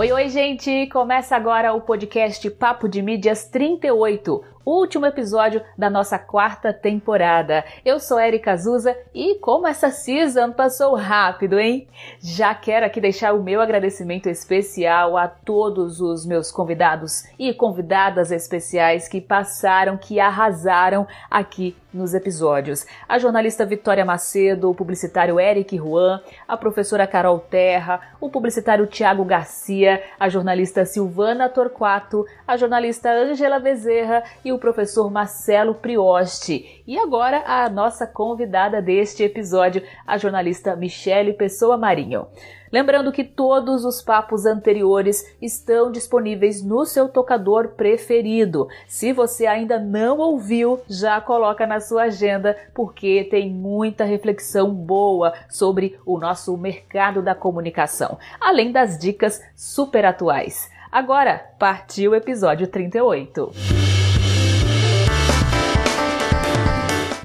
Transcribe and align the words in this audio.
Oi, 0.00 0.10
oi, 0.12 0.30
gente! 0.30 0.86
Começa 0.86 1.36
agora 1.36 1.74
o 1.74 1.80
podcast 1.82 2.48
Papo 2.52 2.88
de 2.88 3.02
Mídias 3.02 3.44
38, 3.50 4.42
último 4.70 5.04
episódio 5.04 5.62
da 5.76 5.90
nossa 5.90 6.18
quarta 6.18 6.72
temporada. 6.72 7.64
Eu 7.84 7.98
sou 7.98 8.20
Erika 8.20 8.52
Azusa 8.52 8.96
e 9.12 9.34
como 9.36 9.66
essa 9.66 9.90
season 9.90 10.52
passou 10.52 10.94
rápido, 10.94 11.58
hein? 11.58 11.88
Já 12.20 12.54
quero 12.54 12.86
aqui 12.86 13.00
deixar 13.00 13.32
o 13.32 13.42
meu 13.42 13.60
agradecimento 13.60 14.28
especial 14.28 15.16
a 15.16 15.26
todos 15.26 16.00
os 16.00 16.24
meus 16.24 16.52
convidados 16.52 17.24
e 17.38 17.52
convidadas 17.52 18.30
especiais 18.30 19.08
que 19.08 19.20
passaram, 19.20 19.96
que 19.96 20.20
arrasaram 20.20 21.06
aqui 21.30 21.76
nos 21.92 22.14
episódios. 22.14 22.86
A 23.08 23.18
jornalista 23.18 23.66
Vitória 23.66 24.04
Macedo, 24.04 24.70
o 24.70 24.74
publicitário 24.74 25.40
Eric 25.40 25.76
Juan, 25.76 26.20
a 26.46 26.56
professora 26.56 27.06
Carol 27.06 27.40
Terra, 27.40 28.00
o 28.20 28.30
publicitário 28.30 28.86
Tiago 28.86 29.24
Garcia, 29.24 30.02
a 30.18 30.28
jornalista 30.28 30.84
Silvana 30.84 31.48
Torquato, 31.48 32.24
a 32.46 32.56
jornalista 32.56 33.10
Ângela 33.10 33.58
Bezerra 33.58 34.22
e 34.44 34.52
o 34.52 34.58
professor 34.60 35.10
Marcelo 35.10 35.74
Prioste. 35.74 36.84
E 36.86 36.96
agora 36.96 37.42
a 37.46 37.68
nossa 37.68 38.06
convidada 38.06 38.80
deste 38.80 39.24
episódio, 39.24 39.82
a 40.06 40.16
jornalista 40.16 40.76
Michele 40.76 41.32
Pessoa 41.32 41.76
Marinho. 41.76 42.28
Lembrando 42.72 43.10
que 43.10 43.24
todos 43.24 43.84
os 43.84 44.00
papos 44.00 44.46
anteriores 44.46 45.24
estão 45.42 45.90
disponíveis 45.90 46.62
no 46.62 46.84
seu 46.84 47.08
tocador 47.08 47.70
preferido. 47.70 48.68
Se 48.86 49.12
você 49.12 49.46
ainda 49.46 49.78
não 49.78 50.18
ouviu, 50.18 50.80
já 50.88 51.20
coloca 51.20 51.66
na 51.66 51.80
sua 51.80 52.04
agenda, 52.04 52.56
porque 52.72 53.26
tem 53.28 53.50
muita 53.50 54.04
reflexão 54.04 54.72
boa 54.72 55.34
sobre 55.48 55.98
o 56.06 56.18
nosso 56.18 56.56
mercado 56.56 57.22
da 57.22 57.34
comunicação, 57.34 58.18
além 58.40 58.70
das 58.70 58.96
dicas 58.96 59.42
super 59.56 60.04
atuais. 60.04 60.70
Agora, 60.92 61.38
partiu 61.58 62.12
o 62.12 62.16
episódio 62.16 62.66
38. 62.68 63.89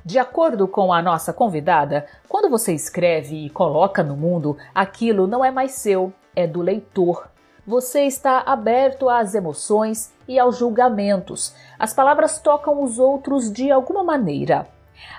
De 0.05 0.19
acordo 0.19 0.67
com 0.67 0.93
a 0.93 1.01
nossa 1.01 1.33
convidada, 1.33 2.05
quando 2.29 2.47
você 2.47 2.71
escreve 2.71 3.43
e 3.43 3.49
coloca 3.49 4.03
no 4.03 4.15
mundo, 4.15 4.55
aquilo 4.73 5.25
não 5.25 5.43
é 5.43 5.49
mais 5.49 5.71
seu, 5.71 6.13
é 6.35 6.45
do 6.45 6.61
leitor. 6.61 7.27
Você 7.65 8.03
está 8.03 8.43
aberto 8.45 9.09
às 9.09 9.33
emoções 9.33 10.13
e 10.27 10.37
aos 10.37 10.59
julgamentos. 10.59 11.55
As 11.79 11.91
palavras 11.91 12.37
tocam 12.37 12.83
os 12.83 12.99
outros 12.99 13.51
de 13.51 13.71
alguma 13.71 14.03
maneira. 14.03 14.67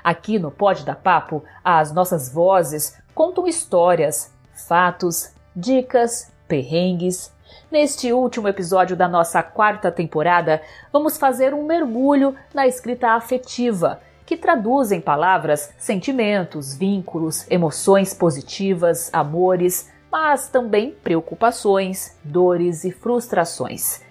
Aqui 0.05 0.39
no 0.39 0.53
Pode 0.53 0.85
da 0.85 0.95
Papo, 0.95 1.43
as 1.65 1.91
nossas 1.93 2.33
vozes 2.33 2.97
contam 3.13 3.49
histórias, 3.49 4.33
fatos, 4.69 5.35
dicas, 5.55 6.33
perrengues. 6.47 7.35
Neste 7.73 8.13
último 8.13 8.47
episódio 8.47 8.95
da 8.95 9.09
nossa 9.09 9.43
quarta 9.43 9.91
temporada, 9.91 10.63
vamos 10.93 11.19
fazer 11.19 11.53
um 11.53 11.65
mergulho 11.65 12.37
na 12.55 12.69
escrita 12.69 13.11
afetiva 13.11 14.01
que 14.27 14.37
traduz 14.37 14.91
em 14.91 15.01
palavras 15.01 15.73
sentimentos, 15.79 16.75
vínculos, 16.75 17.47
emoções 17.49 18.13
positivas, 18.13 19.09
amores, 19.13 19.89
mas 20.11 20.49
também 20.49 20.91
preocupações, 20.91 22.19
dores 22.25 22.85
e 22.85 22.91
frustrações. 22.91 24.03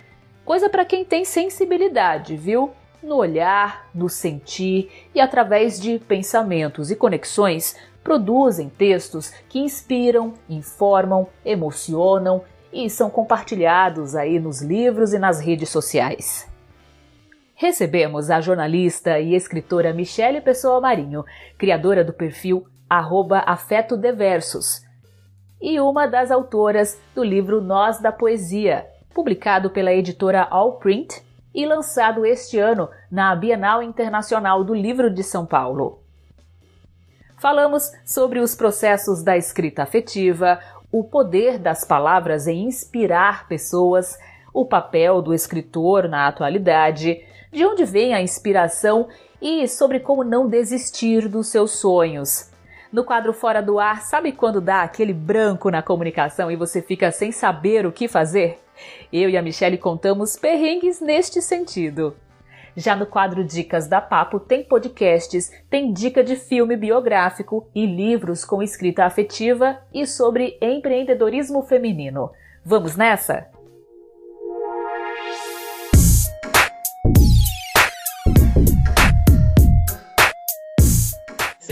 Coisa 0.46 0.70
para 0.70 0.86
quem 0.86 1.04
tem 1.04 1.26
sensibilidade, 1.26 2.38
viu? 2.38 2.72
No 3.04 3.18
olhar, 3.18 3.90
no 3.94 4.08
sentir 4.08 4.90
e 5.14 5.20
através 5.20 5.80
de 5.80 6.00
pensamentos 6.00 6.90
e 6.90 6.96
conexões, 6.96 7.76
produzem 8.04 8.70
textos 8.70 9.34
que 9.50 9.60
inspiram, 9.60 10.34
informam, 10.48 11.28
emocionam 11.44 12.44
e 12.72 12.90
são 12.90 13.10
compartilhados 13.10 14.16
aí 14.16 14.40
nos 14.40 14.62
livros 14.62 15.14
e 15.14 15.20
nas 15.20 15.40
redes 15.40 15.70
sociais. 15.70 16.48
Recebemos 17.58 18.30
a 18.30 18.42
jornalista 18.42 19.18
e 19.18 19.34
escritora 19.34 19.94
Michele 19.94 20.42
Pessoa 20.42 20.82
Marinho, 20.82 21.24
criadora 21.58 22.04
do 22.04 22.12
perfil 22.12 22.68
arroba 22.90 23.44
Afeto 23.46 23.96
Deversos, 23.96 24.82
e 25.62 25.80
uma 25.80 26.06
das 26.06 26.32
autoras 26.32 27.00
do 27.16 27.24
livro 27.24 27.62
Nós 27.62 27.98
da 28.00 28.12
Poesia, 28.12 28.86
publicado 29.14 29.70
pela 29.70 29.94
editora 29.94 30.44
Allprint 30.44 31.24
e 31.54 31.66
lançado 31.66 32.26
este 32.26 32.60
ano 32.60 32.90
na 33.10 33.34
Bienal 33.34 33.82
Internacional 33.82 34.62
do 34.62 34.76
Livro 34.76 35.10
de 35.10 35.24
São 35.24 35.46
Paulo. 35.46 36.04
Falamos 37.38 37.90
sobre 38.06 38.40
os 38.40 38.54
processos 38.54 39.24
da 39.24 39.38
escrita 39.38 39.82
afetiva, 39.82 40.60
o 40.92 41.06
poder 41.06 41.58
das 41.58 41.86
palavras 41.86 42.48
em 42.48 42.66
inspirar 42.66 43.48
pessoas, 43.48 44.18
o 44.54 44.66
papel 44.66 45.22
do 45.22 45.34
escritor 45.34 46.10
na 46.10 46.28
atualidade, 46.28 47.24
de 47.56 47.66
onde 47.66 47.86
vem 47.86 48.14
a 48.14 48.22
inspiração 48.22 49.08
e 49.42 49.66
sobre 49.66 50.02
como 50.02 50.26
não 50.26 50.50
desistir 50.50 51.30
dos 51.30 51.48
seus 51.48 51.72
sonhos. 51.72 52.52
No 52.92 53.06
quadro 53.06 53.32
Fora 53.32 53.62
do 53.62 53.80
Ar, 53.80 54.02
sabe 54.02 54.34
quando 54.34 54.60
dá 54.60 54.82
aquele 54.82 55.14
branco 55.14 55.72
na 55.72 55.82
comunicação 55.82 56.52
e 56.52 56.58
você 56.58 56.82
fica 56.82 57.12
sem 57.14 57.32
saber 57.32 57.86
o 57.86 57.94
que 57.94 58.10
fazer? 58.10 58.60
Eu 59.12 59.30
e 59.30 59.38
a 59.38 59.42
Michelle 59.42 59.78
contamos 59.78 60.36
perrengues 60.36 61.00
neste 61.00 61.42
sentido. 61.42 62.18
Já 62.76 62.94
no 62.94 63.06
quadro 63.06 63.42
Dicas 63.42 63.88
da 63.88 64.02
Papo 64.02 64.38
tem 64.38 64.62
podcasts, 64.62 65.50
tem 65.70 65.94
dica 65.94 66.22
de 66.22 66.36
filme 66.36 66.76
biográfico 66.76 67.70
e 67.74 67.86
livros 67.86 68.44
com 68.44 68.62
escrita 68.62 69.06
afetiva 69.06 69.80
e 69.94 70.06
sobre 70.06 70.58
empreendedorismo 70.62 71.64
feminino. 71.64 72.32
Vamos 72.66 72.98
nessa? 72.98 73.55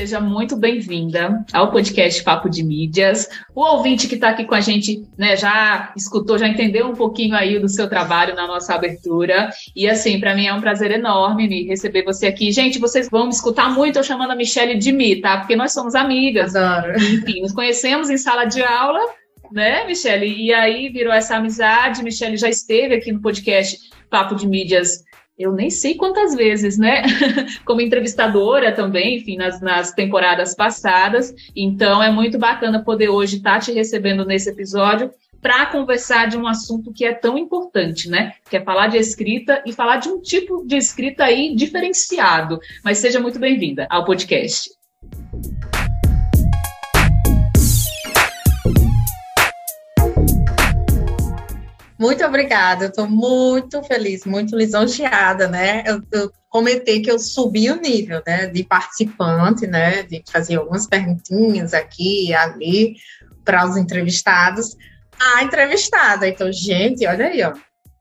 Seja 0.03 0.19
muito 0.19 0.57
bem-vinda 0.57 1.45
ao 1.53 1.71
podcast 1.71 2.21
Papo 2.25 2.49
de 2.49 2.61
Mídias. 2.61 3.25
O 3.55 3.61
ouvinte 3.61 4.05
que 4.05 4.15
está 4.15 4.31
aqui 4.31 4.43
com 4.43 4.53
a 4.53 4.59
gente, 4.59 5.01
né, 5.17 5.37
já 5.37 5.93
escutou, 5.95 6.37
já 6.37 6.45
entendeu 6.45 6.87
um 6.87 6.93
pouquinho 6.93 7.33
aí 7.33 7.57
do 7.57 7.69
seu 7.69 7.87
trabalho 7.87 8.35
na 8.35 8.45
nossa 8.45 8.75
abertura. 8.75 9.49
E 9.73 9.87
assim, 9.87 10.19
para 10.19 10.35
mim 10.35 10.45
é 10.45 10.53
um 10.53 10.59
prazer 10.59 10.91
enorme 10.91 11.47
me 11.47 11.63
receber 11.63 12.03
você 12.03 12.27
aqui. 12.27 12.51
Gente, 12.51 12.79
vocês 12.79 13.07
vão 13.09 13.27
me 13.27 13.31
escutar 13.31 13.73
muito 13.73 13.97
eu 13.97 14.03
chamando 14.03 14.31
a 14.31 14.35
Michelle 14.35 14.77
de 14.77 14.91
Mi, 14.91 15.21
tá? 15.21 15.37
Porque 15.37 15.55
nós 15.55 15.71
somos 15.71 15.95
amigas. 15.95 16.53
Adoro. 16.53 16.97
Enfim, 16.97 17.39
nos 17.39 17.53
conhecemos 17.53 18.09
em 18.09 18.17
sala 18.17 18.43
de 18.43 18.61
aula, 18.61 18.99
né, 19.53 19.85
Michelle? 19.87 20.27
E 20.27 20.53
aí 20.53 20.89
virou 20.89 21.13
essa 21.13 21.37
amizade. 21.37 22.03
Michelle 22.03 22.35
já 22.35 22.49
esteve 22.49 22.95
aqui 22.95 23.09
no 23.09 23.21
podcast 23.21 23.79
Papo 24.09 24.35
de 24.35 24.45
Mídias 24.45 25.01
eu 25.37 25.51
nem 25.51 25.69
sei 25.69 25.95
quantas 25.95 26.35
vezes, 26.35 26.77
né? 26.77 27.01
Como 27.65 27.81
entrevistadora 27.81 28.71
também, 28.71 29.17
enfim, 29.17 29.35
nas, 29.35 29.59
nas 29.61 29.91
temporadas 29.91 30.53
passadas. 30.55 31.33
Então 31.55 32.01
é 32.01 32.11
muito 32.11 32.37
bacana 32.37 32.83
poder 32.83 33.09
hoje 33.09 33.37
estar 33.37 33.59
te 33.59 33.71
recebendo 33.71 34.25
nesse 34.25 34.49
episódio 34.49 35.11
para 35.41 35.65
conversar 35.65 36.29
de 36.29 36.37
um 36.37 36.47
assunto 36.47 36.93
que 36.93 37.03
é 37.03 37.13
tão 37.13 37.37
importante, 37.37 38.09
né? 38.09 38.33
Que 38.49 38.57
é 38.57 38.61
falar 38.61 38.87
de 38.87 38.97
escrita 38.97 39.61
e 39.65 39.73
falar 39.73 39.97
de 39.97 40.07
um 40.07 40.21
tipo 40.21 40.65
de 40.65 40.77
escrita 40.77 41.25
aí 41.25 41.53
diferenciado. 41.53 42.59
Mas 42.83 42.99
seja 42.99 43.19
muito 43.19 43.39
bem-vinda 43.39 43.85
ao 43.89 44.05
podcast. 44.05 44.69
Muito 52.03 52.25
obrigada, 52.25 52.83
eu 52.83 52.89
estou 52.89 53.07
muito 53.07 53.81
feliz, 53.81 54.25
muito 54.25 54.57
lisonjeada, 54.57 55.47
né? 55.47 55.85
Eu, 55.85 56.01
eu, 56.11 56.29
comentei 56.49 57.01
que 57.01 57.09
eu 57.09 57.17
subi 57.17 57.71
o 57.71 57.79
nível, 57.79 58.21
né, 58.27 58.45
de 58.47 58.61
participante, 58.61 59.65
né, 59.65 60.03
de 60.03 60.21
fazer 60.29 60.57
algumas 60.57 60.85
perguntinhas 60.85 61.73
aqui 61.73 62.27
e 62.27 62.33
ali 62.33 62.97
para 63.45 63.65
os 63.65 63.77
entrevistados, 63.77 64.75
a 65.17 65.43
entrevistada. 65.43 66.27
Então, 66.27 66.51
gente, 66.51 67.07
olha 67.07 67.27
aí, 67.27 67.41
ó, 67.41 67.53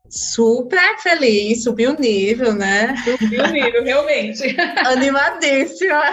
super 0.09 0.99
feliz, 0.99 1.63
subiu 1.63 1.93
o 1.93 1.99
nível, 1.99 2.53
né? 2.53 2.95
Subiu 3.05 3.41
o 3.41 3.47
nível, 3.47 3.83
realmente. 3.85 4.43
Animadíssima. 4.85 6.03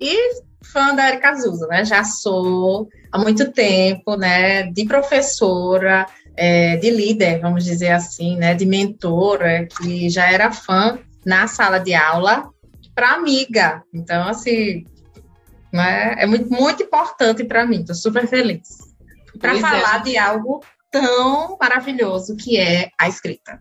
E 0.00 0.42
fã 0.72 0.94
da 0.94 1.08
Erika 1.08 1.30
Azusa, 1.30 1.68
né? 1.68 1.84
Já 1.84 2.02
sou 2.02 2.88
há 3.12 3.18
muito 3.18 3.52
tempo, 3.52 4.16
né? 4.16 4.64
De 4.64 4.84
professora, 4.84 6.06
é, 6.36 6.76
de 6.76 6.90
líder, 6.90 7.40
vamos 7.40 7.64
dizer 7.64 7.90
assim, 7.90 8.36
né, 8.36 8.54
de 8.54 8.66
mentora, 8.66 9.66
que 9.66 10.08
já 10.08 10.30
era 10.30 10.52
fã 10.52 10.98
na 11.24 11.46
sala 11.46 11.78
de 11.78 11.94
aula 11.94 12.48
para 12.94 13.12
amiga. 13.14 13.82
Então, 13.92 14.28
assim, 14.28 14.84
né, 15.72 16.14
é 16.18 16.26
muito, 16.26 16.50
muito 16.50 16.82
importante 16.82 17.44
para 17.44 17.66
mim, 17.66 17.80
estou 17.80 17.94
super 17.94 18.26
feliz. 18.26 18.92
Para 19.38 19.56
é. 19.56 19.60
falar 19.60 20.00
é. 20.00 20.02
de 20.02 20.16
algo 20.16 20.62
tão 20.90 21.56
maravilhoso 21.60 22.36
que 22.36 22.58
é 22.58 22.90
a 22.98 23.08
escrita. 23.08 23.60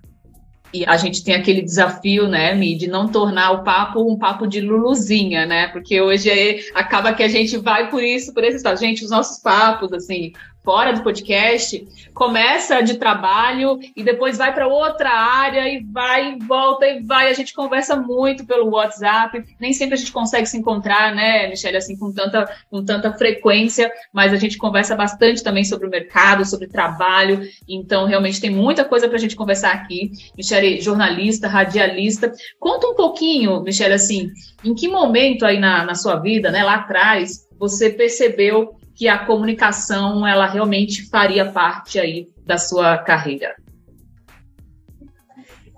E 0.74 0.86
a 0.86 0.96
gente 0.96 1.24
tem 1.24 1.36
aquele 1.36 1.62
desafio, 1.62 2.30
né, 2.30 2.54
Mi, 2.54 2.78
de 2.78 2.88
não 2.88 3.08
tornar 3.10 3.52
o 3.52 3.64
papo 3.64 4.10
um 4.10 4.18
papo 4.18 4.48
de 4.48 4.62
luluzinha, 4.62 5.46
né? 5.46 5.68
Porque 5.68 6.00
hoje 6.00 6.30
é, 6.30 6.60
acaba 6.74 7.14
que 7.14 7.22
a 7.22 7.28
gente 7.28 7.58
vai 7.58 7.90
por 7.90 8.02
isso, 8.02 8.34
por 8.34 8.44
esse 8.44 8.58
estado. 8.58 8.80
Gente, 8.80 9.04
os 9.04 9.12
nossos 9.12 9.42
papos, 9.42 9.92
assim, 9.92 10.32
fora 10.64 10.94
do 10.94 11.04
podcast, 11.04 11.88
começa 12.14 12.82
de 12.82 12.96
trabalho 12.98 13.80
e 13.96 14.04
depois 14.04 14.38
vai 14.38 14.54
para 14.54 14.68
outra 14.68 15.10
área 15.10 15.68
e 15.68 15.84
vai 15.84 16.34
e 16.34 16.40
volta 16.46 16.88
e 16.88 17.02
vai. 17.02 17.30
A 17.30 17.34
gente 17.34 17.54
conversa 17.54 17.96
muito 17.96 18.46
pelo 18.46 18.70
WhatsApp. 18.70 19.44
Nem 19.60 19.74
sempre 19.74 19.96
a 19.96 19.98
gente 19.98 20.12
consegue 20.12 20.46
se 20.46 20.58
encontrar, 20.58 21.16
né, 21.16 21.48
Michelle, 21.48 21.78
assim, 21.78 21.98
com 21.98 22.12
tanta, 22.12 22.50
com 22.70 22.84
tanta 22.84 23.12
frequência, 23.14 23.92
mas 24.14 24.34
a 24.34 24.38
gente 24.38 24.58
conversa 24.58 24.96
bastante 24.96 25.44
também 25.44 25.64
sobre 25.64 25.88
o 25.88 25.90
mercado, 25.90 26.46
sobre 26.46 26.68
trabalho. 26.68 27.42
Então, 27.68 28.06
realmente 28.06 28.40
tem 28.40 28.52
muita 28.52 28.86
coisa 28.86 29.08
para 29.08 29.18
a 29.18 29.22
gente 29.22 29.36
conversar 29.36 29.72
aqui. 29.72 30.12
Michelle, 30.38 30.80
jornalista, 30.80 31.48
radialista. 31.48 32.32
Conta 32.60 32.88
um 32.88 32.96
pouquinho, 32.96 33.62
Michelle, 33.62 33.94
assim, 33.94 34.30
em 34.64 34.76
que 34.76 34.88
momento 34.88 35.46
aí 35.46 35.60
na, 35.60 35.84
na 35.84 35.96
sua 35.96 36.18
vida, 36.18 36.52
né, 36.52 36.64
lá 36.64 36.76
atrás, 36.76 37.48
você 37.58 37.90
percebeu 37.90 38.76
que 38.96 39.08
a 39.08 39.26
comunicação 39.26 40.26
ela 40.26 40.46
realmente 40.46 41.10
faria 41.10 41.52
parte 41.52 42.00
aí 42.00 42.30
da 42.46 42.58
sua 42.58 42.98
carreira? 42.98 43.56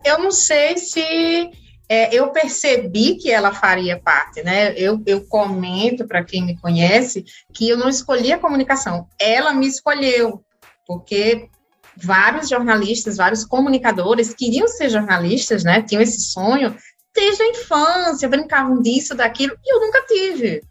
Eu 0.04 0.20
não 0.20 0.32
sei 0.32 0.78
se 0.78 1.52
é, 1.88 2.14
eu 2.14 2.32
percebi 2.32 3.16
que 3.16 3.32
ela 3.32 3.54
faria 3.54 4.00
parte, 4.00 4.42
né? 4.42 4.74
Eu, 4.76 5.02
eu 5.06 5.26
comento 5.28 6.08
para 6.08 6.24
quem 6.24 6.44
me 6.44 6.60
conhece 6.60 7.24
que 7.54 7.70
eu 7.70 7.78
não 7.78 7.88
escolhi 7.88 8.34
a 8.34 8.40
comunicação, 8.40 9.08
ela 9.20 9.54
me 9.54 9.68
escolheu, 9.68 10.44
porque 10.88 11.50
vários 11.96 12.50
jornalistas, 12.50 13.18
vários 13.18 13.46
comunicadores 13.46 14.34
queriam 14.34 14.68
ser 14.68 14.90
jornalistas, 14.90 15.64
né? 15.64 15.82
Tinham 15.82 16.02
esse 16.02 16.20
sonho 16.20 16.76
desde 17.16 17.44
a 17.44 17.50
infância, 17.50 18.28
brincavam 18.28 18.82
disso, 18.82 19.14
daquilo, 19.14 19.56
e 19.64 19.74
eu 19.74 19.80
nunca 19.80 20.02
tive. 20.08 20.62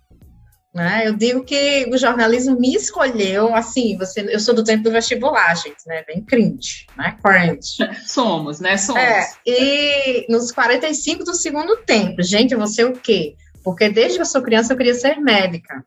Né? 0.75 1.07
Eu 1.07 1.15
digo 1.15 1.45
que 1.45 1.87
o 1.93 1.99
jornalismo 1.99 2.59
me 2.59 2.75
escolheu, 2.75 3.55
assim, 3.55 3.95
você, 3.99 4.23
eu 4.23 4.41
sou 4.41 4.55
do 4.55 4.65
tempo 4.65 4.85
do 4.85 4.91
vestibular, 4.91 5.55
gente, 5.55 5.87
né? 5.87 6.03
Bem 6.07 6.23
cringe, 6.23 6.87
né? 6.97 7.15
Cringe. 7.23 7.77
Somos, 8.09 8.59
né? 8.59 8.79
Somos. 8.79 9.03
É, 9.03 9.27
e 9.47 10.27
nos 10.31 10.51
45 10.51 11.25
do 11.25 11.35
segundo 11.35 11.77
tempo, 11.85 12.23
gente, 12.23 12.55
você 12.55 12.85
o 12.85 12.95
quê? 12.95 13.37
Porque 13.63 13.91
desde 13.91 14.17
que 14.17 14.23
eu 14.23 14.27
sou 14.27 14.41
criança 14.43 14.73
eu 14.73 14.77
queria 14.79 14.95
ser 14.95 15.21
médica. 15.21 15.85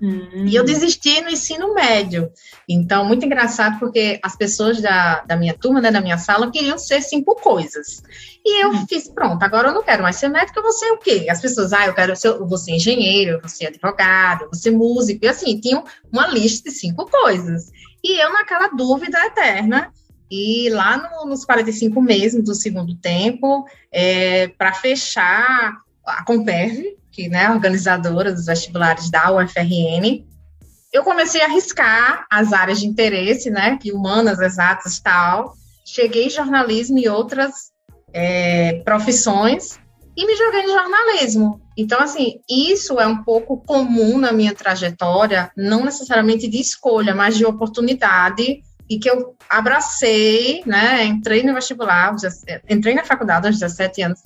Hum. 0.00 0.46
E 0.46 0.54
eu 0.54 0.64
desisti 0.64 1.20
no 1.20 1.30
ensino 1.30 1.72
médio. 1.72 2.30
Então, 2.68 3.04
muito 3.04 3.24
engraçado, 3.24 3.78
porque 3.78 4.18
as 4.22 4.36
pessoas 4.36 4.80
da, 4.80 5.22
da 5.22 5.36
minha 5.36 5.54
turma, 5.54 5.80
né, 5.80 5.90
da 5.90 6.00
minha 6.00 6.18
sala, 6.18 6.50
queriam 6.50 6.76
ser 6.76 7.00
cinco 7.00 7.34
coisas. 7.36 8.02
E 8.44 8.62
eu 8.62 8.70
hum. 8.70 8.86
fiz, 8.86 9.08
pronto, 9.08 9.42
agora 9.42 9.68
eu 9.68 9.74
não 9.74 9.82
quero 9.82 10.02
mais 10.02 10.16
ser 10.16 10.28
médica, 10.28 10.58
eu 10.58 10.62
vou 10.62 10.72
ser 10.72 10.90
o 10.92 10.98
quê? 10.98 11.26
As 11.30 11.40
pessoas, 11.40 11.72
ah, 11.72 11.86
eu 11.86 11.94
quero 11.94 12.14
ser, 12.16 12.28
eu 12.28 12.46
vou 12.46 12.58
ser 12.58 12.72
engenheiro, 12.72 13.32
eu 13.32 13.40
vou 13.40 13.48
ser 13.48 13.66
advogado, 13.66 14.42
eu 14.42 14.50
vou 14.50 14.54
ser 14.54 14.70
músico. 14.70 15.24
E 15.24 15.28
assim, 15.28 15.58
tinham 15.58 15.84
uma 16.12 16.26
lista 16.26 16.68
de 16.68 16.76
cinco 16.76 17.08
coisas. 17.10 17.70
E 18.02 18.22
eu 18.22 18.32
naquela 18.32 18.68
dúvida 18.68 19.18
eterna, 19.26 19.90
e 20.30 20.68
lá 20.70 20.96
no, 20.96 21.30
nos 21.30 21.44
45 21.44 22.02
meses 22.02 22.42
do 22.42 22.54
segundo 22.54 22.94
tempo, 22.96 23.64
é, 23.92 24.48
para 24.48 24.72
fechar 24.72 25.80
a 26.04 26.24
Comperve, 26.24 26.96
que 27.14 27.28
né, 27.28 27.48
organizadora 27.50 28.32
dos 28.32 28.46
vestibulares 28.46 29.08
da 29.10 29.30
UFRN, 29.32 30.24
eu 30.92 31.04
comecei 31.04 31.40
a 31.42 31.46
arriscar 31.46 32.26
as 32.28 32.52
áreas 32.52 32.80
de 32.80 32.86
interesse, 32.86 33.50
né, 33.50 33.78
que 33.80 33.92
humanas, 33.92 34.40
exatas 34.40 34.98
tal. 34.98 35.54
Cheguei 35.84 36.26
em 36.26 36.30
jornalismo 36.30 36.98
e 36.98 37.08
outras 37.08 37.72
é, 38.12 38.82
profissões 38.84 39.78
e 40.16 40.26
me 40.26 40.36
joguei 40.36 40.62
no 40.62 40.72
jornalismo. 40.72 41.60
Então, 41.76 42.00
assim, 42.00 42.40
isso 42.48 43.00
é 43.00 43.06
um 43.06 43.22
pouco 43.22 43.58
comum 43.58 44.18
na 44.18 44.32
minha 44.32 44.54
trajetória, 44.54 45.50
não 45.56 45.84
necessariamente 45.84 46.48
de 46.48 46.60
escolha, 46.60 47.14
mas 47.14 47.36
de 47.36 47.44
oportunidade, 47.44 48.62
e 48.88 48.98
que 48.98 49.10
eu 49.10 49.34
abracei, 49.48 50.62
né? 50.66 51.04
Entrei 51.04 51.42
no 51.42 51.54
vestibular, 51.54 52.14
entrei 52.68 52.94
na 52.94 53.04
faculdade 53.04 53.46
aos 53.46 53.58
17 53.58 54.02
anos 54.02 54.20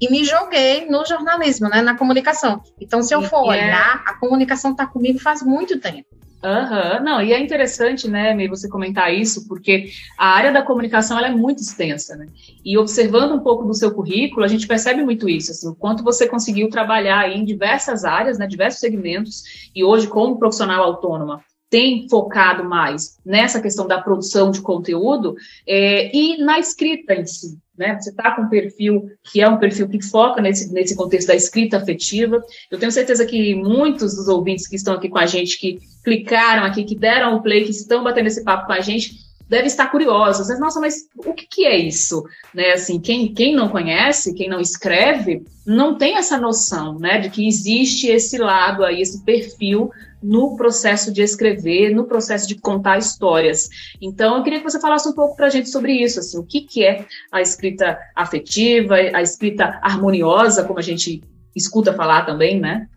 e 0.00 0.10
me 0.10 0.24
joguei 0.24 0.86
no 0.86 1.04
jornalismo, 1.04 1.68
né, 1.68 1.82
na 1.82 1.96
comunicação. 1.96 2.62
Então, 2.80 3.02
se 3.02 3.14
eu 3.14 3.22
for 3.22 3.46
é... 3.46 3.48
olhar, 3.50 4.02
a 4.06 4.14
comunicação 4.14 4.72
está 4.72 4.86
comigo 4.86 5.18
faz 5.18 5.42
muito 5.42 5.78
tempo. 5.78 6.08
Uhum. 6.44 7.02
Não, 7.02 7.22
e 7.22 7.32
é 7.32 7.40
interessante, 7.40 8.06
né, 8.06 8.34
May, 8.34 8.48
você 8.48 8.68
comentar 8.68 9.12
isso, 9.14 9.48
porque 9.48 9.86
a 10.18 10.28
área 10.28 10.52
da 10.52 10.62
comunicação 10.62 11.16
ela 11.16 11.28
é 11.28 11.30
muito 11.30 11.62
extensa, 11.62 12.16
né? 12.16 12.26
E 12.62 12.76
observando 12.76 13.32
um 13.32 13.40
pouco 13.40 13.64
do 13.64 13.72
seu 13.72 13.94
currículo, 13.94 14.44
a 14.44 14.48
gente 14.48 14.66
percebe 14.66 15.02
muito 15.02 15.26
isso, 15.26 15.52
assim, 15.52 15.66
o 15.66 15.74
quanto 15.74 16.04
você 16.04 16.28
conseguiu 16.28 16.68
trabalhar 16.68 17.30
em 17.30 17.46
diversas 17.46 18.04
áreas, 18.04 18.38
né, 18.38 18.46
diversos 18.46 18.80
segmentos, 18.80 19.70
e 19.74 19.82
hoje, 19.82 20.06
como 20.06 20.38
profissional 20.38 20.84
autônoma, 20.84 21.40
tem 21.74 22.08
focado 22.08 22.62
mais 22.62 23.18
nessa 23.26 23.60
questão 23.60 23.84
da 23.84 24.00
produção 24.00 24.52
de 24.52 24.62
conteúdo 24.62 25.34
é, 25.66 26.16
e 26.16 26.38
na 26.38 26.60
escrita 26.60 27.14
em 27.14 27.26
si. 27.26 27.58
Né? 27.76 27.98
Você 27.98 28.10
está 28.10 28.30
com 28.30 28.42
um 28.42 28.48
perfil 28.48 29.10
que 29.24 29.40
é 29.40 29.48
um 29.48 29.58
perfil 29.58 29.88
que 29.88 30.00
foca 30.00 30.40
nesse, 30.40 30.72
nesse 30.72 30.94
contexto 30.94 31.26
da 31.26 31.34
escrita 31.34 31.78
afetiva. 31.78 32.40
Eu 32.70 32.78
tenho 32.78 32.92
certeza 32.92 33.26
que 33.26 33.56
muitos 33.56 34.14
dos 34.14 34.28
ouvintes 34.28 34.68
que 34.68 34.76
estão 34.76 34.94
aqui 34.94 35.08
com 35.08 35.18
a 35.18 35.26
gente, 35.26 35.58
que 35.58 35.80
clicaram 36.04 36.62
aqui, 36.62 36.84
que 36.84 36.94
deram 36.94 37.34
o 37.34 37.42
play, 37.42 37.64
que 37.64 37.72
estão 37.72 38.04
batendo 38.04 38.28
esse 38.28 38.44
papo 38.44 38.68
com 38.68 38.72
a 38.72 38.80
gente, 38.80 39.16
devem 39.48 39.66
estar 39.66 39.90
curiosos. 39.90 40.56
Nossa, 40.60 40.78
mas 40.78 41.08
o 41.16 41.34
que, 41.34 41.44
que 41.44 41.66
é 41.66 41.76
isso? 41.76 42.22
Né? 42.54 42.70
Assim, 42.70 43.00
quem, 43.00 43.34
quem 43.34 43.52
não 43.52 43.68
conhece, 43.68 44.32
quem 44.32 44.48
não 44.48 44.60
escreve, 44.60 45.44
não 45.66 45.96
tem 45.98 46.16
essa 46.18 46.38
noção 46.38 47.00
né, 47.00 47.18
de 47.18 47.30
que 47.30 47.48
existe 47.48 48.06
esse 48.06 48.38
lado 48.38 48.84
aí, 48.84 49.00
esse 49.00 49.24
perfil 49.24 49.90
no 50.24 50.56
processo 50.56 51.12
de 51.12 51.20
escrever, 51.20 51.94
no 51.94 52.06
processo 52.06 52.48
de 52.48 52.54
contar 52.54 52.96
histórias. 52.96 53.68
Então, 54.00 54.38
eu 54.38 54.42
queria 54.42 54.58
que 54.58 54.64
você 54.64 54.80
falasse 54.80 55.06
um 55.06 55.12
pouco 55.12 55.36
para 55.36 55.46
a 55.46 55.50
gente 55.50 55.68
sobre 55.68 55.92
isso, 55.92 56.18
assim, 56.18 56.38
o 56.38 56.42
que, 56.42 56.62
que 56.62 56.82
é 56.82 57.04
a 57.30 57.42
escrita 57.42 57.98
afetiva, 58.16 58.94
a 58.94 59.20
escrita 59.20 59.78
harmoniosa, 59.82 60.64
como 60.64 60.78
a 60.78 60.82
gente 60.82 61.22
escuta 61.54 61.92
falar 61.92 62.24
também, 62.24 62.58
né? 62.58 62.88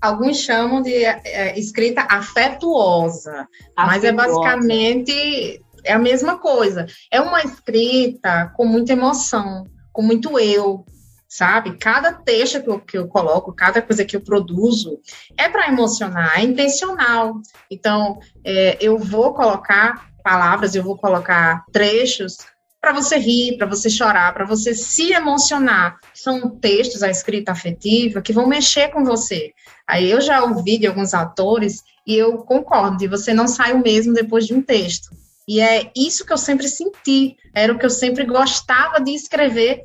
Alguns 0.00 0.38
chamam 0.38 0.80
de 0.80 1.04
é, 1.04 1.58
escrita 1.58 2.06
afetuosa, 2.08 3.30
afetuosa, 3.30 3.48
mas 3.76 4.04
é 4.04 4.12
basicamente 4.12 5.62
é 5.84 5.92
a 5.92 5.98
mesma 5.98 6.38
coisa. 6.38 6.86
É 7.10 7.20
uma 7.20 7.42
escrita 7.42 8.52
com 8.56 8.64
muita 8.64 8.92
emoção, 8.92 9.64
com 9.92 10.02
muito 10.02 10.38
eu, 10.38 10.84
sabe? 11.28 11.76
Cada 11.78 12.12
texto 12.12 12.62
que 12.62 12.68
eu, 12.68 12.80
que 12.80 12.98
eu 12.98 13.08
coloco, 13.08 13.52
cada 13.52 13.82
coisa 13.82 14.04
que 14.04 14.16
eu 14.16 14.20
produzo 14.20 15.00
é 15.36 15.48
para 15.48 15.68
emocionar, 15.68 16.38
é 16.38 16.42
intencional. 16.42 17.40
Então, 17.70 18.18
é, 18.44 18.76
eu 18.80 18.98
vou 18.98 19.34
colocar 19.34 20.08
palavras, 20.22 20.74
eu 20.74 20.82
vou 20.82 20.96
colocar 20.96 21.64
trechos 21.72 22.36
para 22.80 22.92
você 22.92 23.16
rir, 23.16 23.56
para 23.56 23.66
você 23.66 23.90
chorar, 23.90 24.32
para 24.32 24.44
você 24.44 24.74
se 24.74 25.12
emocionar. 25.12 25.98
São 26.14 26.50
textos, 26.50 27.02
a 27.02 27.10
escrita 27.10 27.52
afetiva, 27.52 28.22
que 28.22 28.32
vão 28.32 28.46
mexer 28.46 28.88
com 28.88 29.04
você. 29.04 29.52
Aí 29.86 30.10
eu 30.10 30.20
já 30.20 30.42
ouvi 30.44 30.78
de 30.78 30.86
alguns 30.86 31.12
autores 31.14 31.82
e 32.06 32.14
eu 32.14 32.38
concordo, 32.38 32.96
de 32.96 33.08
você 33.08 33.34
não 33.34 33.48
sai 33.48 33.72
o 33.72 33.82
mesmo 33.82 34.14
depois 34.14 34.46
de 34.46 34.54
um 34.54 34.62
texto. 34.62 35.10
E 35.48 35.60
é 35.60 35.90
isso 35.96 36.24
que 36.24 36.32
eu 36.32 36.38
sempre 36.38 36.68
senti, 36.68 37.36
era 37.54 37.72
o 37.72 37.78
que 37.78 37.86
eu 37.86 37.90
sempre 37.90 38.24
gostava 38.24 39.00
de 39.00 39.12
escrever, 39.12 39.84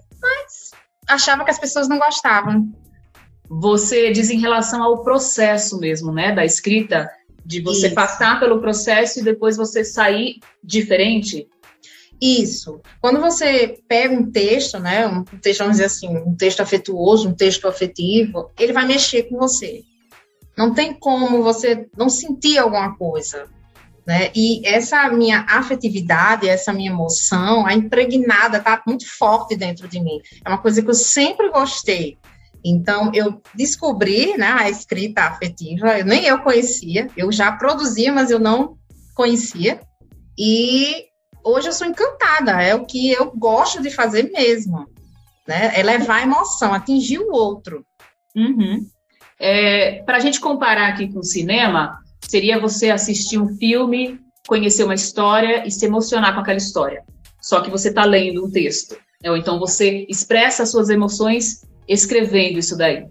achava 1.14 1.44
que 1.44 1.52
as 1.52 1.60
pessoas 1.60 1.88
não 1.88 2.00
gostavam. 2.00 2.72
Você 3.50 4.12
diz 4.12 4.30
em 4.30 4.40
relação 4.40 4.82
ao 4.82 5.04
processo 5.04 5.80
mesmo, 5.80 6.12
né, 6.12 6.34
da 6.34 6.46
escrita, 6.46 7.10
de 7.46 7.62
você 7.62 7.88
Isso. 7.88 7.96
passar 7.96 8.40
pelo 8.40 8.62
processo 8.62 9.20
e 9.20 9.24
depois 9.24 9.58
você 9.58 9.84
sair 9.84 10.40
diferente? 10.64 11.48
Isso. 12.22 12.80
Quando 13.02 13.20
você 13.20 13.80
pega 13.88 14.14
um 14.14 14.32
texto, 14.32 14.80
né, 14.80 15.08
um 15.08 15.24
texto, 15.24 15.60
vamos 15.60 15.74
dizer 15.74 15.86
assim, 15.86 16.08
um 16.08 16.36
texto 16.36 16.62
afetuoso, 16.62 17.28
um 17.28 17.34
texto 17.34 17.68
afetivo, 17.68 18.52
ele 18.60 18.72
vai 18.72 18.86
mexer 18.86 19.24
com 19.24 19.38
você. 19.38 19.82
Não 20.56 20.74
tem 20.74 20.94
como 20.94 21.42
você 21.42 21.88
não 21.98 22.10
sentir 22.10 22.60
alguma 22.60 22.96
coisa. 22.96 23.50
Né? 24.06 24.32
E 24.36 24.66
essa 24.68 25.10
minha 25.10 25.46
afetividade, 25.48 26.50
essa 26.50 26.74
minha 26.74 26.92
emoção, 26.92 27.66
a 27.66 27.74
impregnada, 27.74 28.58
está 28.58 28.82
muito 28.86 29.08
forte 29.18 29.56
dentro 29.56 29.88
de 29.88 30.00
mim. 30.00 30.20
É 30.44 30.50
uma 30.50 30.58
coisa 30.58 30.82
que 30.82 30.90
eu 30.90 30.96
sempre 30.96 31.50
gostei. 31.50 32.18
Então, 32.64 33.12
eu 33.14 33.42
descobri 33.56 34.38
né, 34.38 34.56
a 34.60 34.70
escrita 34.70 35.22
afetiva, 35.24 36.00
eu, 36.00 36.06
nem 36.06 36.26
eu 36.26 36.40
conhecia, 36.40 37.08
eu 37.18 37.32
já 37.32 37.52
produzia, 37.52 38.12
mas 38.12 38.30
eu 38.30 38.40
não 38.40 38.78
conhecia. 39.16 39.80
E 40.38 41.06
hoje 41.44 41.70
eu 41.70 41.74
sou 41.74 41.88
encantada, 41.88 42.62
é 42.62 42.76
o 42.76 42.86
que 42.86 43.12
eu 43.12 43.32
gosto 43.32 43.82
de 43.82 43.90
fazer 43.90 44.32
mesmo. 44.32 44.88
Né? 45.48 45.72
É 45.76 45.82
levar 45.84 46.18
a 46.18 46.24
emoção, 46.24 46.74
atingir 46.74 47.20
o 47.20 47.32
outro. 47.32 47.84
Uhum. 48.36 48.86
É, 49.40 50.04
Para 50.04 50.18
a 50.18 50.20
gente 50.20 50.40
comparar 50.40 50.90
aqui 50.90 51.12
com 51.12 51.20
o 51.20 51.24
cinema, 51.24 52.00
seria 52.32 52.58
você 52.58 52.90
assistir 52.90 53.38
um 53.38 53.58
filme, 53.58 54.18
conhecer 54.48 54.86
uma 54.86 54.96
história 54.96 55.68
e 55.68 55.72
se 55.72 55.86
emocionar 55.86 56.34
com 56.34 56.40
aquela 56.40 56.58
história. 56.58 57.04
Só 57.42 57.60
que 57.60 57.70
você 57.70 57.90
está 57.90 58.06
lendo 58.06 58.46
um 58.46 58.50
texto. 58.50 58.96
Né? 59.22 59.30
Ou 59.30 59.36
então 59.36 59.60
você 59.60 60.06
expressa 60.08 60.64
as 60.64 60.72
suas 60.72 60.88
emoções 60.90 61.66
escrevendo 61.86 62.58
isso 62.58 62.78
daí. 62.78 63.06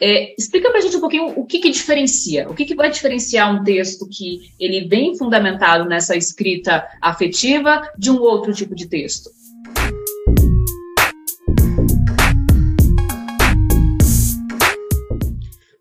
É, 0.00 0.32
explica 0.38 0.70
para 0.70 0.78
a 0.78 0.80
gente 0.80 0.96
um 0.96 1.00
pouquinho 1.00 1.32
o 1.36 1.44
que, 1.44 1.58
que 1.58 1.70
diferencia, 1.70 2.48
o 2.48 2.54
que, 2.54 2.64
que 2.64 2.74
vai 2.76 2.88
diferenciar 2.88 3.52
um 3.52 3.64
texto 3.64 4.08
que 4.08 4.52
ele 4.60 4.86
vem 4.86 5.18
fundamentado 5.18 5.88
nessa 5.88 6.16
escrita 6.16 6.86
afetiva 7.00 7.82
de 7.98 8.12
um 8.12 8.20
outro 8.20 8.52
tipo 8.52 8.76
de 8.76 8.86
texto. 8.86 9.28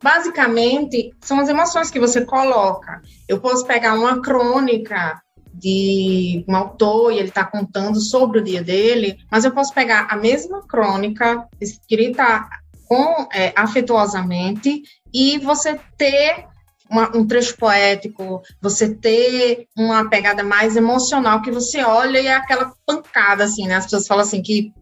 Basicamente, 0.01 1.13
são 1.21 1.39
as 1.39 1.47
emoções 1.47 1.91
que 1.91 1.99
você 1.99 2.25
coloca. 2.25 3.01
Eu 3.27 3.39
posso 3.39 3.65
pegar 3.65 3.93
uma 3.93 4.21
crônica 4.21 5.21
de 5.53 6.43
um 6.47 6.55
autor 6.55 7.11
e 7.11 7.19
ele 7.19 7.27
está 7.27 7.43
contando 7.43 7.99
sobre 7.99 8.39
o 8.39 8.43
dia 8.43 8.63
dele, 8.63 9.17
mas 9.29 9.45
eu 9.45 9.51
posso 9.51 9.73
pegar 9.73 10.07
a 10.09 10.15
mesma 10.15 10.65
crônica 10.65 11.47
escrita 11.59 12.47
com 12.87 13.27
é, 13.33 13.53
afetuosamente 13.55 14.81
e 15.13 15.37
você 15.37 15.79
ter 15.97 16.45
uma, 16.89 17.15
um 17.15 17.25
trecho 17.25 17.55
poético, 17.57 18.41
você 18.61 18.93
ter 18.93 19.67
uma 19.77 20.09
pegada 20.09 20.43
mais 20.43 20.75
emocional 20.75 21.41
que 21.41 21.51
você 21.51 21.83
olha 21.83 22.19
e 22.19 22.27
é 22.27 22.33
aquela 22.33 22.73
pancada 22.85 23.45
assim, 23.45 23.65
né? 23.65 23.75
As 23.75 23.85
pessoas 23.85 24.07
falam 24.07 24.23
assim 24.23 24.41
que 24.41 24.73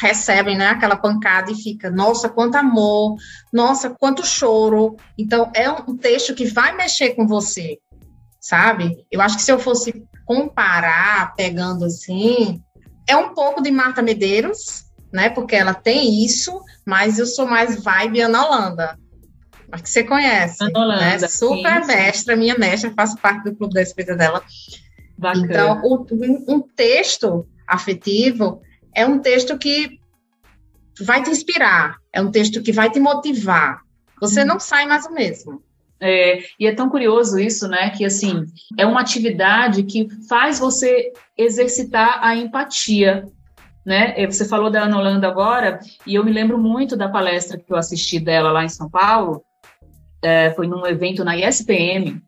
recebem, 0.00 0.56
né, 0.56 0.68
aquela 0.68 0.96
pancada 0.96 1.50
e 1.50 1.54
fica, 1.54 1.90
nossa, 1.90 2.28
quanto 2.28 2.56
amor, 2.56 3.16
nossa, 3.52 3.90
quanto 3.90 4.24
choro. 4.24 4.96
Então 5.16 5.50
é 5.54 5.70
um 5.70 5.96
texto 5.96 6.34
que 6.34 6.46
vai 6.46 6.76
mexer 6.76 7.10
com 7.10 7.26
você, 7.26 7.78
sabe? 8.40 9.04
Eu 9.10 9.20
acho 9.20 9.36
que 9.36 9.42
se 9.42 9.52
eu 9.52 9.58
fosse 9.58 10.04
comparar, 10.24 11.34
pegando 11.34 11.84
assim, 11.84 12.62
é 13.06 13.16
um 13.16 13.32
pouco 13.32 13.62
de 13.62 13.70
Marta 13.70 14.02
Medeiros, 14.02 14.84
né? 15.12 15.30
Porque 15.30 15.56
ela 15.56 15.74
tem 15.74 16.24
isso, 16.24 16.60
mas 16.86 17.18
eu 17.18 17.26
sou 17.26 17.46
mais 17.46 17.82
vibe 17.82 18.20
Ana 18.20 18.46
Holanda. 18.46 18.98
Acho 19.72 19.82
que 19.82 19.90
você 19.90 20.04
conhece. 20.04 20.62
Ana 20.62 20.78
Holanda, 20.78 21.00
né? 21.00 21.18
Super 21.28 21.84
sim, 21.84 21.86
mestra, 21.86 22.36
minha 22.36 22.58
mestra, 22.58 22.92
faço 22.94 23.16
parte 23.18 23.44
do 23.44 23.56
clube 23.56 23.74
da 23.74 23.82
escrita 23.82 24.14
dela. 24.14 24.42
Bacana. 25.16 25.46
Então, 25.46 25.80
o, 25.82 26.06
um 26.46 26.60
texto 26.60 27.46
afetivo 27.66 28.62
é 28.94 29.06
um 29.06 29.18
texto 29.18 29.56
que 29.58 29.98
vai 31.00 31.22
te 31.22 31.30
inspirar, 31.30 31.96
é 32.12 32.20
um 32.20 32.30
texto 32.30 32.62
que 32.62 32.72
vai 32.72 32.90
te 32.90 32.98
motivar. 32.98 33.80
Você 34.20 34.44
não 34.44 34.58
sai 34.58 34.86
mais 34.86 35.06
o 35.06 35.12
mesmo. 35.12 35.62
É, 36.00 36.40
e 36.58 36.66
é 36.66 36.74
tão 36.74 36.88
curioso 36.88 37.38
isso, 37.38 37.66
né? 37.68 37.90
Que 37.90 38.04
assim 38.04 38.44
é 38.76 38.86
uma 38.86 39.00
atividade 39.00 39.82
que 39.82 40.08
faz 40.28 40.58
você 40.58 41.12
exercitar 41.36 42.20
a 42.22 42.36
empatia. 42.36 43.24
Né? 43.84 44.26
Você 44.26 44.46
falou 44.46 44.70
da 44.70 44.82
Ana 44.82 44.98
Holanda 44.98 45.26
agora, 45.26 45.80
e 46.06 46.16
eu 46.16 46.24
me 46.24 46.30
lembro 46.30 46.58
muito 46.58 46.94
da 46.94 47.08
palestra 47.08 47.56
que 47.56 47.72
eu 47.72 47.76
assisti 47.76 48.20
dela 48.20 48.52
lá 48.52 48.62
em 48.62 48.68
São 48.68 48.90
Paulo. 48.90 49.42
É, 50.22 50.50
foi 50.50 50.66
num 50.66 50.86
evento 50.86 51.24
na 51.24 51.36
ISPM, 51.36 52.20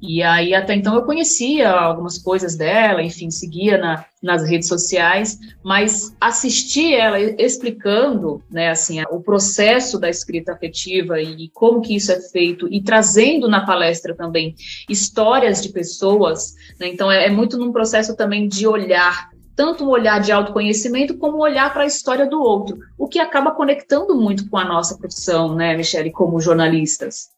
e 0.00 0.22
aí, 0.22 0.54
até 0.54 0.74
então, 0.74 0.94
eu 0.94 1.02
conhecia 1.02 1.70
algumas 1.70 2.18
coisas 2.18 2.56
dela, 2.56 3.02
enfim, 3.02 3.30
seguia 3.30 3.78
na, 3.78 4.04
nas 4.22 4.46
redes 4.48 4.68
sociais, 4.68 5.38
mas 5.62 6.14
assistir 6.20 6.94
ela 6.94 7.18
explicando, 7.18 8.42
né, 8.50 8.70
assim, 8.70 9.02
o 9.10 9.20
processo 9.20 9.98
da 9.98 10.08
escrita 10.08 10.52
afetiva 10.52 11.20
e 11.20 11.48
como 11.54 11.80
que 11.80 11.96
isso 11.96 12.12
é 12.12 12.20
feito, 12.20 12.68
e 12.70 12.82
trazendo 12.82 13.48
na 13.48 13.64
palestra 13.64 14.14
também 14.14 14.54
histórias 14.88 15.62
de 15.62 15.70
pessoas, 15.70 16.54
né, 16.78 16.88
então 16.88 17.10
é, 17.10 17.26
é 17.26 17.30
muito 17.30 17.56
num 17.56 17.72
processo 17.72 18.14
também 18.16 18.46
de 18.46 18.66
olhar 18.66 19.32
tanto 19.56 19.84
um 19.84 19.88
olhar 19.88 20.20
de 20.20 20.32
autoconhecimento 20.32 21.16
como 21.16 21.38
um 21.38 21.42
olhar 21.42 21.72
para 21.72 21.84
a 21.84 21.86
história 21.86 22.28
do 22.28 22.40
outro, 22.40 22.76
o 22.98 23.06
que 23.06 23.20
acaba 23.20 23.52
conectando 23.52 24.14
muito 24.16 24.50
com 24.50 24.56
a 24.56 24.64
nossa 24.64 24.98
profissão, 24.98 25.54
né, 25.54 25.76
Michele, 25.76 26.10
como 26.10 26.40
jornalistas. 26.40 27.33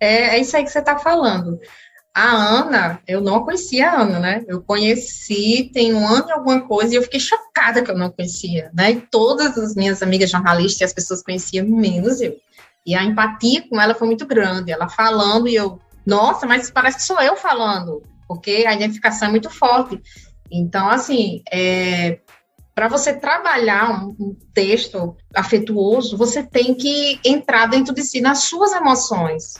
É, 0.00 0.36
é 0.36 0.38
isso 0.38 0.56
aí 0.56 0.64
que 0.64 0.70
você 0.70 0.78
está 0.78 0.98
falando. 0.98 1.58
A 2.14 2.30
Ana, 2.32 3.00
eu 3.06 3.20
não 3.20 3.44
conhecia 3.44 3.90
a 3.90 4.00
Ana, 4.00 4.18
né? 4.18 4.44
Eu 4.48 4.60
conheci 4.60 5.70
tem 5.72 5.94
um 5.94 6.06
ano 6.06 6.28
e 6.28 6.32
alguma 6.32 6.60
coisa 6.62 6.92
e 6.92 6.96
eu 6.96 7.02
fiquei 7.02 7.20
chocada 7.20 7.82
que 7.82 7.90
eu 7.90 7.96
não 7.96 8.10
conhecia, 8.10 8.70
né? 8.74 8.90
E 8.90 9.00
todas 9.00 9.56
as 9.56 9.74
minhas 9.76 10.02
amigas 10.02 10.30
jornalistas 10.30 10.80
e 10.80 10.84
as 10.84 10.92
pessoas 10.92 11.22
conheciam 11.22 11.66
menos 11.66 12.20
eu. 12.20 12.36
E 12.84 12.94
a 12.94 13.04
empatia 13.04 13.68
com 13.68 13.80
ela 13.80 13.94
foi 13.94 14.08
muito 14.08 14.26
grande. 14.26 14.72
Ela 14.72 14.88
falando 14.88 15.46
e 15.46 15.54
eu, 15.54 15.80
nossa, 16.04 16.46
mas 16.46 16.70
parece 16.70 16.96
que 16.96 17.04
sou 17.04 17.20
eu 17.20 17.36
falando, 17.36 18.02
porque 18.26 18.64
a 18.66 18.74
identificação 18.74 19.28
é 19.28 19.30
muito 19.30 19.50
forte. 19.50 20.00
Então, 20.50 20.88
assim, 20.88 21.42
é, 21.52 22.18
para 22.74 22.88
você 22.88 23.12
trabalhar 23.12 23.90
um, 23.90 24.16
um, 24.18 24.36
texto 24.54 25.16
afetuoso, 25.34 26.16
você 26.16 26.42
tem 26.42 26.74
que 26.74 27.20
entrar 27.24 27.66
dentro 27.66 27.94
de 27.94 28.02
si 28.02 28.20
nas 28.20 28.44
suas 28.44 28.72
emoções. 28.72 29.54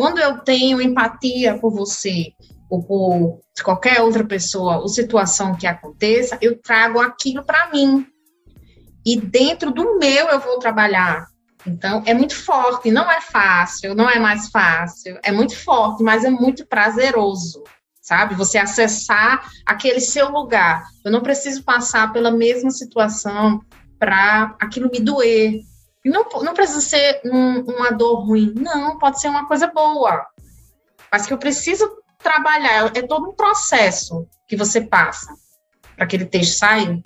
Quando 0.00 0.18
eu 0.18 0.38
tenho 0.38 0.80
empatia 0.80 1.58
por 1.58 1.70
você 1.70 2.32
ou 2.70 2.82
por 2.82 3.40
qualquer 3.62 4.00
outra 4.00 4.24
pessoa 4.24 4.78
ou 4.78 4.88
situação 4.88 5.54
que 5.54 5.66
aconteça, 5.66 6.38
eu 6.40 6.58
trago 6.58 6.98
aquilo 7.00 7.44
para 7.44 7.70
mim. 7.70 8.06
E 9.04 9.20
dentro 9.20 9.70
do 9.70 9.98
meu 9.98 10.28
eu 10.28 10.40
vou 10.40 10.58
trabalhar. 10.58 11.26
Então, 11.66 12.02
é 12.06 12.14
muito 12.14 12.34
forte, 12.34 12.90
não 12.90 13.10
é 13.10 13.20
fácil, 13.20 13.94
não 13.94 14.08
é 14.08 14.18
mais 14.18 14.48
fácil, 14.48 15.18
é 15.22 15.30
muito 15.30 15.54
forte, 15.54 16.02
mas 16.02 16.24
é 16.24 16.30
muito 16.30 16.66
prazeroso, 16.66 17.62
sabe? 18.00 18.34
Você 18.36 18.56
acessar 18.56 19.50
aquele 19.66 20.00
seu 20.00 20.30
lugar. 20.30 20.82
Eu 21.04 21.12
não 21.12 21.20
preciso 21.20 21.62
passar 21.62 22.10
pela 22.10 22.30
mesma 22.30 22.70
situação 22.70 23.60
para 23.98 24.56
aquilo 24.58 24.90
me 24.90 24.98
doer, 24.98 25.60
não, 26.08 26.24
não 26.42 26.54
precisa 26.54 26.80
ser 26.80 27.20
um, 27.24 27.60
uma 27.60 27.90
dor 27.90 28.24
ruim, 28.24 28.54
não, 28.56 28.98
pode 28.98 29.20
ser 29.20 29.28
uma 29.28 29.46
coisa 29.46 29.66
boa. 29.66 30.26
Mas 31.12 31.26
que 31.26 31.32
eu 31.32 31.38
preciso 31.38 31.90
trabalhar, 32.22 32.90
é 32.96 33.02
todo 33.02 33.28
um 33.28 33.34
processo 33.34 34.26
que 34.48 34.56
você 34.56 34.80
passa 34.80 35.34
para 35.96 36.04
aquele 36.04 36.24
texto 36.24 36.58
sair. 36.58 37.02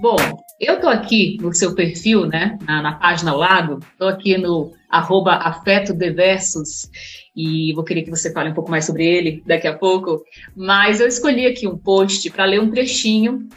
Bom, 0.00 0.16
eu 0.60 0.74
estou 0.74 0.90
aqui 0.90 1.38
no 1.40 1.54
seu 1.54 1.74
perfil, 1.74 2.26
né, 2.26 2.58
na, 2.66 2.82
na 2.82 2.92
página 2.96 3.30
ao 3.30 3.38
lado, 3.38 3.78
estou 3.92 4.08
aqui 4.08 4.36
no 4.36 4.72
arroba 4.90 5.36
afeto 5.36 5.94
diversos, 5.94 6.90
e 7.34 7.72
vou 7.74 7.84
querer 7.84 8.02
que 8.02 8.10
você 8.10 8.32
fale 8.32 8.50
um 8.50 8.54
pouco 8.54 8.70
mais 8.70 8.84
sobre 8.84 9.06
ele 9.06 9.42
daqui 9.46 9.66
a 9.66 9.76
pouco, 9.76 10.22
mas 10.54 11.00
eu 11.00 11.06
escolhi 11.06 11.46
aqui 11.46 11.66
um 11.66 11.78
post 11.78 12.30
para 12.30 12.44
ler 12.44 12.60
um 12.60 12.70
trechinho 12.70 13.48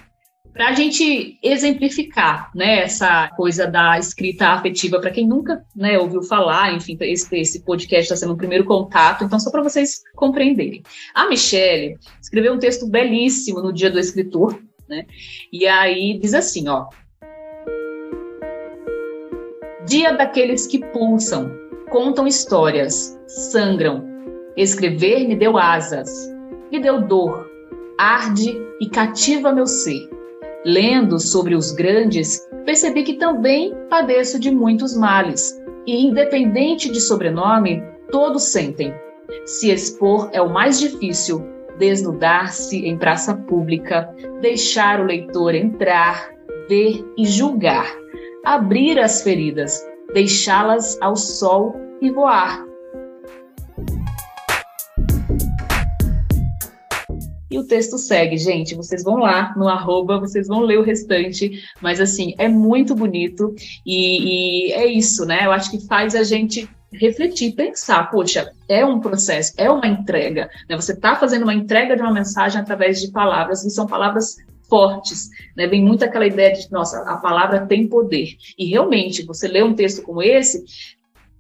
para 0.54 0.70
a 0.70 0.74
gente 0.74 1.38
exemplificar 1.42 2.52
né, 2.54 2.82
essa 2.82 3.30
coisa 3.30 3.68
da 3.68 3.98
escrita 3.98 4.50
afetiva, 4.50 5.00
para 5.00 5.12
quem 5.12 5.28
nunca 5.28 5.66
né, 5.76 5.98
ouviu 5.98 6.22
falar, 6.24 6.74
enfim, 6.74 6.98
esse, 7.02 7.36
esse 7.38 7.64
podcast 7.64 8.04
está 8.04 8.16
sendo 8.16 8.34
um 8.34 8.38
primeiro 8.38 8.66
contato, 8.66 9.24
então 9.24 9.40
só 9.40 9.50
para 9.50 9.64
vocês 9.64 10.02
compreenderem. 10.16 10.84
A 11.16 11.28
Michelle 11.30 11.98
escreveu 12.22 12.54
um 12.54 12.60
texto 12.60 12.88
belíssimo 12.88 13.62
no 13.62 13.72
Dia 13.72 13.90
do 13.90 14.00
Escritor, 14.00 14.60
né, 14.90 15.06
e 15.52 15.66
aí 15.68 16.20
diz 16.20 16.34
assim, 16.34 16.68
ó, 16.68 16.88
Dia 19.88 20.12
daqueles 20.12 20.68
que 20.68 20.78
pulsam, 20.78 21.52
contam 21.90 22.28
histórias, 22.28 23.18
sangram, 23.28 24.06
escrever 24.56 25.28
me 25.28 25.36
deu 25.36 25.58
asas, 25.58 26.30
me 26.72 26.80
deu 26.80 27.02
dor, 27.02 27.50
arde 27.98 28.56
e 28.80 28.90
cativa 28.90 29.52
meu 29.52 29.66
ser 29.66 30.21
Lendo 30.66 31.20
sobre 31.20 31.56
os 31.56 31.72
grandes, 31.72 32.48
percebi 32.66 33.04
que 33.04 33.14
também 33.14 33.74
padeço 33.90 34.40
de 34.40 34.52
muitos 34.52 34.96
males, 34.96 35.60
e 35.88 36.06
independente 36.06 36.92
de 36.92 37.02
sobrenome, 37.02 37.82
todos 38.12 38.44
sentem. 38.44 38.94
Se 39.46 39.72
expor 39.72 40.30
é 40.32 40.42
o 40.42 40.50
mais 40.50 40.80
difícil, 40.80 41.44
desnudar-se 41.80 42.86
em 42.86 42.98
praça 42.98 43.36
pública, 43.36 44.14
deixar 44.40 45.00
o 45.00 45.06
leitor 45.06 45.56
entrar, 45.56 46.30
ver 46.70 47.04
e 47.18 47.26
julgar, 47.26 47.88
abrir 48.46 49.00
as 49.00 49.24
feridas, 49.24 49.84
deixá-las 50.14 51.02
ao 51.02 51.16
sol 51.16 51.76
e 52.02 52.12
voar, 52.12 52.68
E 57.52 57.60
o 57.60 57.68
texto 57.68 57.98
segue, 57.98 58.38
gente. 58.38 58.76
Vocês 58.76 59.04
vão 59.04 59.18
lá 59.18 59.54
no 59.58 59.68
arroba, 59.68 60.18
vocês 60.18 60.48
vão 60.48 60.62
ler 60.62 60.80
o 60.80 60.84
restante. 60.84 61.62
Mas 61.82 62.00
assim, 62.00 62.34
é 62.38 62.48
muito 62.48 62.96
bonito 62.96 63.54
e, 63.86 64.70
e 64.70 64.72
é 64.72 64.86
isso, 64.86 65.26
né? 65.26 65.46
Eu 65.46 65.52
acho 65.52 65.70
que 65.70 65.86
faz 65.86 66.16
a 66.16 66.24
gente 66.24 66.70
refletir, 66.94 67.54
pensar, 67.54 68.10
poxa, 68.10 68.52
é 68.68 68.86
um 68.86 69.00
processo, 69.00 69.54
é 69.58 69.70
uma 69.70 69.88
entrega. 69.88 70.50
Né? 70.70 70.76
Você 70.76 70.94
está 70.94 71.16
fazendo 71.16 71.44
uma 71.44 71.54
entrega 71.54 71.96
de 71.96 72.02
uma 72.02 72.14
mensagem 72.14 72.60
através 72.60 73.02
de 73.02 73.12
palavras, 73.12 73.64
e 73.64 73.70
são 73.70 73.86
palavras 73.86 74.38
fortes, 74.70 75.30
né? 75.56 75.68
Vem 75.68 75.84
muito 75.84 76.06
aquela 76.06 76.26
ideia 76.26 76.54
de, 76.54 76.72
nossa, 76.72 77.02
a 77.02 77.18
palavra 77.18 77.66
tem 77.66 77.88
poder. 77.88 78.38
E 78.58 78.66
realmente, 78.66 79.26
você 79.26 79.48
lê 79.48 79.62
um 79.62 79.74
texto 79.74 80.02
como 80.02 80.24
esse, 80.24 80.64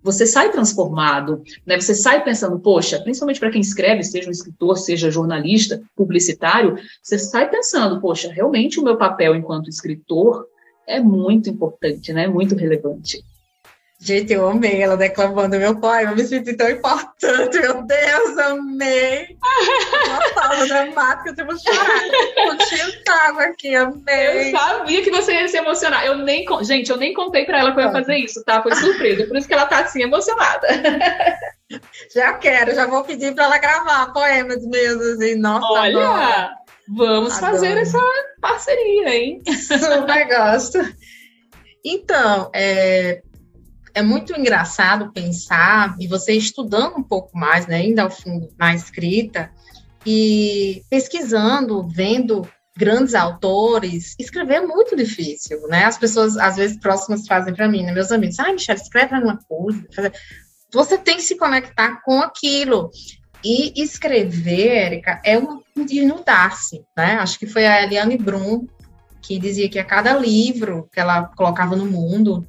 você 0.03 0.25
sai 0.25 0.51
transformado, 0.51 1.43
né? 1.65 1.79
Você 1.79 1.93
sai 1.93 2.23
pensando, 2.23 2.59
poxa, 2.59 2.99
principalmente 2.99 3.39
para 3.39 3.51
quem 3.51 3.61
escreve, 3.61 4.03
seja 4.03 4.27
um 4.27 4.31
escritor, 4.31 4.77
seja 4.77 5.11
jornalista, 5.11 5.81
publicitário, 5.95 6.77
você 7.01 7.17
sai 7.19 7.49
pensando, 7.49 8.01
poxa, 8.01 8.31
realmente 8.31 8.79
o 8.79 8.83
meu 8.83 8.97
papel 8.97 9.35
enquanto 9.35 9.69
escritor 9.69 10.45
é 10.87 10.99
muito 10.99 11.49
importante, 11.49 12.11
né? 12.11 12.27
Muito 12.27 12.55
relevante. 12.55 13.23
Gente, 14.03 14.33
eu 14.33 14.49
amei 14.49 14.81
ela 14.81 14.97
declamando 14.97 15.59
meu 15.59 15.79
pai, 15.79 16.05
eu 16.05 16.15
me 16.15 16.23
senti 16.23 16.55
tão 16.55 16.67
importante, 16.67 17.59
meu 17.59 17.83
Deus, 17.83 18.37
amei. 18.39 19.37
Uma 20.07 20.33
pausa 20.33 20.65
dramática, 20.65 21.35
eu 21.37 21.45
vou 21.45 21.55
chorar. 21.59 22.01
Vou 22.47 23.15
água 23.27 23.43
aqui, 23.43 23.75
amei. 23.75 24.47
Eu 24.47 24.57
sabia 24.57 25.03
que 25.03 25.11
você 25.11 25.33
ia 25.33 25.47
se 25.47 25.57
emocionar. 25.57 26.03
Eu 26.03 26.17
nem, 26.17 26.43
gente, 26.63 26.89
eu 26.89 26.97
nem 26.97 27.13
contei 27.13 27.45
pra 27.45 27.59
ela 27.59 27.73
que 27.73 27.79
eu 27.79 27.83
ia 27.83 27.91
fazer 27.91 28.15
isso, 28.17 28.43
tá? 28.43 28.63
Foi 28.63 28.73
surpresa, 28.73 29.27
por 29.27 29.37
isso 29.37 29.47
que 29.47 29.53
ela 29.53 29.67
tá 29.67 29.81
assim 29.81 30.01
emocionada. 30.01 30.67
Já 32.13 32.33
quero, 32.33 32.75
já 32.75 32.85
vou 32.85 33.01
pedir 33.05 33.33
pra 33.33 33.45
ela 33.45 33.57
gravar 33.57 34.11
poemas 34.11 34.65
meus, 34.65 35.01
assim, 35.01 35.35
nossa. 35.35 35.65
Olha, 35.67 36.49
vamos 36.85 37.37
Adoro. 37.37 37.53
fazer 37.53 37.77
essa 37.77 37.97
parceria, 38.41 39.15
hein? 39.15 39.41
Super 39.47 40.27
gosto. 40.27 40.79
Então, 41.85 42.51
é, 42.53 43.21
é 43.93 44.01
muito 44.01 44.37
engraçado 44.37 45.11
pensar, 45.11 45.95
e 45.99 46.07
você 46.07 46.33
estudando 46.33 46.97
um 46.97 47.03
pouco 47.03 47.37
mais, 47.37 47.67
né, 47.67 47.77
ainda 47.77 48.03
ao 48.03 48.09
fundo 48.09 48.49
na 48.57 48.73
escrita, 48.73 49.51
e 50.05 50.83
pesquisando, 50.89 51.87
vendo 51.87 52.47
grandes 52.75 53.13
autores, 53.13 54.15
escrever 54.17 54.55
é 54.55 54.65
muito 54.65 54.95
difícil, 54.95 55.61
né? 55.67 55.83
As 55.83 55.97
pessoas, 55.97 56.37
às 56.37 56.55
vezes, 56.55 56.79
próximas 56.79 57.27
fazem 57.27 57.53
para 57.53 57.67
mim, 57.67 57.83
né? 57.83 57.91
meus 57.91 58.11
amigos, 58.11 58.39
ai, 58.39 58.53
Michelle, 58.53 58.79
escreve 58.79 59.13
alguma 59.13 59.37
coisa. 59.47 59.85
Você 60.73 60.97
tem 60.97 61.17
que 61.17 61.21
se 61.21 61.37
conectar 61.37 62.01
com 62.01 62.21
aquilo. 62.21 62.89
E 63.43 63.81
escrever, 63.81 64.69
Érica, 64.69 65.21
é 65.23 65.37
um 65.37 65.61
desnudar-se, 65.75 66.83
né? 66.95 67.15
Acho 67.15 67.37
que 67.37 67.47
foi 67.47 67.65
a 67.65 67.83
Eliane 67.83 68.17
Brum 68.17 68.67
que 69.21 69.37
dizia 69.37 69.69
que 69.69 69.79
a 69.79 69.85
cada 69.85 70.17
livro 70.17 70.89
que 70.91 70.99
ela 70.99 71.25
colocava 71.35 71.75
no 71.75 71.85
mundo, 71.85 72.47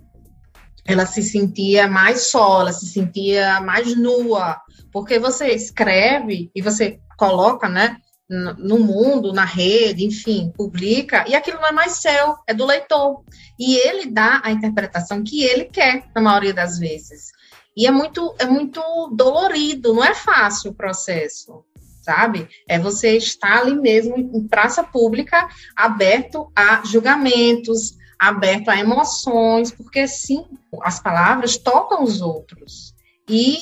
ela 0.84 1.06
se 1.06 1.22
sentia 1.22 1.86
mais 1.86 2.30
só, 2.30 2.60
ela 2.60 2.72
se 2.72 2.86
sentia 2.86 3.60
mais 3.60 3.96
nua, 3.96 4.60
porque 4.92 5.18
você 5.18 5.48
escreve 5.48 6.50
e 6.54 6.60
você 6.60 6.98
coloca, 7.16 7.68
né, 7.68 7.96
no 8.28 8.78
mundo, 8.78 9.32
na 9.32 9.44
rede, 9.44 10.04
enfim, 10.04 10.50
publica, 10.56 11.24
e 11.28 11.34
aquilo 11.34 11.60
não 11.60 11.68
é 11.68 11.72
mais 11.72 11.92
seu, 12.00 12.36
é 12.46 12.54
do 12.54 12.64
leitor. 12.64 13.22
E 13.58 13.76
ele 13.76 14.06
dá 14.06 14.40
a 14.42 14.50
interpretação 14.50 15.22
que 15.22 15.44
ele 15.44 15.66
quer, 15.66 16.04
na 16.14 16.22
maioria 16.22 16.54
das 16.54 16.78
vezes. 16.78 17.30
E 17.76 17.86
é 17.86 17.90
muito, 17.90 18.34
é 18.38 18.46
muito 18.46 18.80
dolorido, 19.14 19.94
não 19.94 20.04
é 20.04 20.14
fácil 20.14 20.70
o 20.70 20.74
processo, 20.74 21.64
sabe? 22.02 22.48
É 22.68 22.78
você 22.78 23.16
estar 23.16 23.60
ali 23.60 23.74
mesmo 23.74 24.16
em 24.16 24.46
praça 24.48 24.82
pública, 24.82 25.48
aberto 25.76 26.50
a 26.56 26.82
julgamentos, 26.84 27.96
aberto 28.22 28.68
a 28.68 28.78
emoções, 28.78 29.72
porque 29.72 30.06
sim, 30.06 30.46
as 30.82 31.00
palavras 31.00 31.56
tocam 31.56 32.04
os 32.04 32.20
outros 32.20 32.94
e 33.28 33.58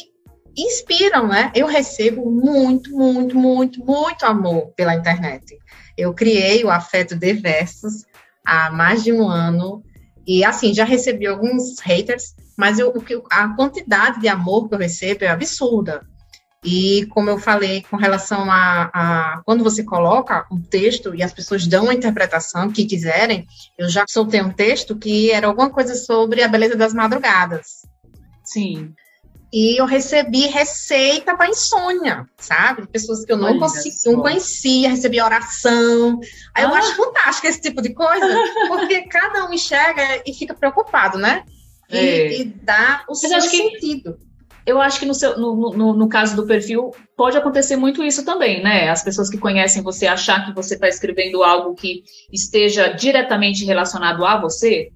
inspiram, 0.54 1.26
né? 1.26 1.50
Eu 1.54 1.66
recebo 1.66 2.30
muito, 2.30 2.90
muito, 2.90 3.38
muito, 3.38 3.82
muito 3.82 4.26
amor 4.26 4.66
pela 4.76 4.94
internet. 4.94 5.58
Eu 5.96 6.12
criei 6.12 6.62
o 6.62 6.70
Afeto 6.70 7.16
de 7.16 7.32
Versos 7.32 8.04
há 8.44 8.70
mais 8.70 9.02
de 9.02 9.10
um 9.10 9.26
ano 9.26 9.82
e 10.26 10.44
assim 10.44 10.74
já 10.74 10.84
recebi 10.84 11.26
alguns 11.26 11.80
haters, 11.80 12.34
mas 12.54 12.78
eu, 12.78 12.92
a 13.30 13.48
quantidade 13.56 14.20
de 14.20 14.28
amor 14.28 14.68
que 14.68 14.74
eu 14.74 14.78
recebo 14.78 15.24
é 15.24 15.28
absurda. 15.28 16.06
E 16.62 17.06
como 17.06 17.30
eu 17.30 17.38
falei 17.38 17.82
com 17.90 17.96
relação 17.96 18.50
a, 18.50 18.90
a, 18.92 19.42
quando 19.46 19.64
você 19.64 19.82
coloca 19.82 20.46
um 20.52 20.60
texto 20.60 21.14
e 21.14 21.22
as 21.22 21.32
pessoas 21.32 21.66
dão 21.66 21.88
a 21.88 21.94
interpretação 21.94 22.70
que 22.70 22.84
quiserem, 22.84 23.46
eu 23.78 23.88
já 23.88 24.04
soltei 24.06 24.42
um 24.42 24.52
texto 24.52 24.94
que 24.94 25.30
era 25.30 25.46
alguma 25.46 25.70
coisa 25.70 25.94
sobre 25.94 26.42
a 26.42 26.48
beleza 26.48 26.76
das 26.76 26.92
madrugadas. 26.92 27.86
Sim. 28.44 28.92
E 29.52 29.80
eu 29.80 29.86
recebi 29.86 30.46
receita 30.46 31.34
para 31.34 31.48
insônia, 31.48 32.28
sabe? 32.36 32.86
Pessoas 32.86 33.24
que 33.24 33.32
eu 33.32 33.36
não, 33.38 33.58
consegui, 33.58 33.96
não 34.06 34.20
conhecia, 34.20 34.90
recebi 34.90 35.20
oração. 35.20 36.20
Aí 36.54 36.64
ah. 36.64 36.68
eu 36.68 36.74
acho 36.74 36.94
fantástico 36.94 37.48
esse 37.48 37.60
tipo 37.60 37.80
de 37.80 37.92
coisa, 37.94 38.26
porque 38.68 39.08
cada 39.08 39.46
um 39.46 39.52
enxerga 39.52 40.22
e 40.26 40.34
fica 40.34 40.54
preocupado, 40.54 41.18
né? 41.18 41.42
E, 41.88 41.96
é. 41.96 42.40
e 42.40 42.44
dá 42.44 43.02
o 43.08 43.12
Mas 43.12 43.20
seu 43.20 43.40
sentido. 43.40 44.14
Que 44.14 44.29
eu 44.66 44.80
acho 44.80 45.00
que 45.00 45.06
no, 45.06 45.14
seu, 45.14 45.38
no, 45.38 45.72
no, 45.72 45.94
no, 45.94 46.08
caso 46.08 46.36
do 46.36 46.46
perfil 46.46 46.90
pode 47.16 47.36
acontecer 47.36 47.76
muito 47.76 48.02
isso 48.02 48.24
também, 48.24 48.62
né? 48.62 48.88
As 48.88 49.02
pessoas 49.02 49.30
que 49.30 49.38
conhecem 49.38 49.82
você 49.82 50.06
achar 50.06 50.46
que 50.46 50.54
você 50.54 50.74
está 50.74 50.88
escrevendo 50.88 51.42
algo 51.42 51.74
que 51.74 52.02
esteja 52.32 52.88
diretamente 52.88 53.64
relacionado 53.64 54.24
a 54.24 54.40
você. 54.40 54.90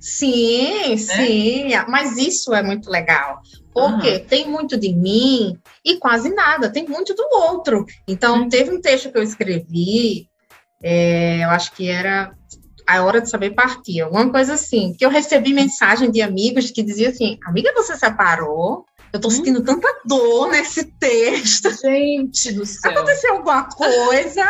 Sim, 0.00 0.90
né? 0.90 0.96
sim, 0.96 1.68
mas 1.88 2.16
isso 2.16 2.54
é 2.54 2.62
muito 2.62 2.88
legal. 2.88 3.40
Porque 3.72 4.08
uhum. 4.08 4.24
tem 4.24 4.48
muito 4.48 4.76
de 4.76 4.94
mim 4.94 5.58
e 5.84 5.96
quase 5.96 6.32
nada, 6.32 6.70
tem 6.70 6.86
muito 6.86 7.14
do 7.14 7.28
outro. 7.32 7.84
Então, 8.06 8.42
uhum. 8.42 8.48
teve 8.48 8.70
um 8.70 8.80
texto 8.80 9.10
que 9.10 9.18
eu 9.18 9.22
escrevi, 9.22 10.28
é, 10.82 11.44
eu 11.44 11.50
acho 11.50 11.72
que 11.72 11.88
era 11.88 12.37
a 12.88 13.04
hora 13.04 13.20
de 13.20 13.28
saber 13.28 13.50
partir, 13.50 14.00
alguma 14.00 14.30
coisa 14.30 14.54
assim. 14.54 14.94
Que 14.94 15.04
eu 15.04 15.10
recebi 15.10 15.52
mensagem 15.52 16.10
de 16.10 16.22
amigos 16.22 16.70
que 16.70 16.82
diziam 16.82 17.10
assim: 17.10 17.38
Amiga, 17.44 17.70
você 17.74 17.94
separou? 17.94 18.86
Eu 19.12 19.20
tô 19.20 19.28
hum? 19.28 19.30
sentindo 19.30 19.62
tanta 19.62 19.86
dor 20.06 20.50
nesse 20.50 20.84
texto. 20.84 21.70
Gente 21.82 22.52
do 22.52 22.64
céu. 22.64 22.90
Aconteceu 22.90 23.34
alguma 23.34 23.64
coisa? 23.68 24.44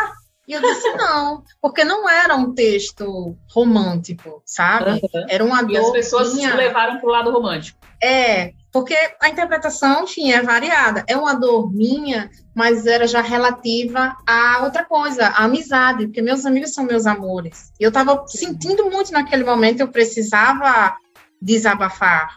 E 0.46 0.52
eu 0.52 0.62
disse 0.62 0.88
não, 0.94 1.42
porque 1.60 1.84
não 1.84 2.08
era 2.08 2.34
um 2.34 2.54
texto 2.54 3.36
romântico, 3.52 4.40
sabe? 4.46 4.92
Uhum. 4.92 5.26
Era 5.28 5.44
uma 5.44 5.62
dor. 5.62 5.72
E 5.72 5.76
as 5.76 5.90
pessoas 5.90 6.34
minha... 6.34 6.52
se 6.52 6.56
levaram 6.56 6.98
pro 7.00 7.10
lado 7.10 7.30
romântico. 7.30 7.78
É, 8.02 8.54
porque 8.78 8.94
a 9.20 9.28
interpretação, 9.28 10.04
enfim, 10.04 10.30
é 10.30 10.40
variada. 10.40 11.04
É 11.08 11.16
uma 11.16 11.34
dor 11.34 11.72
minha, 11.72 12.30
mas 12.54 12.86
era 12.86 13.08
já 13.08 13.20
relativa 13.20 14.16
a 14.24 14.62
outra 14.62 14.84
coisa, 14.84 15.26
a 15.26 15.44
amizade, 15.44 16.06
porque 16.06 16.22
meus 16.22 16.46
amigos 16.46 16.72
são 16.72 16.84
meus 16.84 17.04
amores. 17.04 17.72
E 17.80 17.82
eu 17.82 17.88
estava 17.88 18.24
sentindo 18.28 18.88
muito 18.88 19.10
naquele 19.10 19.42
momento, 19.42 19.80
eu 19.80 19.88
precisava 19.88 20.96
desabafar, 21.42 22.36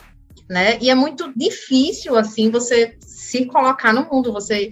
né? 0.50 0.80
E 0.82 0.90
é 0.90 0.96
muito 0.96 1.32
difícil, 1.36 2.18
assim, 2.18 2.50
você 2.50 2.98
se 3.02 3.46
colocar 3.46 3.94
no 3.94 4.10
mundo, 4.12 4.34
você 4.34 4.72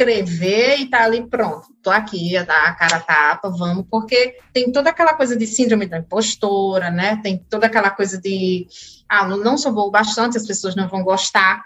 escrever 0.00 0.80
e 0.80 0.86
tá 0.86 1.04
ali 1.04 1.26
pronto. 1.26 1.68
Tô 1.82 1.90
aqui, 1.90 2.32
dar 2.44 2.68
a 2.68 2.74
cara 2.74 2.96
a 2.96 3.00
tapa, 3.00 3.50
vamos, 3.50 3.84
porque 3.90 4.36
tem 4.52 4.72
toda 4.72 4.90
aquela 4.90 5.14
coisa 5.14 5.36
de 5.36 5.46
síndrome 5.46 5.86
da 5.86 5.98
impostora, 5.98 6.90
né? 6.90 7.20
Tem 7.22 7.38
toda 7.48 7.66
aquela 7.66 7.90
coisa 7.90 8.18
de 8.20 8.66
ah, 9.08 9.26
não 9.28 9.58
sou 9.58 9.72
boa 9.72 9.90
bastante, 9.90 10.36
as 10.36 10.46
pessoas 10.46 10.74
não 10.74 10.88
vão 10.88 11.02
gostar. 11.02 11.64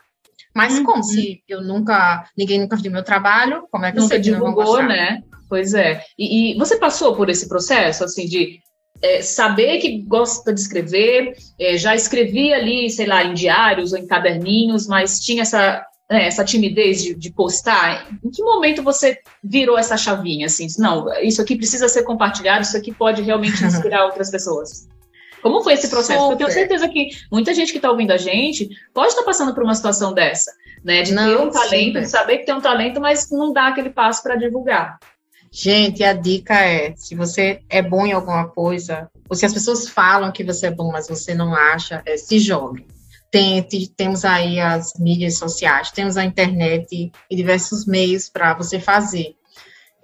Mas 0.55 0.79
uhum. 0.79 0.85
como 0.85 1.03
se 1.03 1.43
eu 1.49 1.63
nunca, 1.63 2.29
ninguém 2.37 2.61
nunca 2.61 2.77
viu 2.77 2.91
meu 2.91 3.03
trabalho, 3.03 3.67
como 3.71 3.85
é 3.85 3.93
que 3.93 3.99
nunca 3.99 4.15
sei 4.15 4.21
divulgou, 4.21 4.83
né? 4.83 5.23
Pois 5.49 5.75
é. 5.75 6.03
E, 6.19 6.53
e, 6.53 6.59
você 6.59 6.77
passou 6.77 7.15
por 7.15 7.29
esse 7.29 7.49
processo, 7.49 8.05
assim, 8.05 8.27
de 8.27 8.61
é, 9.03 9.21
saber 9.21 9.79
que 9.79 10.03
gosta 10.03 10.53
de 10.53 10.61
escrever, 10.61 11.35
é, 11.59 11.77
já 11.77 11.95
escrevia 11.95 12.57
ali, 12.57 12.89
sei 12.89 13.07
lá, 13.07 13.25
em 13.25 13.35
diários 13.35 13.93
ou 13.93 13.99
em 13.99 14.07
caderninhos, 14.07 14.87
mas 14.87 15.19
tinha 15.19 15.43
essa 15.43 15.85
né, 16.11 16.27
essa 16.27 16.45
timidez 16.45 17.03
de, 17.03 17.15
de, 17.15 17.33
postar, 17.33 18.09
em 18.23 18.31
que 18.31 18.43
momento 18.43 18.83
você 18.83 19.19
virou 19.43 19.79
essa 19.79 19.97
chavinha, 19.97 20.47
assim, 20.47 20.67
não, 20.79 21.13
isso 21.23 21.41
aqui 21.41 21.57
precisa 21.57 21.89
ser 21.89 22.03
compartilhado, 22.03 22.63
isso 22.63 22.77
aqui 22.77 22.93
pode 22.93 23.23
realmente 23.23 23.63
inspirar 23.65 24.05
outras 24.05 24.31
pessoas? 24.31 24.87
Como 25.43 25.63
foi 25.63 25.75
esse 25.75 25.89
processo? 25.89 26.21
Super. 26.21 26.33
Eu 26.33 26.39
tenho 26.39 26.51
certeza 26.51 26.89
que 26.89 27.11
muita 27.31 27.53
gente 27.53 27.71
que 27.71 27.79
está 27.79 27.91
ouvindo 27.91 28.13
a 28.13 28.17
gente 28.17 28.69
pode 28.95 29.09
estar 29.09 29.21
tá 29.21 29.27
passando 29.27 29.55
por 29.55 29.63
uma 29.63 29.75
situação 29.75 30.15
dessa, 30.15 30.51
né? 30.83 31.03
De 31.03 31.13
não, 31.13 31.37
ter 31.37 31.43
um 31.43 31.51
talento, 31.51 31.87
super. 31.87 32.01
de 32.01 32.09
saber 32.09 32.39
que 32.39 32.47
tem 32.47 32.55
um 32.55 32.63
talento, 32.63 32.99
mas 32.99 33.31
não 33.31 33.53
dá 33.53 33.69
aquele 33.69 33.91
passo 33.91 34.23
para 34.23 34.37
divulgar. 34.37 34.99
Gente, 35.53 36.03
a 36.03 36.15
dica 36.15 36.55
é: 36.55 36.95
se 36.97 37.15
você 37.15 37.61
é 37.69 37.83
bom 37.83 38.07
em 38.07 38.13
alguma 38.13 38.49
coisa, 38.49 39.07
ou 39.29 39.37
se 39.37 39.45
as 39.45 39.53
pessoas 39.53 39.87
falam 39.87 40.33
que 40.33 40.43
você 40.43 40.69
é 40.69 40.71
bom, 40.71 40.91
mas 40.91 41.07
você 41.07 41.35
não 41.35 41.55
acha, 41.55 42.03
é, 42.07 42.17
se 42.17 42.39
jogue 42.39 42.87
tente, 43.35 43.89
temos 43.97 44.25
aí 44.25 44.61
as 44.61 44.93
mídias 44.97 45.39
sociais, 45.39 45.91
temos 45.91 46.17
a 46.17 46.25
internet 46.25 47.11
e 47.29 47.37
diversos 47.37 47.85
meios 47.85 48.29
para 48.29 48.55
você 48.55 48.79
fazer. 48.79 49.35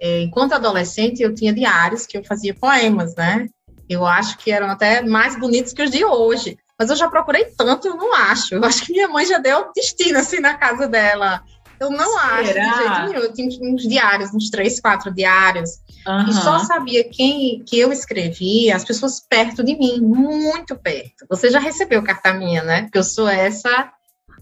É, 0.01 0.23
enquanto 0.23 0.51
adolescente, 0.51 1.23
eu 1.23 1.33
tinha 1.33 1.53
diários 1.53 2.05
que 2.05 2.17
eu 2.17 2.25
fazia 2.25 2.53
poemas, 2.53 3.15
né? 3.15 3.47
Eu 3.87 4.05
acho 4.05 4.37
que 4.37 4.51
eram 4.51 4.69
até 4.69 5.01
mais 5.01 5.39
bonitos 5.39 5.71
que 5.71 5.81
os 5.81 5.89
de 5.89 6.03
hoje. 6.03 6.57
Mas 6.77 6.89
eu 6.89 6.95
já 6.97 7.07
procurei 7.07 7.45
tanto, 7.57 7.87
eu 7.87 7.95
não 7.95 8.13
acho. 8.13 8.55
Eu 8.55 8.65
acho 8.65 8.85
que 8.85 8.91
minha 8.91 9.07
mãe 9.07 9.25
já 9.25 9.37
deu 9.37 9.71
destino 9.73 10.19
assim 10.19 10.41
na 10.41 10.55
casa 10.55 10.85
dela. 10.85 11.41
Eu 11.81 11.89
não 11.89 12.11
Será? 12.11 12.35
acho 12.35 12.53
de 12.53 12.53
jeito 12.53 13.05
nenhum. 13.07 13.23
Eu 13.23 13.33
tinha 13.33 13.73
uns 13.73 13.81
diários, 13.81 14.31
uns 14.35 14.51
três, 14.51 14.79
quatro 14.79 15.11
diários. 15.11 15.81
Uhum. 16.07 16.29
E 16.29 16.33
só 16.33 16.59
sabia 16.59 17.03
quem 17.03 17.63
que 17.65 17.79
eu 17.79 17.91
escrevia, 17.91 18.75
as 18.75 18.85
pessoas 18.85 19.19
perto 19.19 19.63
de 19.63 19.75
mim, 19.75 19.99
muito 19.99 20.75
perto. 20.75 21.25
Você 21.27 21.49
já 21.49 21.59
recebeu 21.59 22.03
carta 22.03 22.33
minha, 22.33 22.63
né? 22.63 22.83
Porque 22.83 22.99
eu 22.99 23.03
sou 23.03 23.27
essa 23.27 23.91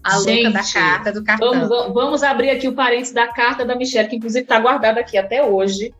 A 0.04 0.18
Gente, 0.18 0.44
louca 0.44 0.58
da 0.58 0.72
carta 0.72 1.12
do 1.12 1.24
cartão. 1.24 1.66
Vamos, 1.66 1.94
vamos 1.94 2.22
abrir 2.22 2.50
aqui 2.50 2.68
o 2.68 2.74
parênteses 2.74 3.14
da 3.14 3.28
carta 3.28 3.64
da 3.64 3.74
Michelle, 3.74 4.08
que 4.08 4.16
inclusive 4.16 4.42
está 4.42 4.60
guardada 4.60 5.00
aqui 5.00 5.16
até 5.16 5.42
hoje. 5.42 5.94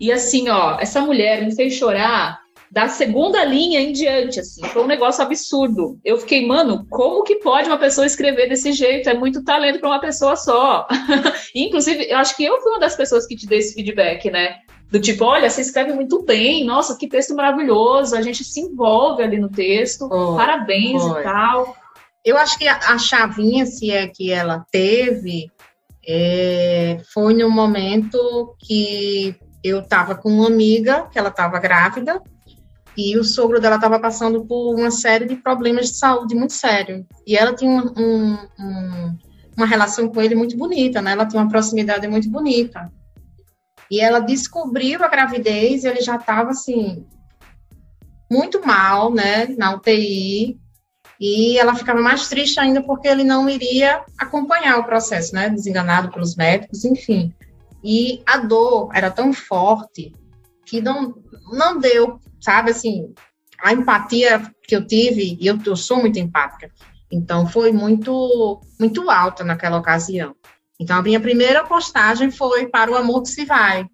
E 0.00 0.10
assim, 0.10 0.48
ó, 0.48 0.76
essa 0.80 1.00
mulher 1.00 1.44
me 1.44 1.54
fez 1.54 1.74
chorar 1.74 2.40
da 2.70 2.86
segunda 2.86 3.44
linha 3.44 3.80
em 3.80 3.92
diante, 3.92 4.38
assim, 4.38 4.62
foi 4.68 4.82
um 4.82 4.86
negócio 4.86 5.22
absurdo. 5.22 5.98
Eu 6.04 6.18
fiquei, 6.18 6.46
mano, 6.46 6.86
como 6.88 7.24
que 7.24 7.36
pode 7.36 7.68
uma 7.68 7.78
pessoa 7.78 8.06
escrever 8.06 8.48
desse 8.48 8.72
jeito? 8.72 9.08
É 9.08 9.14
muito 9.14 9.42
talento 9.42 9.80
para 9.80 9.88
uma 9.88 10.00
pessoa 10.00 10.36
só. 10.36 10.86
Inclusive, 11.52 12.06
eu 12.08 12.18
acho 12.18 12.36
que 12.36 12.44
eu 12.44 12.60
fui 12.62 12.70
uma 12.70 12.78
das 12.78 12.94
pessoas 12.94 13.26
que 13.26 13.34
te 13.34 13.44
dei 13.44 13.58
esse 13.58 13.74
feedback, 13.74 14.30
né? 14.30 14.58
Do 14.88 15.00
tipo, 15.00 15.24
olha, 15.24 15.50
você 15.50 15.62
escreve 15.62 15.92
muito 15.92 16.22
bem, 16.24 16.64
nossa, 16.64 16.96
que 16.96 17.08
texto 17.08 17.34
maravilhoso, 17.34 18.14
a 18.14 18.22
gente 18.22 18.44
se 18.44 18.60
envolve 18.60 19.22
ali 19.22 19.38
no 19.38 19.48
texto, 19.48 20.04
oh, 20.04 20.36
parabéns 20.36 21.02
oh. 21.02 21.18
e 21.18 21.22
tal. 21.24 21.76
Eu 22.24 22.36
acho 22.36 22.56
que 22.56 22.68
a, 22.68 22.76
a 22.76 22.98
chavinha, 22.98 23.66
se 23.66 23.90
é 23.90 24.06
que 24.06 24.30
ela 24.30 24.64
teve, 24.70 25.50
é, 26.06 26.98
foi 27.12 27.34
no 27.34 27.50
momento 27.50 28.54
que 28.60 29.34
eu 29.62 29.80
estava 29.80 30.14
com 30.14 30.28
uma 30.28 30.46
amiga, 30.46 31.08
que 31.12 31.18
ela 31.18 31.28
estava 31.30 31.58
grávida, 31.58 32.22
e 32.96 33.16
o 33.18 33.24
sogro 33.24 33.60
dela 33.60 33.76
estava 33.76 33.98
passando 33.98 34.44
por 34.44 34.74
uma 34.74 34.90
série 34.90 35.26
de 35.26 35.36
problemas 35.36 35.90
de 35.90 35.96
saúde 35.96 36.34
muito 36.34 36.52
sério. 36.52 37.06
E 37.26 37.36
ela 37.36 37.54
tinha 37.54 37.70
um, 37.70 37.92
um, 37.96 38.38
um, 38.58 39.18
uma 39.56 39.66
relação 39.66 40.08
com 40.08 40.20
ele 40.20 40.34
muito 40.34 40.56
bonita, 40.56 41.00
né? 41.00 41.12
Ela 41.12 41.26
tinha 41.26 41.42
uma 41.42 41.50
proximidade 41.50 42.06
muito 42.08 42.28
bonita. 42.30 42.90
E 43.90 44.00
ela 44.00 44.20
descobriu 44.20 45.02
a 45.02 45.08
gravidez 45.08 45.84
e 45.84 45.88
ele 45.88 46.00
já 46.00 46.16
estava, 46.16 46.50
assim, 46.50 47.04
muito 48.30 48.64
mal, 48.64 49.12
né? 49.12 49.46
Na 49.58 49.74
UTI. 49.74 50.58
E 51.20 51.58
ela 51.58 51.74
ficava 51.74 52.00
mais 52.00 52.28
triste 52.28 52.58
ainda 52.58 52.82
porque 52.82 53.06
ele 53.06 53.24
não 53.24 53.48
iria 53.48 54.02
acompanhar 54.18 54.78
o 54.78 54.84
processo, 54.84 55.34
né? 55.34 55.50
Desenganado 55.50 56.10
pelos 56.10 56.34
médicos, 56.36 56.84
enfim. 56.84 57.34
E 57.84 58.22
a 58.26 58.38
dor 58.38 58.90
era 58.94 59.10
tão 59.10 59.32
forte 59.32 60.12
que 60.64 60.80
não, 60.80 61.14
não 61.52 61.78
deu, 61.78 62.20
sabe, 62.40 62.70
assim, 62.70 63.12
a 63.62 63.72
empatia 63.72 64.42
que 64.64 64.74
eu 64.74 64.86
tive, 64.86 65.36
e 65.40 65.46
eu, 65.46 65.58
eu 65.64 65.76
sou 65.76 65.98
muito 65.98 66.18
empática, 66.18 66.70
então 67.10 67.46
foi 67.46 67.72
muito, 67.72 68.60
muito 68.78 69.10
alta 69.10 69.44
naquela 69.44 69.78
ocasião. 69.78 70.34
Então 70.78 70.96
a 70.96 71.02
minha 71.02 71.20
primeira 71.20 71.64
postagem 71.64 72.30
foi 72.30 72.66
para 72.66 72.90
o 72.90 72.96
amor 72.96 73.22
que 73.22 73.28
se 73.28 73.44
vai, 73.44 73.86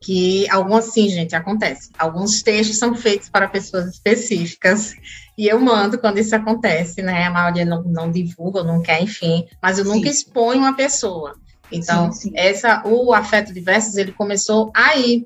que 0.00 0.48
alguns, 0.50 0.84
sim, 0.84 1.08
gente, 1.08 1.34
acontece. 1.34 1.90
Alguns 1.98 2.42
textos 2.42 2.78
são 2.78 2.94
feitos 2.94 3.28
para 3.28 3.48
pessoas 3.48 3.86
específicas, 3.86 4.94
e 5.36 5.46
eu 5.46 5.58
mando 5.58 5.98
quando 5.98 6.18
isso 6.18 6.34
acontece, 6.36 7.02
né? 7.02 7.24
A 7.24 7.30
maioria 7.30 7.64
não, 7.64 7.82
não 7.82 8.10
divulga, 8.10 8.62
não 8.62 8.80
quer, 8.80 9.02
enfim, 9.02 9.46
mas 9.62 9.78
eu 9.78 9.84
sim. 9.84 9.90
nunca 9.90 10.08
exponho 10.08 10.60
uma 10.60 10.76
pessoa. 10.76 11.34
Então, 11.72 12.12
sim, 12.12 12.28
sim. 12.28 12.32
essa 12.36 12.82
o 12.86 13.12
afeto 13.12 13.52
diversos 13.52 13.96
ele 13.96 14.12
começou 14.12 14.70
aí 14.74 15.24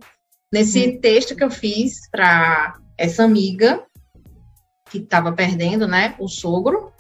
nesse 0.53 0.89
hum. 0.89 1.01
texto 1.01 1.37
que 1.37 1.45
eu 1.45 1.51
fiz 1.51 2.09
para 2.11 2.79
essa 2.97 3.25
amiga 3.25 3.83
que 4.91 4.99
estava 4.99 5.33
perdendo, 5.33 5.87
né, 5.87 6.15
o 6.19 6.29
sogro. 6.29 6.93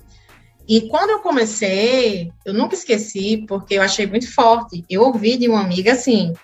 E 0.68 0.82
quando 0.88 1.10
eu 1.10 1.20
comecei, 1.20 2.30
eu 2.44 2.52
nunca 2.52 2.74
esqueci, 2.74 3.44
porque 3.48 3.74
eu 3.74 3.82
achei 3.82 4.06
muito 4.06 4.32
forte. 4.32 4.84
Eu 4.88 5.02
ouvi 5.02 5.38
de 5.38 5.48
uma 5.48 5.62
amiga 5.62 5.92
assim: 5.92 6.34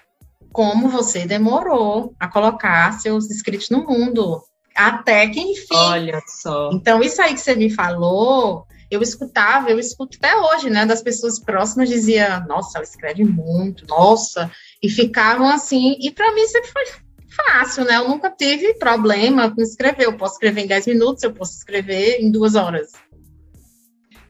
como 0.51 0.89
você 0.89 1.27
demorou 1.27 2.15
a 2.19 2.27
colocar 2.27 2.93
seus 3.01 3.31
escritos 3.31 3.69
no 3.69 3.85
mundo, 3.85 4.43
até 4.75 5.29
que 5.29 5.41
enfim. 5.41 5.75
Olha 5.75 6.21
só. 6.27 6.71
Então, 6.73 7.03
isso 7.03 7.21
aí 7.21 7.35
que 7.35 7.41
você 7.41 7.55
me 7.55 7.69
falou, 7.69 8.67
eu 8.91 9.03
escutava, 9.03 9.71
eu 9.71 9.79
escuto 9.79 10.17
até 10.17 10.37
hoje, 10.37 10.71
né, 10.71 10.87
das 10.87 11.03
pessoas 11.03 11.39
próximas, 11.39 11.89
dizia, 11.89 12.41
nossa, 12.49 12.79
ela 12.79 12.85
escreve 12.85 13.25
muito, 13.25 13.87
nossa, 13.87 14.51
e 14.85 14.89
ficavam 14.91 15.49
assim, 15.49 15.97
e 15.99 16.11
para 16.11 16.31
mim 16.35 16.47
sempre 16.47 16.71
foi 16.71 16.85
fácil, 17.31 17.87
né, 17.87 17.97
eu 17.97 18.07
nunca 18.07 18.31
tive 18.31 18.75
problema 18.75 19.51
com 19.51 19.63
escrever, 19.63 20.05
eu 20.05 20.15
posso 20.15 20.35
escrever 20.35 20.65
em 20.65 20.67
10 20.67 20.87
minutos, 20.89 21.23
eu 21.23 21.33
posso 21.33 21.57
escrever 21.57 22.21
em 22.21 22.31
duas 22.31 22.55
horas. 22.55 22.93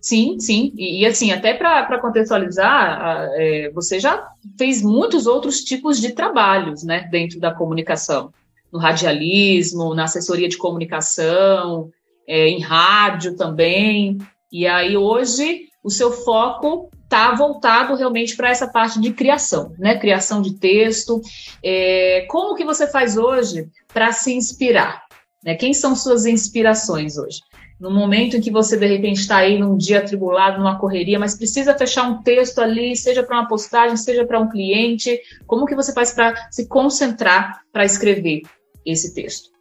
Sim, 0.01 0.39
sim, 0.39 0.73
e, 0.77 1.01
e 1.01 1.07
assim, 1.07 1.33
até 1.33 1.55
para 1.55 1.99
contextualizar, 1.99 3.31
é, 3.33 3.69
você 3.75 3.99
já 3.99 4.29
fez 4.57 4.81
muitos 4.81 5.27
outros 5.27 5.65
tipos 5.65 6.01
de 6.01 6.13
trabalhos, 6.13 6.85
né, 6.85 7.09
dentro 7.11 7.41
da 7.41 7.53
comunicação, 7.53 8.33
no 8.73 8.79
radialismo, 8.79 9.93
na 9.93 10.05
assessoria 10.05 10.49
de 10.49 10.57
comunicação, 10.57 11.91
é, 12.29 12.47
em 12.47 12.61
rádio 12.61 13.37
também, 13.37 14.19
e 14.53 14.69
aí 14.69 14.97
hoje 14.97 15.63
o 15.83 15.91
seu 15.91 16.13
foco 16.13 16.91
está 17.15 17.33
voltado 17.33 17.95
realmente 17.95 18.37
para 18.37 18.51
essa 18.51 18.67
parte 18.67 19.01
de 19.01 19.13
criação, 19.13 19.73
né? 19.79 19.97
Criação 19.97 20.43
de 20.43 20.55
texto. 20.55 21.21
É, 21.63 22.27
como 22.29 22.57
que 22.57 22.65
você 22.65 22.89
faz 22.89 23.17
hoje 23.17 23.69
para 23.93 24.11
se 24.13 24.35
inspirar? 24.35 25.05
Né? 25.43 25.55
Quem 25.55 25.73
são 25.73 25.95
suas 25.95 26.27
inspirações 26.27 27.17
hoje? 27.17 27.39
No 27.79 27.91
momento 27.91 28.37
em 28.37 28.41
que 28.41 28.51
você 28.51 28.77
de 28.77 28.87
repente 28.87 29.21
está 29.21 29.39
aí 29.39 29.59
num 29.59 29.77
dia 29.77 29.99
atribulado, 29.99 30.59
numa 30.59 30.79
correria, 30.79 31.19
mas 31.19 31.37
precisa 31.37 31.77
fechar 31.77 32.09
um 32.09 32.23
texto 32.23 32.59
ali, 32.61 32.97
seja 32.97 33.23
para 33.23 33.39
uma 33.41 33.49
postagem, 33.49 33.97
seja 33.97 34.25
para 34.25 34.41
um 34.41 34.49
cliente, 34.49 35.21
como 35.47 35.67
que 35.67 35.75
você 35.75 35.93
faz 35.93 36.13
para 36.13 36.35
se 36.51 36.67
concentrar 36.67 37.61
para 37.73 37.85
escrever 37.85 38.43
esse 38.85 39.15
texto? 39.15 39.54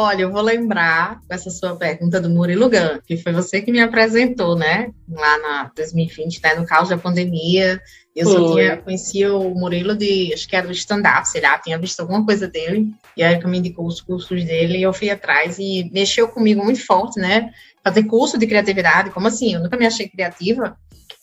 Olha, 0.00 0.22
eu 0.22 0.30
vou 0.30 0.42
lembrar 0.42 1.20
dessa 1.28 1.50
sua 1.50 1.74
pergunta 1.74 2.20
do 2.20 2.30
Murilo 2.30 2.70
Gun, 2.70 3.00
que 3.04 3.16
foi 3.16 3.32
você 3.32 3.60
que 3.60 3.72
me 3.72 3.80
apresentou, 3.80 4.54
né? 4.54 4.92
Lá 5.10 5.38
na 5.38 5.72
2020, 5.74 6.40
né? 6.40 6.54
No 6.54 6.64
caos 6.64 6.88
da 6.88 6.96
pandemia. 6.96 7.82
Eu 8.14 8.30
foi. 8.30 8.32
só 8.32 8.54
tinha, 8.54 8.76
conhecia 8.76 9.34
o 9.34 9.52
Murilo 9.56 9.96
de, 9.96 10.32
acho 10.32 10.46
que 10.46 10.54
era 10.54 10.68
do 10.68 10.72
stand-up, 10.72 11.28
sei 11.28 11.40
lá, 11.40 11.58
tinha 11.58 11.76
visto 11.76 11.98
alguma 11.98 12.24
coisa 12.24 12.46
dele. 12.46 12.86
E 13.16 13.24
aí 13.24 13.40
que 13.40 13.46
me 13.48 13.58
indicou 13.58 13.88
os 13.88 14.00
cursos 14.00 14.44
dele 14.44 14.78
e 14.78 14.82
eu 14.84 14.92
fui 14.92 15.10
atrás 15.10 15.58
e 15.58 15.90
mexeu 15.92 16.28
comigo 16.28 16.62
muito 16.62 16.86
forte, 16.86 17.18
né? 17.18 17.50
Fazer 17.82 18.04
curso 18.04 18.38
de 18.38 18.46
criatividade, 18.46 19.10
como 19.10 19.26
assim? 19.26 19.54
Eu 19.54 19.60
nunca 19.64 19.76
me 19.76 19.84
achei 19.84 20.08
criativa. 20.08 20.76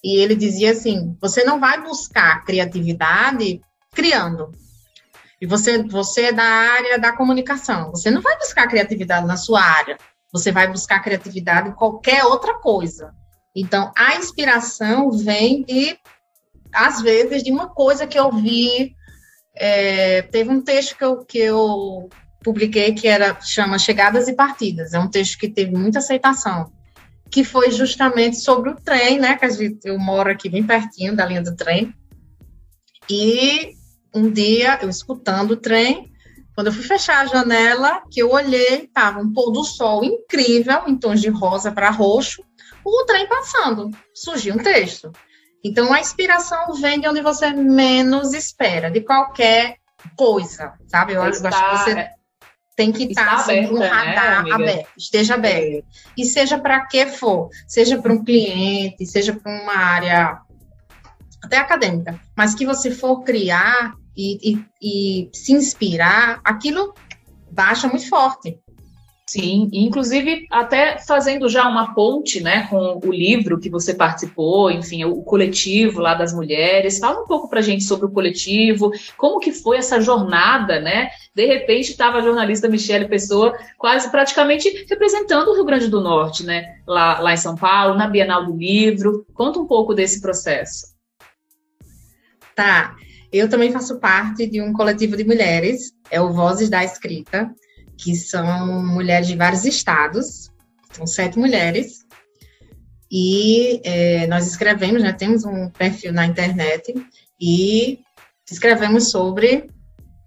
E 0.04 0.18
ele 0.18 0.36
dizia 0.36 0.72
assim: 0.72 1.16
você 1.22 1.46
não 1.46 1.62
vai 1.62 1.82
buscar 1.82 2.44
criatividade 2.44 3.62
criando, 3.94 4.52
e 5.42 5.46
você, 5.46 5.84
você 5.84 6.26
é 6.26 6.34
da 6.34 6.44
área 6.44 6.98
da 6.98 7.12
comunicação, 7.12 7.92
você 7.92 8.10
não 8.10 8.22
vai 8.22 8.38
buscar 8.38 8.68
criatividade 8.68 9.28
na 9.28 9.38
sua 9.38 9.62
área, 9.62 9.98
você 10.32 10.52
vai 10.52 10.68
buscar 10.68 11.02
criatividade 11.02 11.70
em 11.70 11.74
qualquer 11.74 12.24
outra 12.26 12.56
coisa. 12.56 13.14
Então, 13.56 13.92
a 13.98 14.18
inspiração 14.18 15.10
vem 15.12 15.64
de, 15.64 15.98
às 16.74 17.02
vezes, 17.02 17.42
de 17.42 17.52
uma 17.52 17.70
coisa 17.70 18.06
que 18.06 18.20
eu 18.20 18.30
vi. 18.32 18.94
É, 19.56 20.24
teve 20.24 20.50
um 20.50 20.62
texto 20.62 20.98
que 20.98 21.06
eu, 21.06 21.24
que 21.24 21.38
eu 21.38 22.10
publiquei 22.44 22.94
que 22.94 23.08
era 23.08 23.40
chama 23.40 23.80
Chegadas 23.80 24.28
e 24.28 24.36
Partidas. 24.36 24.94
É 24.94 25.00
um 25.00 25.10
texto 25.10 25.38
que 25.38 25.48
teve 25.48 25.72
muita 25.72 26.00
aceitação, 26.00 26.70
que 27.32 27.46
foi 27.46 27.72
justamente 27.72 28.36
sobre 28.38 28.72
o 28.72 28.76
trem, 28.76 29.20
né? 29.20 29.38
Que 29.38 29.46
a 29.46 29.50
gente, 29.50 29.80
eu 29.86 29.98
moro 29.98 30.30
aqui 30.30 30.50
bem 30.50 30.64
pertinho 30.64 31.16
da 31.16 31.26
linha 31.26 31.42
do 31.42 31.56
trem. 31.56 31.94
E 33.10 33.75
um 34.16 34.32
dia, 34.32 34.80
eu 34.82 34.90
escutando 34.90 35.52
o 35.52 35.58
trem, 35.58 36.12
quando 36.56 36.68
eu 36.68 36.74
fui 36.74 36.84
fechar 36.84 37.20
a 37.20 37.26
janela, 37.26 38.02
que 38.10 38.22
eu 38.22 38.32
olhei, 38.32 38.86
estava 38.86 39.20
um 39.20 39.32
pôr 39.34 39.52
do 39.52 39.64
sol 39.64 40.06
incrível, 40.06 40.84
em 40.88 40.98
tons 40.98 41.20
de 41.20 41.28
rosa 41.30 41.70
para 41.70 41.90
roxo, 41.90 42.42
o 42.84 43.04
trem 43.06 43.28
passando. 43.28 43.92
Surgiu 44.14 44.56
um 44.56 44.60
texto. 44.60 45.12
Então, 45.64 45.92
a 45.92 46.00
inspiração 46.00 46.74
vem 46.76 47.00
de 47.00 47.10
onde 47.10 47.22
você 47.22 47.52
menos 47.52 48.34
espera, 48.34 48.90
de 48.90 49.02
qualquer 49.02 49.78
coisa, 50.16 50.74
sabe? 50.88 51.14
Eu, 51.14 51.24
acho 51.24 51.42
que 51.42 51.50
você 51.50 52.10
tem 52.76 52.92
que 52.92 53.04
estar 53.06 53.36
assim, 53.36 53.68
um 53.68 53.80
né, 53.80 53.88
radar 53.88 54.44
né, 54.44 54.52
aberto, 54.52 54.90
esteja 54.98 55.34
aberto. 55.34 55.80
É. 55.80 55.84
E 56.18 56.24
seja 56.24 56.58
para 56.58 56.86
que 56.86 57.06
for, 57.08 57.50
seja 57.68 58.02
para 58.02 58.14
um 58.14 58.24
cliente, 58.24 59.06
seja 59.06 59.34
para 59.34 59.52
uma 59.52 59.76
área 59.76 60.40
até 61.44 61.58
acadêmica, 61.58 62.20
mas 62.36 62.54
que 62.54 62.66
você 62.66 62.92
for 62.92 63.24
criar, 63.24 63.94
e, 64.16 64.52
e, 64.52 64.66
e 64.82 65.30
se 65.34 65.54
inspirar, 65.54 66.40
aquilo 66.44 66.94
baixa 67.52 67.88
muito 67.88 68.08
forte. 68.10 68.60
Sim, 69.28 69.70
inclusive 69.74 70.46
até 70.52 71.00
fazendo 71.00 71.50
já 71.50 71.68
uma 71.68 71.96
ponte, 71.96 72.42
né, 72.42 72.68
com 72.70 73.02
o 73.04 73.12
livro 73.12 73.60
que 73.60 73.72
você 73.72 73.92
participou, 73.92 74.70
enfim, 74.70 75.04
o 75.04 75.24
coletivo 75.24 76.00
lá 76.00 76.14
das 76.14 76.32
mulheres. 76.32 77.00
Fala 77.00 77.24
um 77.24 77.26
pouco 77.26 77.50
para 77.50 77.60
a 77.60 77.64
gente 77.64 77.84
sobre 77.84 78.06
o 78.06 78.12
coletivo, 78.12 78.92
como 79.18 79.40
que 79.40 79.52
foi 79.52 79.78
essa 79.78 80.00
jornada, 80.00 80.80
né? 80.80 81.10
De 81.34 81.44
repente 81.44 81.90
estava 81.90 82.20
a 82.20 82.22
jornalista 82.22 82.70
Michele 82.70 83.08
Pessoa 83.08 83.58
quase 83.80 84.12
praticamente 84.12 84.86
representando 84.88 85.48
o 85.48 85.56
Rio 85.56 85.66
Grande 85.66 85.88
do 85.88 86.02
Norte, 86.02 86.46
né, 86.46 86.76
lá, 86.88 87.20
lá 87.20 87.34
em 87.34 87.38
São 87.38 87.56
Paulo, 87.56 87.96
na 87.96 88.08
Bienal 88.08 88.46
do 88.46 88.56
Livro. 88.56 89.26
Conta 89.34 89.58
um 89.58 89.66
pouco 89.66 89.96
desse 89.96 90.22
processo. 90.22 90.94
Tá. 92.56 92.96
Eu 93.32 93.50
também 93.50 93.72
faço 93.72 94.00
parte 94.00 94.48
de 94.48 94.62
um 94.62 94.72
coletivo 94.74 95.18
de 95.18 95.24
mulheres, 95.24 95.92
é 96.10 96.22
o 96.22 96.34
Vozes 96.34 96.70
da 96.70 96.84
Escrita, 96.84 97.52
que 97.98 98.16
são 98.16 98.86
mulheres 98.86 99.28
de 99.28 99.36
vários 99.36 99.66
estados, 99.66 100.52
são 100.92 101.06
sete 101.06 101.38
mulheres. 101.38 102.06
e 103.12 103.82
é, 103.84 104.28
nós 104.28 104.48
escrevemos, 104.48 105.02
né, 105.02 105.14
temos 105.14 105.46
um 105.46 105.70
perfil 105.70 106.12
na 106.12 106.26
internet 106.26 106.94
e 107.40 108.00
escrevemos 108.50 109.12
sobre 109.12 109.70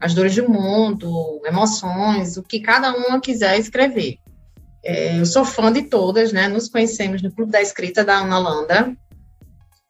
as 0.00 0.14
dores 0.14 0.36
do 0.36 0.48
mundo, 0.48 1.42
emoções, 1.44 2.36
o 2.36 2.42
que 2.42 2.60
cada 2.60 2.92
uma 2.94 3.20
quiser 3.20 3.58
escrever. 3.58 4.18
É, 4.84 5.18
eu 5.18 5.26
sou 5.26 5.44
fã 5.44 5.72
de 5.72 5.82
todas, 5.82 6.32
né? 6.32 6.46
Nos 6.48 6.68
conhecemos 6.68 7.20
no 7.20 7.32
Clube 7.32 7.50
da 7.50 7.60
Escrita 7.60 8.04
da 8.04 8.18
Ana 8.18 8.38
Holanda, 8.38 8.96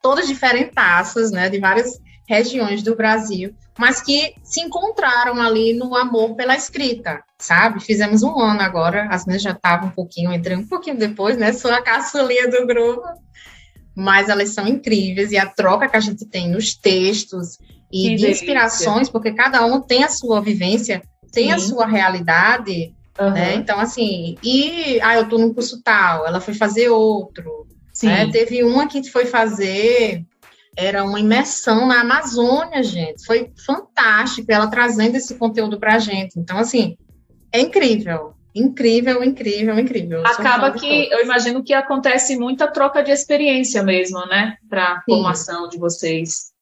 todas 0.03 0.27
diferentaças, 0.27 1.31
né? 1.31 1.51
De 1.51 1.59
várias 1.59 2.01
regiões 2.29 2.83
do 2.83 2.95
Brasil, 2.95 3.55
mas 3.79 4.03
que 4.03 4.35
se 4.43 4.61
encontraram 4.61 5.41
ali 5.41 5.73
no 5.73 5.97
amor 5.97 6.35
pela 6.35 6.55
escrita, 6.55 7.23
sabe? 7.39 7.81
Fizemos 7.81 8.23
um 8.23 8.39
ano 8.39 8.61
agora, 8.61 9.09
as 9.11 9.25
meninas 9.25 9.43
já 9.43 9.53
estavam 9.53 9.89
um 9.89 9.93
pouquinho, 9.93 10.33
entrei 10.33 10.55
um 10.55 10.67
pouquinho 10.67 10.99
depois, 10.99 11.39
né? 11.39 11.55
Sou 11.55 11.73
a 11.73 11.81
caçulinha 11.81 12.51
do 12.51 12.67
grupo, 12.67 13.03
mas 13.97 14.29
elas 14.29 14.51
são 14.51 14.69
incríveis 14.69 15.33
e 15.33 15.39
a 15.39 15.47
troca 15.47 15.89
que 15.89 15.97
a 15.97 16.01
gente 16.01 16.27
tem 16.27 16.51
nos 16.51 16.75
textos 16.75 17.57
e 17.91 18.03
que 18.03 18.09
de 18.11 18.23
delícia. 18.23 18.31
inspirações, 18.31 19.09
porque 19.09 19.33
cada 19.33 19.65
um 19.65 19.81
tem 19.81 20.05
a 20.05 20.11
sua 20.11 20.43
vivência, 20.43 21.01
tem 21.33 21.47
Sim. 21.47 21.53
a 21.53 21.59
sua 21.59 21.87
realidade, 21.87 22.93
uhum. 23.19 23.31
né? 23.31 23.55
Então, 23.55 23.81
assim, 23.81 24.37
e 24.43 25.01
ah, 25.01 25.15
eu 25.15 25.29
tô 25.31 25.39
num 25.39 25.55
curso 25.55 25.81
tal, 25.83 26.27
ela 26.27 26.43
foi 26.43 26.53
fazer 26.53 26.91
outro. 26.91 27.67
Né? 28.03 28.31
Teve 28.31 28.63
uma 28.63 28.87
que 28.87 29.03
foi 29.11 29.27
fazer 29.27 30.25
era 30.79 31.03
uma 31.03 31.19
imersão 31.19 31.89
na 31.89 32.03
Amazônia, 32.03 32.85
gente. 32.85 33.27
Foi 33.27 33.51
fantástico 33.67 34.51
ela 34.51 34.69
trazendo 34.69 35.17
esse 35.17 35.35
conteúdo 35.35 35.77
para 35.81 35.97
a 35.97 35.99
gente. 35.99 36.39
Então, 36.39 36.57
assim, 36.57 36.97
é 37.53 37.61
incrível. 37.61 38.35
Incrível, 38.55 39.25
incrível, 39.25 39.77
incrível. 39.77 40.25
Acaba 40.25 40.71
que 40.71 41.13
eu 41.13 41.25
imagino 41.25 41.65
que 41.65 41.75
acontece 41.75 42.37
muita 42.37 42.69
troca 42.69 43.03
de 43.03 43.11
experiência 43.11 43.83
mesmo, 43.83 44.25
né? 44.27 44.57
Para 44.71 44.85
a 44.85 45.03
formação 45.03 45.69
de 45.69 45.79
vocês. 45.79 46.53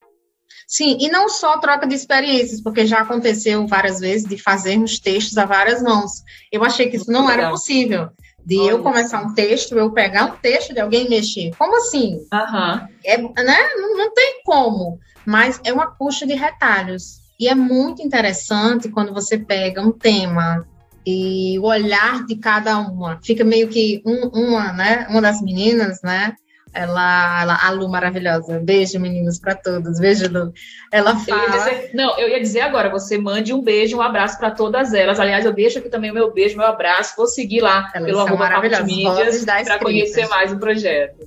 Sim, 0.66 0.96
e 0.98 1.10
não 1.10 1.28
só 1.28 1.58
troca 1.58 1.86
de 1.86 1.94
experiências, 1.94 2.62
porque 2.62 2.86
já 2.86 3.00
aconteceu 3.00 3.66
várias 3.66 4.00
vezes 4.00 4.26
de 4.26 4.38
fazermos 4.38 4.98
textos 4.98 5.36
a 5.36 5.44
várias 5.44 5.82
mãos. 5.82 6.22
Eu 6.50 6.64
achei 6.64 6.88
que 6.88 6.96
isso 6.96 7.12
não 7.12 7.30
era 7.30 7.50
possível 7.50 8.08
de 8.46 8.56
Olha. 8.58 8.70
eu 8.70 8.82
começar 8.82 9.20
um 9.22 9.34
texto, 9.34 9.76
eu 9.76 9.90
pegar 9.90 10.26
um 10.26 10.36
texto 10.36 10.72
de 10.72 10.78
alguém 10.78 11.06
e 11.06 11.10
mexer. 11.10 11.50
Como 11.58 11.76
assim? 11.76 12.20
Uhum. 12.32 12.88
É, 13.04 13.18
né? 13.18 13.68
Não, 13.76 13.96
não 13.96 14.14
tem 14.14 14.40
como. 14.44 15.00
Mas 15.26 15.60
é 15.64 15.72
uma 15.72 15.90
puxa 15.90 16.24
de 16.24 16.34
retalhos. 16.34 17.20
E 17.40 17.48
é 17.48 17.54
muito 17.56 18.00
interessante 18.02 18.88
quando 18.88 19.12
você 19.12 19.36
pega 19.36 19.82
um 19.82 19.90
tema 19.90 20.64
e 21.04 21.58
o 21.58 21.64
olhar 21.64 22.24
de 22.24 22.36
cada 22.36 22.78
uma. 22.78 23.18
Fica 23.20 23.44
meio 23.44 23.68
que 23.68 24.00
um, 24.06 24.28
uma, 24.28 24.72
né? 24.72 25.08
Uma 25.10 25.20
das 25.20 25.42
meninas, 25.42 26.00
né? 26.02 26.36
Ela, 26.76 27.40
ela, 27.40 27.58
a 27.66 27.70
Lu 27.70 27.88
maravilhosa. 27.88 28.60
Beijo, 28.60 29.00
meninos, 29.00 29.38
para 29.38 29.54
todos. 29.54 29.98
Beijo, 29.98 30.30
Lu. 30.30 30.52
Ela 30.92 31.16
fala. 31.16 31.44
Eu 31.44 31.50
dizer, 31.50 31.90
não, 31.94 32.18
eu 32.18 32.28
ia 32.28 32.38
dizer 32.38 32.60
agora, 32.60 32.90
você 32.90 33.16
mande 33.16 33.54
um 33.54 33.62
beijo, 33.62 33.96
um 33.96 34.02
abraço 34.02 34.38
para 34.38 34.50
todas 34.50 34.92
elas. 34.92 35.18
Aliás, 35.18 35.46
eu 35.46 35.54
deixo 35.54 35.78
aqui 35.78 35.88
também 35.88 36.10
o 36.10 36.14
meu 36.14 36.30
beijo, 36.34 36.58
meu 36.58 36.66
abraço. 36.66 37.14
Vou 37.16 37.26
seguir 37.26 37.62
lá 37.62 37.90
elas 37.94 38.10
pelo 38.10 38.20
arroba 38.20 38.82
mídias 38.82 39.42
para 39.44 39.78
conhecer 39.78 40.28
mais 40.28 40.52
o 40.52 40.58
projeto. 40.58 41.26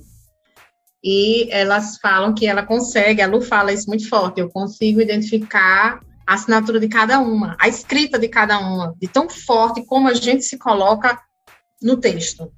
E 1.02 1.50
elas 1.50 1.98
falam 1.98 2.32
que 2.32 2.46
ela 2.46 2.62
consegue, 2.62 3.20
a 3.20 3.26
Lu 3.26 3.40
fala 3.40 3.72
isso 3.72 3.88
muito 3.88 4.08
forte, 4.08 4.40
eu 4.40 4.50
consigo 4.50 5.00
identificar 5.00 5.98
a 6.26 6.34
assinatura 6.34 6.78
de 6.78 6.88
cada 6.88 7.18
uma, 7.18 7.56
a 7.58 7.66
escrita 7.68 8.18
de 8.18 8.28
cada 8.28 8.58
uma, 8.58 8.94
de 9.00 9.08
tão 9.08 9.28
forte 9.28 9.82
como 9.84 10.08
a 10.08 10.14
gente 10.14 10.44
se 10.44 10.58
coloca 10.58 11.18
no 11.82 11.96
texto. 11.96 12.52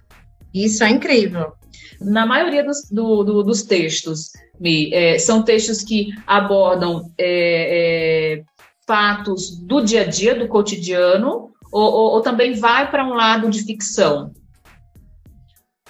Isso 0.52 0.82
é 0.84 0.90
incrível 0.90 1.54
na 2.00 2.26
maioria 2.26 2.64
dos, 2.64 2.88
do, 2.90 3.22
do, 3.22 3.42
dos 3.42 3.62
textos, 3.62 4.32
Mi, 4.60 4.92
é, 4.94 5.18
são 5.18 5.42
textos 5.42 5.82
que 5.82 6.10
abordam 6.26 7.10
é, 7.18 8.36
é, 8.38 8.44
fatos 8.86 9.56
do 9.56 9.80
dia 9.80 10.02
a 10.02 10.04
dia, 10.04 10.34
do 10.34 10.46
cotidiano, 10.46 11.50
ou, 11.72 11.92
ou, 11.92 12.12
ou 12.12 12.20
também 12.20 12.54
vai 12.54 12.90
para 12.90 13.04
um 13.04 13.14
lado 13.14 13.50
de 13.50 13.64
ficção? 13.64 14.32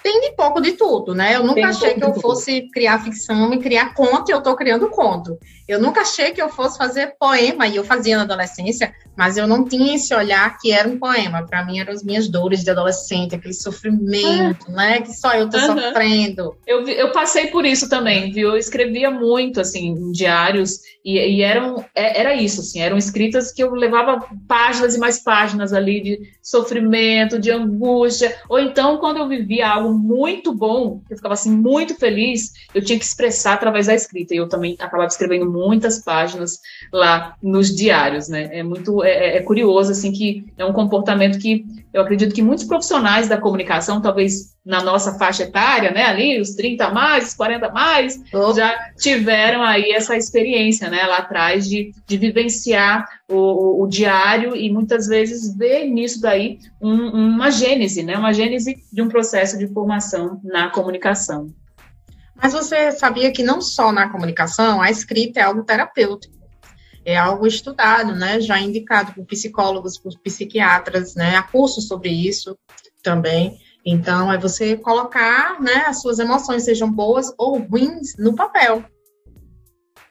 Tem 0.03 0.21
de 0.21 0.37
pouco 0.37 0.61
de 0.61 0.73
tudo, 0.73 1.15
né? 1.15 1.37
Eu 1.37 1.43
nunca 1.43 1.55
tem 1.55 1.65
achei 1.65 1.95
que 1.95 2.05
eu 2.05 2.15
fosse 2.15 2.69
criar 2.73 3.03
ficção 3.03 3.53
e 3.53 3.59
criar 3.59 3.95
conto, 3.95 4.29
e 4.29 4.33
eu 4.33 4.39
estou 4.39 4.57
criando 4.57 4.89
conto. 4.89 5.39
Eu 5.69 5.81
nunca 5.81 6.01
achei 6.01 6.33
que 6.33 6.43
eu 6.43 6.49
fosse 6.49 6.77
fazer 6.77 7.15
poema, 7.19 7.67
e 7.67 7.77
eu 7.77 7.85
fazia 7.85 8.17
na 8.17 8.25
adolescência, 8.25 8.93
mas 9.17 9.37
eu 9.37 9.47
não 9.47 9.65
tinha 9.65 9.95
esse 9.95 10.15
olhar 10.15 10.59
que 10.59 10.73
era 10.73 10.89
um 10.89 10.99
poema. 10.99 11.47
Para 11.47 11.65
mim, 11.65 11.79
eram 11.79 11.93
as 11.93 12.03
minhas 12.03 12.29
dores 12.29 12.65
de 12.65 12.71
adolescente, 12.71 13.35
aquele 13.35 13.55
sofrimento, 13.55 14.67
ah. 14.69 14.73
né? 14.73 15.01
Que 15.01 15.13
só 15.13 15.33
eu 15.35 15.49
tô 15.49 15.57
uhum. 15.59 15.67
sofrendo. 15.67 16.57
Eu, 16.67 16.87
eu 16.89 17.13
passei 17.13 17.47
por 17.47 17.65
isso 17.65 17.89
também, 17.89 18.33
viu? 18.33 18.51
Eu 18.51 18.57
escrevia 18.57 19.11
muito, 19.11 19.61
assim, 19.61 19.89
em 19.89 20.13
diários, 20.13 20.81
e, 21.05 21.19
e 21.19 21.43
eram, 21.43 21.85
é, 21.95 22.21
era 22.21 22.35
isso, 22.35 22.61
assim, 22.61 22.81
eram 22.81 22.97
escritas 22.97 23.53
que 23.53 23.63
eu 23.63 23.73
levava 23.75 24.27
páginas 24.49 24.95
e 24.95 24.99
mais 24.99 25.23
páginas 25.23 25.73
ali 25.73 26.01
de 26.01 26.21
sofrimento, 26.43 27.39
de 27.39 27.51
angústia, 27.51 28.37
ou 28.49 28.59
então, 28.59 28.99
quando 28.99 29.19
eu 29.19 29.29
vivia 29.29 29.69
algo 29.69 29.92
muito 29.93 30.55
bom, 30.55 31.01
eu 31.09 31.17
ficava, 31.17 31.35
assim, 31.35 31.51
muito 31.51 31.95
feliz, 31.95 32.53
eu 32.75 32.83
tinha 32.83 32.99
que 32.99 33.05
expressar 33.05 33.55
através 33.55 33.87
da 33.87 33.95
escrita, 33.95 34.35
e 34.35 34.39
eu 34.39 34.49
também 34.49 34.75
acabava 34.79 35.07
escrevendo 35.07 35.51
muitas 35.51 35.99
páginas 36.03 36.61
lá 36.93 37.37
nos 37.43 37.75
diários, 37.75 38.29
né? 38.29 38.49
É 38.53 38.63
muito 38.63 39.03
é, 39.05 39.11
é, 39.11 39.37
é, 39.37 39.43
curioso, 39.43 39.93
assim, 39.93 40.13
que 40.13 40.45
é 40.57 40.65
um 40.65 40.73
comportamento 40.73 41.39
que 41.39 41.65
eu 41.93 42.03
acredito 42.03 42.35
que 42.35 42.43
muitos 42.43 42.65
profissionais 42.65 43.29
da 43.29 43.37
comunicação, 43.37 44.01
talvez 44.01 44.57
na 44.65 44.83
nossa 44.83 45.19
faixa 45.19 45.43
etária, 45.43 45.91
né, 45.91 46.05
ali, 46.05 46.41
os 46.41 46.55
30 46.55 46.91
mais, 46.91 47.35
40 47.35 47.71
mais, 47.71 48.21
oh. 48.33 48.55
já 48.55 48.75
tiveram 48.97 49.63
aí 49.63 49.91
essa 49.91 50.17
experiência, 50.17 50.89
né, 50.89 51.05
lá 51.05 51.19
atrás, 51.19 51.69
de, 51.69 51.93
de 52.07 52.17
vivenciar 52.17 53.05
o, 53.29 53.37
o, 53.37 53.83
o 53.83 53.87
diário 53.87 54.57
e 54.57 54.73
muitas 54.73 55.07
vezes 55.07 55.55
ver 55.57 55.87
nisso 55.87 56.21
daí 56.21 56.59
um, 56.81 57.11
uma 57.11 57.51
gênese, 57.51 58.03
né, 58.03 58.17
uma 58.17 58.33
gênese 58.33 58.77
de 58.93 59.03
um 59.03 59.09
processo 59.09 59.59
de 59.59 59.67
formação 59.69 60.41
na 60.43 60.71
comunicação. 60.71 61.53
Mas 62.35 62.53
você 62.53 62.91
sabia 62.91 63.31
que 63.31 63.43
não 63.43 63.61
só 63.61 63.93
na 63.93 64.09
comunicação, 64.09 64.81
a 64.81 64.91
escrita 64.91 65.41
é 65.41 65.43
algo 65.45 65.63
terapêutico 65.63 66.42
é 67.05 67.17
algo 67.17 67.47
estudado, 67.47 68.15
né, 68.15 68.41
já 68.41 68.59
indicado 68.61 69.13
por 69.13 69.25
psicólogos, 69.27 69.99
por 69.99 70.17
psiquiatras, 70.21 71.15
né, 71.15 71.37
há 71.37 71.43
cursos 71.43 71.89
sobre 71.89 72.11
isso 72.11 72.57
também. 73.03 73.59
Então, 73.85 74.33
é 74.33 74.39
você 74.39 74.77
colocar, 74.77 75.61
né, 75.61 75.85
as 75.87 76.01
suas 76.01 76.19
emoções, 76.19 76.65
sejam 76.65 76.91
boas 76.91 77.33
ou 77.37 77.59
ruins, 77.59 78.17
no 78.17 78.35
papel. 78.35 78.85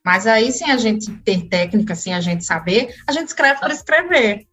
Mas 0.03 0.27
aí, 0.27 0.51
sem 0.51 0.71
a 0.71 0.77
gente 0.77 1.11
ter 1.19 1.47
técnica, 1.47 1.95
sem 1.95 2.13
a 2.13 2.19
gente 2.19 2.43
saber, 2.43 2.93
a 3.07 3.11
gente 3.11 3.27
escreve 3.27 3.59
para 3.59 3.73
escrever. 3.73 4.47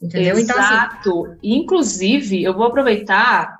Entendeu? 0.00 0.38
Exato. 0.38 1.08
Então, 1.08 1.24
assim... 1.24 1.38
Inclusive, 1.42 2.42
eu 2.42 2.54
vou 2.54 2.66
aproveitar, 2.66 3.58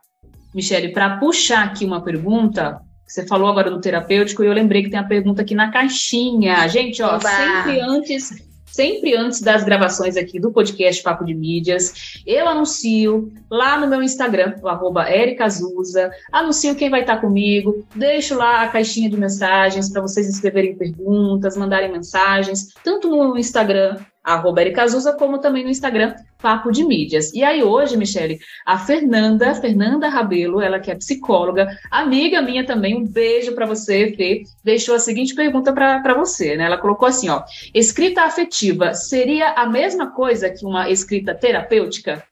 Michele, 0.55 0.93
para 0.93 1.19
puxar 1.19 1.65
aqui 1.65 1.85
uma 1.85 2.05
pergunta 2.05 2.81
você 3.11 3.27
falou 3.27 3.49
agora 3.49 3.71
do 3.71 3.81
terapêutico 3.81 4.45
e 4.45 4.47
eu 4.47 4.53
lembrei 4.53 4.85
que 4.85 4.91
tem 4.91 4.99
a 4.99 5.05
pergunta 5.05 5.43
aqui 5.43 5.55
na 5.55 5.71
caixinha. 5.71 6.69
Gente, 6.69 7.03
ó, 7.03 7.17
Oba. 7.17 7.29
sempre 7.29 7.81
antes 7.81 8.51
sempre 8.71 9.17
antes 9.17 9.41
das 9.41 9.65
gravações 9.65 10.17
aqui 10.17 10.39
do 10.39 10.53
podcast 10.53 11.03
Papo 11.03 11.25
de 11.25 11.35
Mídias, 11.35 12.23
eu 12.25 12.49
anuncio 12.49 13.33
lá 13.51 13.79
no 13.79 13.89
meu 13.89 14.01
Instagram, 14.01 14.55
o 14.63 14.69
arroba 14.69 15.07
Azusa, 15.41 16.11
anuncio 16.33 16.77
quem 16.77 16.89
vai 16.89 17.01
estar 17.01 17.21
comigo, 17.21 17.85
deixo 17.97 18.37
lá 18.37 18.63
a 18.63 18.69
caixinha 18.69 19.11
de 19.11 19.17
mensagens 19.17 19.91
para 19.91 20.01
vocês 20.01 20.29
escreverem 20.29 20.77
perguntas, 20.77 21.57
mandarem 21.57 21.91
mensagens, 21.91 22.69
tanto 22.85 23.09
no 23.11 23.37
Instagram 23.37 23.97
arroba 24.23 24.63
Azusa, 24.79 25.13
como 25.15 25.39
também 25.39 25.65
no 25.65 25.71
Instagram, 25.71 26.15
Papo 26.41 26.71
de 26.71 26.85
Mídias. 26.85 27.33
E 27.33 27.43
aí 27.43 27.63
hoje, 27.63 27.97
Michele, 27.97 28.39
a 28.67 28.79
Fernanda, 28.79 29.55
Fernanda 29.55 30.09
Rabelo, 30.09 30.61
ela 30.61 30.79
que 30.79 30.91
é 30.91 30.95
psicóloga, 30.95 31.69
amiga 31.91 32.43
minha 32.43 32.65
também, 32.65 32.97
um 32.97 33.07
beijo 33.07 33.55
para 33.55 33.67
você, 33.67 34.15
Fê, 34.17 34.43
deixou 34.65 34.95
a 34.95 34.99
seguinte 34.99 35.35
pergunta 35.35 35.73
para 35.73 36.15
você, 36.15 36.57
né? 36.57 36.65
Ela 36.65 36.79
colocou 36.79 37.09
assim, 37.09 37.29
ó, 37.29 37.43
escrita 37.75 38.23
afetiva 38.23 38.95
seria 38.95 39.53
a 39.53 39.67
mesma 39.67 40.11
coisa 40.11 40.51
que 40.51 40.65
uma 40.65 40.91
escrita 40.91 41.35
terapêutica? 41.35 42.23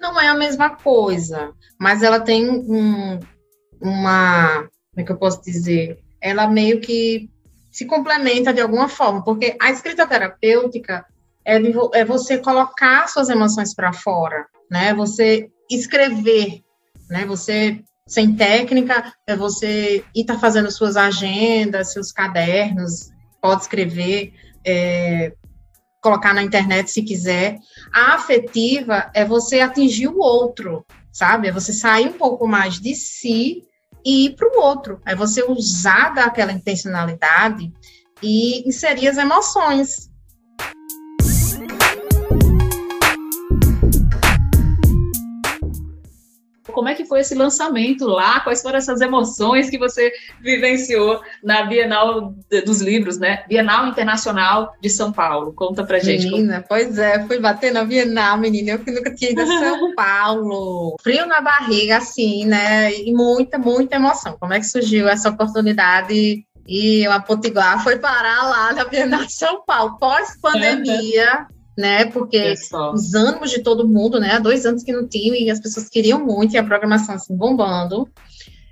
Não 0.00 0.18
é 0.18 0.28
a 0.28 0.34
mesma 0.34 0.70
coisa, 0.70 1.52
mas 1.78 2.02
ela 2.02 2.20
tem 2.20 2.48
um, 2.48 3.20
uma, 3.80 4.62
como 4.62 4.96
é 4.96 5.02
que 5.04 5.12
eu 5.12 5.18
posso 5.18 5.42
dizer? 5.42 5.98
Ela 6.22 6.48
meio 6.48 6.80
que 6.80 7.28
se 7.70 7.86
complementa 7.86 8.52
de 8.52 8.60
alguma 8.60 8.88
forma, 8.88 9.22
porque 9.24 9.56
a 9.60 9.70
escrita 9.70 10.06
terapêutica 10.06 11.04
é, 11.44 11.56
é 11.94 12.04
você 12.04 12.38
colocar 12.38 13.08
suas 13.08 13.28
emoções 13.28 13.74
para 13.74 13.92
fora, 13.92 14.46
né? 14.70 14.92
Você 14.94 15.48
escrever, 15.70 16.62
né? 17.08 17.24
Você 17.26 17.80
sem 18.06 18.34
técnica 18.34 19.12
é 19.24 19.36
você 19.36 20.04
ir 20.14 20.24
tá 20.24 20.36
fazendo 20.36 20.70
suas 20.70 20.96
agendas, 20.96 21.92
seus 21.92 22.10
cadernos, 22.10 23.10
pode 23.40 23.62
escrever, 23.62 24.32
é, 24.66 25.32
colocar 26.00 26.34
na 26.34 26.42
internet 26.42 26.90
se 26.90 27.02
quiser. 27.02 27.58
A 27.94 28.14
afetiva 28.14 29.10
é 29.14 29.24
você 29.24 29.60
atingir 29.60 30.08
o 30.08 30.18
outro, 30.18 30.84
sabe? 31.12 31.48
É 31.48 31.52
você 31.52 31.72
sair 31.72 32.08
um 32.08 32.14
pouco 32.14 32.48
mais 32.48 32.80
de 32.80 32.96
si 32.96 33.62
e 34.04 34.26
ir 34.26 34.36
para 34.36 34.48
o 34.48 34.60
outro. 34.60 35.00
É 35.06 35.14
você 35.14 35.42
usar 35.42 36.14
daquela 36.14 36.52
intencionalidade 36.52 37.72
e 38.22 38.68
inserir 38.68 39.08
as 39.08 39.16
emoções. 39.16 40.09
Como 46.70 46.88
é 46.88 46.94
que 46.94 47.04
foi 47.04 47.20
esse 47.20 47.34
lançamento 47.34 48.06
lá? 48.06 48.40
Quais 48.40 48.62
foram 48.62 48.78
essas 48.78 49.00
emoções 49.00 49.68
que 49.68 49.78
você 49.78 50.12
vivenciou 50.40 51.20
na 51.42 51.64
Bienal 51.64 52.34
dos 52.64 52.80
Livros, 52.80 53.18
né? 53.18 53.44
Bienal 53.48 53.86
Internacional 53.88 54.74
de 54.80 54.88
São 54.88 55.12
Paulo. 55.12 55.52
Conta 55.52 55.84
pra 55.84 55.98
gente. 55.98 56.26
Menina, 56.26 56.64
pois 56.68 56.98
é, 56.98 57.26
fui 57.26 57.38
bater 57.38 57.72
na 57.72 57.84
Bienal, 57.84 58.38
menina. 58.38 58.72
Eu 58.72 58.78
que 58.78 58.90
nunca 58.90 59.14
tinha 59.14 59.30
ido 59.32 59.42
a 59.42 59.46
São 59.46 59.94
Paulo. 59.94 60.96
Frio 61.02 61.26
na 61.26 61.40
barriga, 61.40 61.98
assim, 61.98 62.44
né? 62.44 62.92
E 62.92 63.12
muita, 63.12 63.58
muita 63.58 63.96
emoção. 63.96 64.36
Como 64.38 64.52
é 64.52 64.58
que 64.58 64.66
surgiu 64.66 65.08
essa 65.08 65.30
oportunidade 65.30 66.44
e 66.66 67.06
a 67.06 67.18
Potiguar 67.18 67.82
foi 67.82 67.98
parar 67.98 68.44
lá 68.44 68.72
na 68.72 68.84
Bienal 68.84 69.24
de 69.24 69.32
São 69.32 69.64
Paulo, 69.64 69.98
pós-pandemia, 69.98 71.46
né? 71.76 72.06
Porque 72.06 72.54
os 72.92 73.14
ânimos 73.14 73.50
de 73.50 73.62
todo 73.62 73.88
mundo, 73.88 74.20
né? 74.20 74.32
Há 74.32 74.38
dois 74.38 74.66
anos 74.66 74.82
que 74.82 74.92
não 74.92 75.06
tinham 75.08 75.34
e 75.34 75.50
as 75.50 75.60
pessoas 75.60 75.88
queriam 75.88 76.24
muito 76.24 76.54
e 76.54 76.58
a 76.58 76.64
programação 76.64 77.14
assim 77.14 77.36
bombando. 77.36 78.08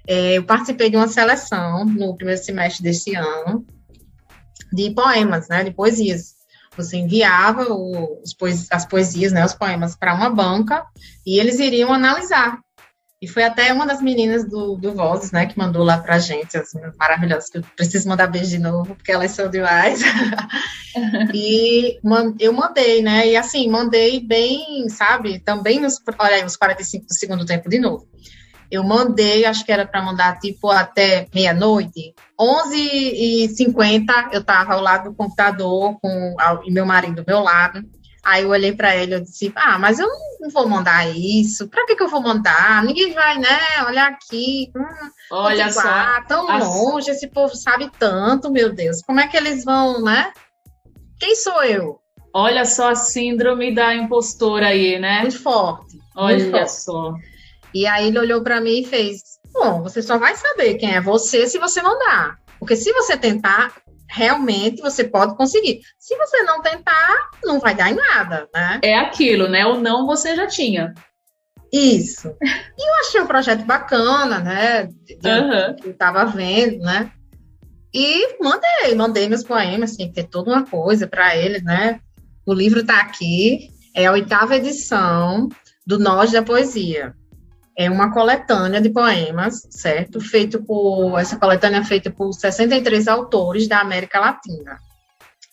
É, 0.06 0.38
eu 0.38 0.44
participei 0.44 0.90
de 0.90 0.96
uma 0.96 1.08
seleção 1.08 1.84
no 1.84 2.16
primeiro 2.16 2.42
semestre 2.42 2.82
deste 2.82 3.14
ano 3.14 3.64
de 4.72 4.90
poemas, 4.90 5.48
né? 5.48 5.64
De 5.64 5.70
poesias. 5.70 6.36
Você 6.76 6.96
enviava 6.96 7.66
os, 7.72 8.36
as 8.70 8.86
poesias, 8.86 9.32
né? 9.32 9.44
Os 9.44 9.54
poemas 9.54 9.96
para 9.96 10.14
uma 10.14 10.30
banca 10.30 10.84
e 11.26 11.38
eles 11.38 11.58
iriam 11.58 11.92
analisar 11.92 12.60
e 13.20 13.26
foi 13.26 13.42
até 13.42 13.72
uma 13.72 13.84
das 13.84 14.00
meninas 14.00 14.48
do, 14.48 14.76
do 14.76 14.94
Vozes, 14.94 15.32
né, 15.32 15.46
que 15.46 15.58
mandou 15.58 15.82
lá 15.82 15.98
pra 15.98 16.20
gente, 16.20 16.56
as 16.56 16.70
maravilhosas, 16.96 17.50
que 17.50 17.58
eu 17.58 17.64
preciso 17.74 18.08
mandar 18.08 18.28
beijo 18.28 18.50
de 18.50 18.58
novo, 18.58 18.94
porque 18.94 19.10
elas 19.10 19.32
são 19.32 19.50
demais. 19.50 20.00
e 21.34 21.98
eu 22.38 22.52
mandei, 22.52 23.02
né, 23.02 23.26
e 23.26 23.36
assim, 23.36 23.68
mandei 23.68 24.20
bem, 24.20 24.88
sabe, 24.88 25.40
também 25.40 25.80
nos, 25.80 26.00
olha 26.16 26.36
aí, 26.36 26.42
nos 26.44 26.56
45 26.56 27.06
do 27.06 27.14
segundo 27.14 27.44
tempo 27.44 27.68
de 27.68 27.80
novo. 27.80 28.06
Eu 28.70 28.84
mandei, 28.84 29.46
acho 29.46 29.64
que 29.64 29.72
era 29.72 29.86
para 29.86 30.02
mandar 30.02 30.38
tipo 30.38 30.70
até 30.70 31.26
meia-noite. 31.34 32.14
11h50 32.38 34.28
eu 34.30 34.40
estava 34.40 34.74
ao 34.74 34.80
lado 34.80 35.08
do 35.08 35.16
computador 35.16 35.98
com 36.00 36.36
o 36.36 36.70
meu 36.70 36.84
marido 36.84 37.22
do 37.22 37.26
meu 37.26 37.40
lado. 37.40 37.82
Aí 38.28 38.42
eu 38.42 38.50
olhei 38.50 38.72
para 38.74 38.94
ele 38.94 39.14
e 39.14 39.20
disse: 39.22 39.50
Ah, 39.56 39.78
mas 39.78 39.98
eu 39.98 40.06
não 40.38 40.50
vou 40.50 40.68
mandar 40.68 41.08
isso. 41.08 41.66
Para 41.66 41.86
que, 41.86 41.96
que 41.96 42.02
eu 42.02 42.10
vou 42.10 42.20
mandar? 42.20 42.84
Ninguém 42.84 43.14
vai, 43.14 43.38
né? 43.38 43.58
Olhar 43.86 44.10
aqui. 44.10 44.70
Hum, 44.76 45.10
Olha 45.32 45.72
só. 45.72 45.82
tão 46.28 46.46
longe, 46.58 47.10
esse 47.10 47.26
povo 47.28 47.56
sabe 47.56 47.90
tanto, 47.98 48.50
meu 48.52 48.70
Deus. 48.70 49.00
Como 49.00 49.18
é 49.18 49.26
que 49.26 49.34
eles 49.34 49.64
vão, 49.64 50.02
né? 50.02 50.30
Quem 51.18 51.34
sou 51.36 51.64
eu? 51.64 52.00
Olha 52.34 52.66
só 52.66 52.90
a 52.90 52.94
síndrome 52.94 53.74
da 53.74 53.94
impostora 53.94 54.66
aí, 54.68 54.98
né? 54.98 55.22
Muito 55.22 55.42
forte. 55.42 55.98
Olha 56.14 56.36
muito 56.36 56.50
forte. 56.50 56.72
só. 56.82 57.14
E 57.72 57.86
aí 57.86 58.08
ele 58.08 58.18
olhou 58.18 58.42
para 58.42 58.60
mim 58.60 58.80
e 58.80 58.84
fez: 58.84 59.22
Bom, 59.54 59.82
você 59.82 60.02
só 60.02 60.18
vai 60.18 60.36
saber 60.36 60.74
quem 60.74 60.94
é 60.94 61.00
você 61.00 61.46
se 61.46 61.58
você 61.58 61.80
mandar. 61.80 62.36
Porque 62.58 62.76
se 62.76 62.92
você 62.92 63.16
tentar, 63.16 63.72
realmente 64.08 64.80
você 64.80 65.04
pode 65.04 65.36
conseguir. 65.36 65.80
Se 65.98 66.16
você 66.16 66.42
não 66.42 66.62
tentar, 66.62 67.30
não 67.44 67.60
vai 67.60 67.74
dar 67.74 67.90
em 67.90 67.94
nada, 67.94 68.48
né? 68.54 68.80
É 68.82 68.96
aquilo, 68.98 69.48
né? 69.48 69.66
O 69.66 69.78
não 69.78 70.06
você 70.06 70.34
já 70.34 70.46
tinha. 70.46 70.94
Isso. 71.72 72.34
E 72.42 72.88
eu 72.88 72.94
achei 73.00 73.20
o 73.20 73.24
um 73.24 73.26
projeto 73.26 73.64
bacana, 73.64 74.38
né? 74.38 74.84
Uhum. 74.84 75.76
Eu 75.84 75.90
estava 75.90 76.24
vendo, 76.24 76.78
né? 76.78 77.12
E 77.92 78.42
mandei, 78.42 78.94
mandei 78.94 79.28
meus 79.28 79.44
poemas, 79.44 79.92
assim, 79.92 80.10
ter 80.10 80.24
toda 80.24 80.50
uma 80.50 80.64
coisa 80.64 81.06
para 81.06 81.36
eles, 81.36 81.62
né? 81.62 82.00
O 82.46 82.54
livro 82.54 82.80
está 82.80 83.00
aqui, 83.00 83.68
é 83.94 84.06
a 84.06 84.12
oitava 84.12 84.56
edição 84.56 85.48
do 85.86 85.98
Nós 85.98 86.32
da 86.32 86.42
Poesia 86.42 87.14
é 87.78 87.88
uma 87.88 88.12
coletânea 88.12 88.80
de 88.80 88.90
poemas, 88.90 89.64
certo? 89.70 90.20
Feito 90.20 90.60
por 90.64 91.16
essa 91.16 91.38
coletânea 91.38 91.78
é 91.78 91.84
feita 91.84 92.10
por 92.10 92.32
63 92.32 93.06
autores 93.06 93.68
da 93.68 93.78
América 93.78 94.18
Latina. 94.18 94.80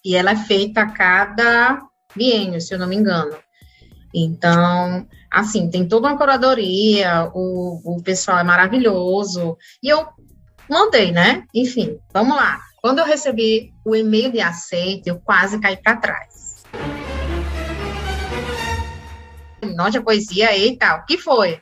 E 0.04 0.16
ela 0.16 0.32
é 0.32 0.36
feita 0.36 0.82
a 0.82 0.92
cada 0.92 1.84
biênio, 2.16 2.60
se 2.60 2.74
eu 2.74 2.80
não 2.80 2.88
me 2.88 2.96
engano. 2.96 3.38
Então, 4.12 5.08
assim, 5.32 5.70
tem 5.70 5.88
toda 5.88 6.08
uma 6.08 6.18
curadoria, 6.18 7.30
o, 7.32 7.98
o 7.98 8.02
pessoal 8.02 8.40
é 8.40 8.44
maravilhoso. 8.44 9.56
E 9.84 9.88
eu 9.88 10.08
mandei, 10.68 11.12
né? 11.12 11.44
Enfim, 11.54 12.00
vamos 12.12 12.36
lá. 12.36 12.60
Quando 12.82 13.00
eu 13.00 13.06
recebi 13.06 13.72
o 13.86 13.96
e-mail 13.96 14.32
de 14.32 14.42
aceite, 14.42 15.10
eu 15.10 15.20
quase 15.20 15.60
caí 15.60 15.78
para 15.78 15.98
trás. 15.98 16.66
Nossa, 19.76 20.02
poesia, 20.02 20.58
eita, 20.58 20.96
o 20.96 21.06
que 21.06 21.20
foi? 21.20 21.62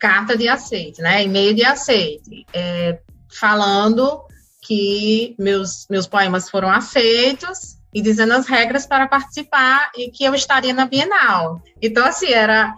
Carta 0.00 0.36
de 0.36 0.48
aceite, 0.48 1.02
né? 1.02 1.22
E-mail 1.22 1.54
de 1.54 1.64
aceite, 1.64 2.46
é, 2.52 2.98
falando 3.38 4.24
que 4.62 5.36
meus, 5.38 5.86
meus 5.90 6.06
poemas 6.06 6.48
foram 6.48 6.70
aceitos 6.70 7.78
e 7.92 8.00
dizendo 8.00 8.32
as 8.32 8.46
regras 8.46 8.86
para 8.86 9.06
participar 9.06 9.90
e 9.96 10.10
que 10.10 10.24
eu 10.24 10.34
estaria 10.34 10.72
na 10.72 10.86
Bienal. 10.86 11.62
Então, 11.82 12.04
assim, 12.04 12.32
era. 12.32 12.74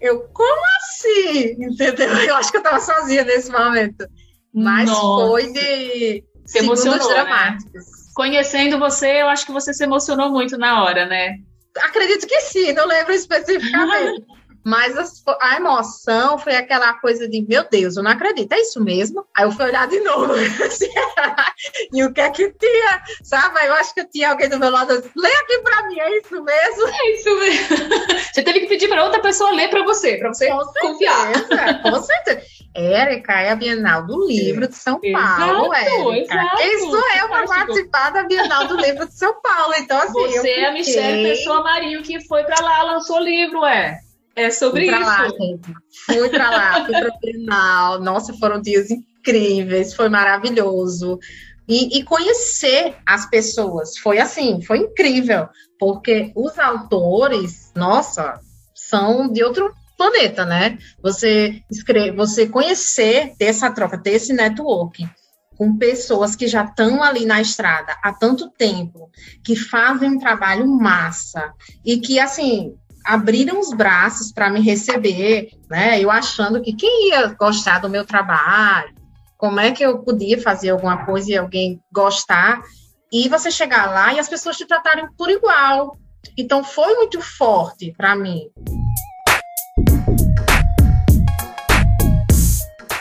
Eu, 0.00 0.20
como 0.32 0.62
assim? 0.78 1.56
Entendeu? 1.60 2.08
Eu 2.08 2.36
acho 2.36 2.50
que 2.50 2.56
eu 2.56 2.62
estava 2.62 2.80
sozinha 2.80 3.22
nesse 3.22 3.50
momento. 3.52 4.08
Mas 4.52 4.88
Nossa. 4.88 5.26
foi 5.26 5.52
de 5.52 6.24
se 6.46 6.58
emocionou, 6.58 7.06
né? 7.06 7.14
dramáticos. 7.14 7.74
Né? 7.74 7.92
Conhecendo 8.14 8.78
você, 8.78 9.22
eu 9.22 9.28
acho 9.28 9.46
que 9.46 9.52
você 9.52 9.74
se 9.74 9.84
emocionou 9.84 10.30
muito 10.30 10.56
na 10.56 10.82
hora, 10.82 11.06
né? 11.06 11.36
Acredito 11.82 12.26
que 12.26 12.40
sim, 12.40 12.72
não 12.72 12.86
lembro 12.86 13.12
especificamente. 13.12 14.24
Mas 14.64 14.96
a, 14.98 15.36
a, 15.40 15.56
emoção 15.56 16.38
foi 16.38 16.54
aquela 16.54 16.92
coisa 16.94 17.26
de, 17.26 17.40
meu 17.48 17.64
Deus, 17.68 17.96
eu 17.96 18.02
não 18.02 18.10
acredito, 18.10 18.52
é 18.52 18.60
isso 18.60 18.82
mesmo? 18.82 19.24
Aí 19.34 19.44
eu 19.44 19.52
fui 19.52 19.64
olhar 19.64 19.88
de 19.88 20.00
novo. 20.00 20.34
e 21.92 22.04
o 22.04 22.12
que 22.12 22.20
é 22.20 22.30
que 22.30 22.50
tinha? 22.52 23.02
Sabe? 23.22 23.58
Eu 23.66 23.72
acho 23.74 23.94
que 23.94 24.04
tinha 24.04 24.30
alguém 24.30 24.48
do 24.48 24.58
meu 24.58 24.70
lado 24.70 24.92
assim, 24.92 25.10
lê 25.16 25.32
aqui 25.32 25.58
para 25.60 25.88
mim, 25.88 25.98
é 25.98 26.18
isso 26.18 26.42
mesmo? 26.42 26.88
É 26.88 27.10
isso 27.12 27.38
mesmo. 27.38 27.76
Você 28.32 28.42
teve 28.42 28.60
que 28.60 28.66
pedir 28.66 28.88
para 28.88 29.04
outra 29.04 29.20
pessoa 29.20 29.50
ler 29.50 29.68
para 29.68 29.82
você, 29.82 30.16
para 30.18 30.28
você 30.28 30.48
com 30.48 30.58
confiar. 30.80 31.34
Certeza, 31.34 31.80
com 31.82 32.02
certeza. 32.02 32.42
Érica 32.74 33.40
é 33.40 33.50
a 33.50 33.56
Bienal 33.56 34.06
do 34.06 34.26
Livro 34.28 34.68
de 34.68 34.76
São 34.76 35.00
Paulo, 35.00 35.74
Érica. 35.74 36.56
Quem 36.56 36.78
sou 36.78 37.02
eu 37.18 37.28
para 37.28 37.46
participar 37.46 38.10
da 38.10 38.22
Bienal 38.22 38.68
do 38.68 38.76
Livro 38.76 39.06
de 39.08 39.14
São 39.14 39.40
Paulo? 39.40 39.74
Então, 39.78 39.98
assim. 39.98 40.12
Você 40.12 40.50
é 40.50 40.66
a 40.66 40.72
Michelle 40.72 41.28
Pessoa 41.30 41.62
Marinho 41.62 42.02
que 42.02 42.20
foi 42.26 42.44
para 42.44 42.64
lá, 42.64 42.82
lançou 42.82 43.18
livro, 43.18 43.64
é. 43.64 43.98
É 44.36 44.50
sobre 44.50 44.86
fui 44.86 44.94
isso. 44.94 45.06
Lá, 45.06 45.28
gente. 45.28 45.74
Fui 46.06 46.28
para 46.28 46.50
lá, 46.50 46.84
fui 46.84 46.94
para 46.94 47.08
o 47.08 47.18
final. 47.18 48.00
Nossa, 48.00 48.32
foram 48.34 48.60
dias 48.60 48.90
incríveis, 48.90 49.94
foi 49.94 50.08
maravilhoso. 50.08 51.18
E, 51.68 51.98
e, 51.98 52.02
conhecer 52.02 52.96
as 53.06 53.30
pessoas 53.30 53.96
foi 53.98 54.18
assim, 54.18 54.60
foi 54.60 54.78
incrível, 54.78 55.48
porque 55.78 56.32
os 56.34 56.58
autores, 56.58 57.70
nossa, 57.76 58.40
são 58.74 59.32
de 59.32 59.44
outro 59.44 59.72
planeta, 59.96 60.44
né? 60.44 60.78
Você 61.00 61.62
escreve, 61.70 62.10
você 62.16 62.48
conhecer, 62.48 63.34
ter 63.38 63.44
essa 63.46 63.70
troca, 63.70 64.02
ter 64.02 64.14
esse 64.14 64.32
network 64.32 65.08
com 65.56 65.76
pessoas 65.76 66.34
que 66.34 66.48
já 66.48 66.64
estão 66.64 67.02
ali 67.02 67.26
na 67.26 67.40
estrada 67.40 67.94
há 68.02 68.12
tanto 68.12 68.50
tempo, 68.50 69.10
que 69.44 69.54
fazem 69.54 70.10
um 70.10 70.18
trabalho 70.18 70.66
massa 70.66 71.52
e 71.84 71.98
que 71.98 72.18
assim 72.18 72.74
abriram 73.10 73.58
os 73.58 73.72
braços 73.74 74.30
para 74.30 74.48
me 74.48 74.60
receber, 74.60 75.50
né? 75.68 76.00
Eu 76.00 76.12
achando 76.12 76.62
que 76.62 76.72
quem 76.72 77.08
ia 77.08 77.26
gostar 77.34 77.80
do 77.80 77.90
meu 77.90 78.06
trabalho, 78.06 78.94
como 79.36 79.58
é 79.58 79.72
que 79.72 79.84
eu 79.84 79.98
podia 79.98 80.40
fazer 80.40 80.70
alguma 80.70 81.04
coisa 81.04 81.32
e 81.32 81.36
alguém 81.36 81.82
gostar, 81.92 82.60
e 83.12 83.28
você 83.28 83.50
chegar 83.50 83.86
lá 83.86 84.14
e 84.14 84.20
as 84.20 84.28
pessoas 84.28 84.56
te 84.56 84.64
tratarem 84.64 85.08
por 85.18 85.28
igual. 85.28 85.96
Então 86.38 86.62
foi 86.62 86.94
muito 86.94 87.20
forte 87.20 87.92
para 87.96 88.14
mim. 88.14 88.42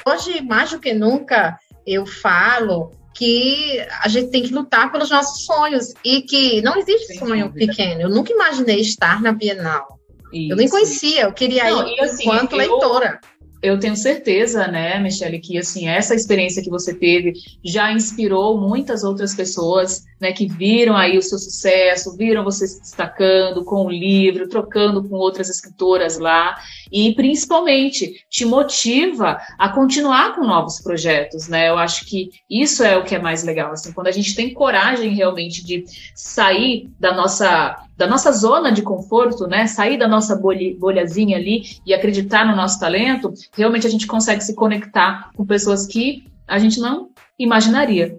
Hoje, 0.08 0.42
mais 0.42 0.72
do 0.72 0.80
que 0.80 0.92
nunca, 0.92 1.56
eu 1.86 2.08
falo 2.08 2.92
que 3.14 3.86
a 4.02 4.08
gente 4.08 4.32
tem 4.32 4.42
que 4.42 4.54
lutar 4.54 4.92
pelos 4.92 5.12
nossos 5.12 5.46
sonhos 5.46 5.94
e 6.04 6.24
que 6.24 6.64
não 6.64 6.78
existe 6.78 7.08
Sem 7.14 7.20
sonho 7.20 7.50
dúvida. 7.50 7.68
pequeno. 7.68 8.02
Eu 8.02 8.10
nunca 8.10 8.34
imaginei 8.34 8.80
estar 8.80 9.22
na 9.22 9.32
Bienal. 9.32 9.99
Isso. 10.32 10.52
Eu 10.52 10.56
nem 10.56 10.70
conhecia, 10.70 11.22
eu 11.24 11.34
queria 11.34 11.70
não, 11.70 11.88
ir 11.88 12.00
assim, 12.02 12.24
enquanto 12.24 12.54
eu, 12.54 12.58
leitora. 12.58 13.20
eu 13.62 13.80
tenho 13.80 13.96
certeza, 13.96 14.68
né, 14.68 15.00
Michele, 15.00 15.40
que 15.40 15.58
assim 15.58 15.88
essa 15.88 16.16
experiência 16.16 16.64
que 16.64 16.70
você 16.70 16.94
teve 16.94 17.34
já 17.64 17.92
inspirou 17.92 18.60
muitas 18.60 19.04
outras 19.04 19.34
pessoas, 19.36 20.06
né, 20.20 20.32
que 20.32 20.48
viram 20.48 20.96
aí 20.96 21.18
o 21.18 21.22
seu 21.22 21.38
sucesso, 21.38 22.16
viram 22.16 22.44
você 22.44 22.68
se 22.68 22.80
destacando 22.82 23.64
com 23.64 23.86
o 23.86 23.90
livro, 23.90 24.48
trocando 24.48 25.04
com 25.08 25.16
outras 25.16 25.50
escritoras 25.50 26.18
lá 26.18 26.58
e 26.92 27.14
principalmente 27.16 28.24
te 28.30 28.46
motiva 28.46 29.40
a 29.58 29.70
continuar 29.70 30.36
com 30.36 30.46
novos 30.46 30.82
projetos, 30.82 31.48
né? 31.48 31.70
Eu 31.70 31.78
acho 31.78 32.06
que 32.06 32.30
isso 32.50 32.84
é 32.84 32.98
o 32.98 33.04
que 33.04 33.16
é 33.16 33.20
mais 33.20 33.44
legal, 33.44 33.72
assim, 33.72 33.94
quando 33.94 34.08
a 34.08 34.12
gente 34.12 34.36
tem 34.36 34.54
coragem 34.54 35.14
realmente 35.14 35.64
de 35.64 35.86
sair 36.16 36.90
da 37.00 37.14
nossa 37.14 37.76
da 38.00 38.08
nossa 38.08 38.32
zona 38.32 38.72
de 38.72 38.82
conforto, 38.82 39.46
né? 39.46 39.68
Sair 39.68 39.98
da 39.98 40.08
nossa 40.08 40.34
bolha, 40.34 40.74
bolhazinha 40.80 41.36
ali 41.36 41.64
e 41.86 41.94
acreditar 41.94 42.48
no 42.48 42.56
nosso 42.56 42.80
talento, 42.80 43.34
realmente 43.52 43.86
a 43.86 43.90
gente 43.90 44.08
consegue 44.08 44.42
se 44.42 44.56
conectar 44.56 45.32
com 45.36 45.46
pessoas 45.46 45.86
que 45.86 46.24
a 46.48 46.58
gente 46.58 46.80
não 46.80 47.10
imaginaria. 47.38 48.18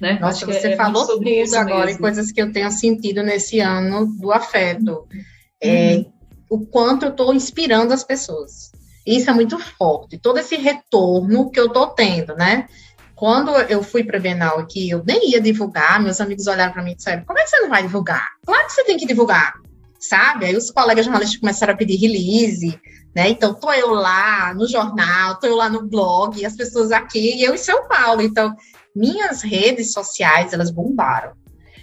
Né? 0.00 0.16
Nossa, 0.20 0.46
você 0.46 0.68
é, 0.68 0.76
falou 0.76 1.04
tudo 1.04 1.28
agora 1.56 1.86
mesmo. 1.86 1.98
e 1.98 2.00
coisas 2.00 2.30
que 2.30 2.40
eu 2.40 2.52
tenho 2.52 2.70
sentido 2.70 3.24
nesse 3.24 3.58
ano 3.58 4.06
do 4.06 4.30
afeto. 4.30 4.92
Uhum. 4.92 5.24
É, 5.60 6.06
o 6.48 6.64
quanto 6.64 7.06
eu 7.06 7.10
estou 7.10 7.34
inspirando 7.34 7.92
as 7.92 8.04
pessoas. 8.04 8.70
Isso 9.04 9.28
é 9.28 9.32
muito 9.32 9.58
forte. 9.58 10.18
Todo 10.18 10.38
esse 10.38 10.54
retorno 10.54 11.50
que 11.50 11.58
eu 11.58 11.66
estou 11.66 11.88
tendo, 11.88 12.36
né? 12.36 12.68
Quando 13.16 13.50
eu 13.50 13.82
fui 13.82 14.04
para 14.04 14.18
a 14.18 14.20
Bienal 14.20 14.58
aqui, 14.58 14.90
eu 14.90 15.02
nem 15.02 15.30
ia 15.30 15.40
divulgar, 15.40 16.00
meus 16.02 16.20
amigos 16.20 16.46
olharam 16.46 16.74
para 16.74 16.82
mim 16.82 16.92
e 16.92 16.96
disseram: 16.96 17.24
como 17.24 17.38
é 17.38 17.44
que 17.44 17.48
você 17.48 17.60
não 17.60 17.70
vai 17.70 17.82
divulgar? 17.82 18.28
Claro 18.44 18.66
que 18.66 18.72
você 18.74 18.84
tem 18.84 18.98
que 18.98 19.06
divulgar, 19.06 19.54
sabe? 19.98 20.44
Aí 20.44 20.54
os 20.54 20.70
colegas 20.70 21.06
jornalistas 21.06 21.40
começaram 21.40 21.72
a 21.72 21.76
pedir 21.76 21.96
release, 21.96 22.78
né? 23.14 23.30
Então, 23.30 23.54
tô 23.54 23.72
eu 23.72 23.92
lá 23.92 24.52
no 24.52 24.68
jornal, 24.68 25.36
tô 25.40 25.46
eu 25.46 25.56
lá 25.56 25.70
no 25.70 25.88
blog, 25.88 26.44
as 26.44 26.54
pessoas 26.54 26.92
aqui, 26.92 27.36
e 27.36 27.42
eu 27.42 27.54
em 27.54 27.58
São 27.58 27.88
Paulo. 27.88 28.20
Então, 28.20 28.54
minhas 28.94 29.40
redes 29.40 29.92
sociais, 29.92 30.52
elas 30.52 30.70
bombaram. 30.70 31.32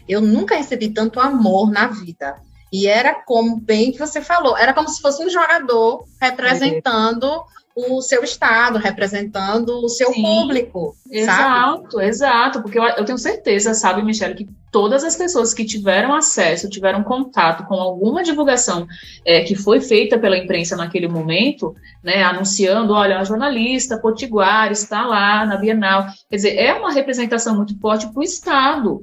Eu 0.07 0.21
nunca 0.21 0.55
recebi 0.55 0.89
tanto 0.89 1.19
amor 1.19 1.71
na 1.71 1.87
vida. 1.87 2.35
E 2.71 2.85
era 2.87 3.15
como 3.25 3.59
bem 3.59 3.91
que 3.91 3.97
você 3.97 4.21
falou, 4.21 4.55
era 4.55 4.73
como 4.73 4.89
se 4.89 5.01
fosse 5.01 5.23
um 5.23 5.29
jogador 5.29 6.05
representando 6.21 7.43
o 7.75 8.01
seu 8.01 8.23
estado, 8.23 8.77
representando 8.77 9.69
o 9.83 9.89
seu 9.89 10.11
Sim, 10.11 10.21
público. 10.21 10.95
Exato, 11.09 11.91
sabe? 11.93 12.05
exato, 12.05 12.61
porque 12.61 12.77
eu, 12.77 12.83
eu, 12.83 13.05
tenho 13.05 13.17
certeza, 13.17 13.73
sabe, 13.73 14.03
Michelle, 14.03 14.35
que 14.35 14.47
todas 14.71 15.03
as 15.03 15.15
pessoas 15.15 15.53
que 15.53 15.65
tiveram 15.65 16.13
acesso, 16.13 16.69
tiveram 16.69 17.03
contato 17.03 17.65
com 17.65 17.75
alguma 17.75 18.23
divulgação 18.23 18.87
é, 19.25 19.41
que 19.41 19.55
foi 19.55 19.81
feita 19.81 20.17
pela 20.17 20.37
imprensa 20.37 20.75
naquele 20.75 21.07
momento, 21.07 21.75
né, 22.03 22.23
anunciando, 22.23 22.93
olha, 22.93 23.19
a 23.19 23.23
jornalista 23.23 23.97
Potiguar 23.97 24.71
está 24.71 25.05
lá 25.05 25.45
na 25.45 25.57
Bienal, 25.57 26.07
quer 26.29 26.35
dizer, 26.35 26.55
é 26.57 26.73
uma 26.73 26.91
representação 26.91 27.55
muito 27.55 27.77
forte 27.79 28.07
para 28.07 28.19
o 28.19 28.23
Estado, 28.23 29.01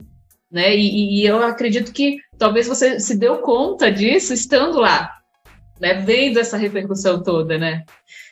né, 0.50 0.74
e, 0.74 1.20
e 1.20 1.26
eu 1.26 1.42
acredito 1.42 1.92
que 1.92 2.18
talvez 2.38 2.66
você 2.66 2.98
se 2.98 3.16
deu 3.16 3.38
conta 3.38 3.90
disso 3.90 4.32
estando 4.32 4.80
lá, 4.80 5.19
né, 5.80 5.94
vendo 5.94 6.38
essa 6.38 6.56
repercussão 6.56 7.22
toda, 7.22 7.56
né? 7.56 7.84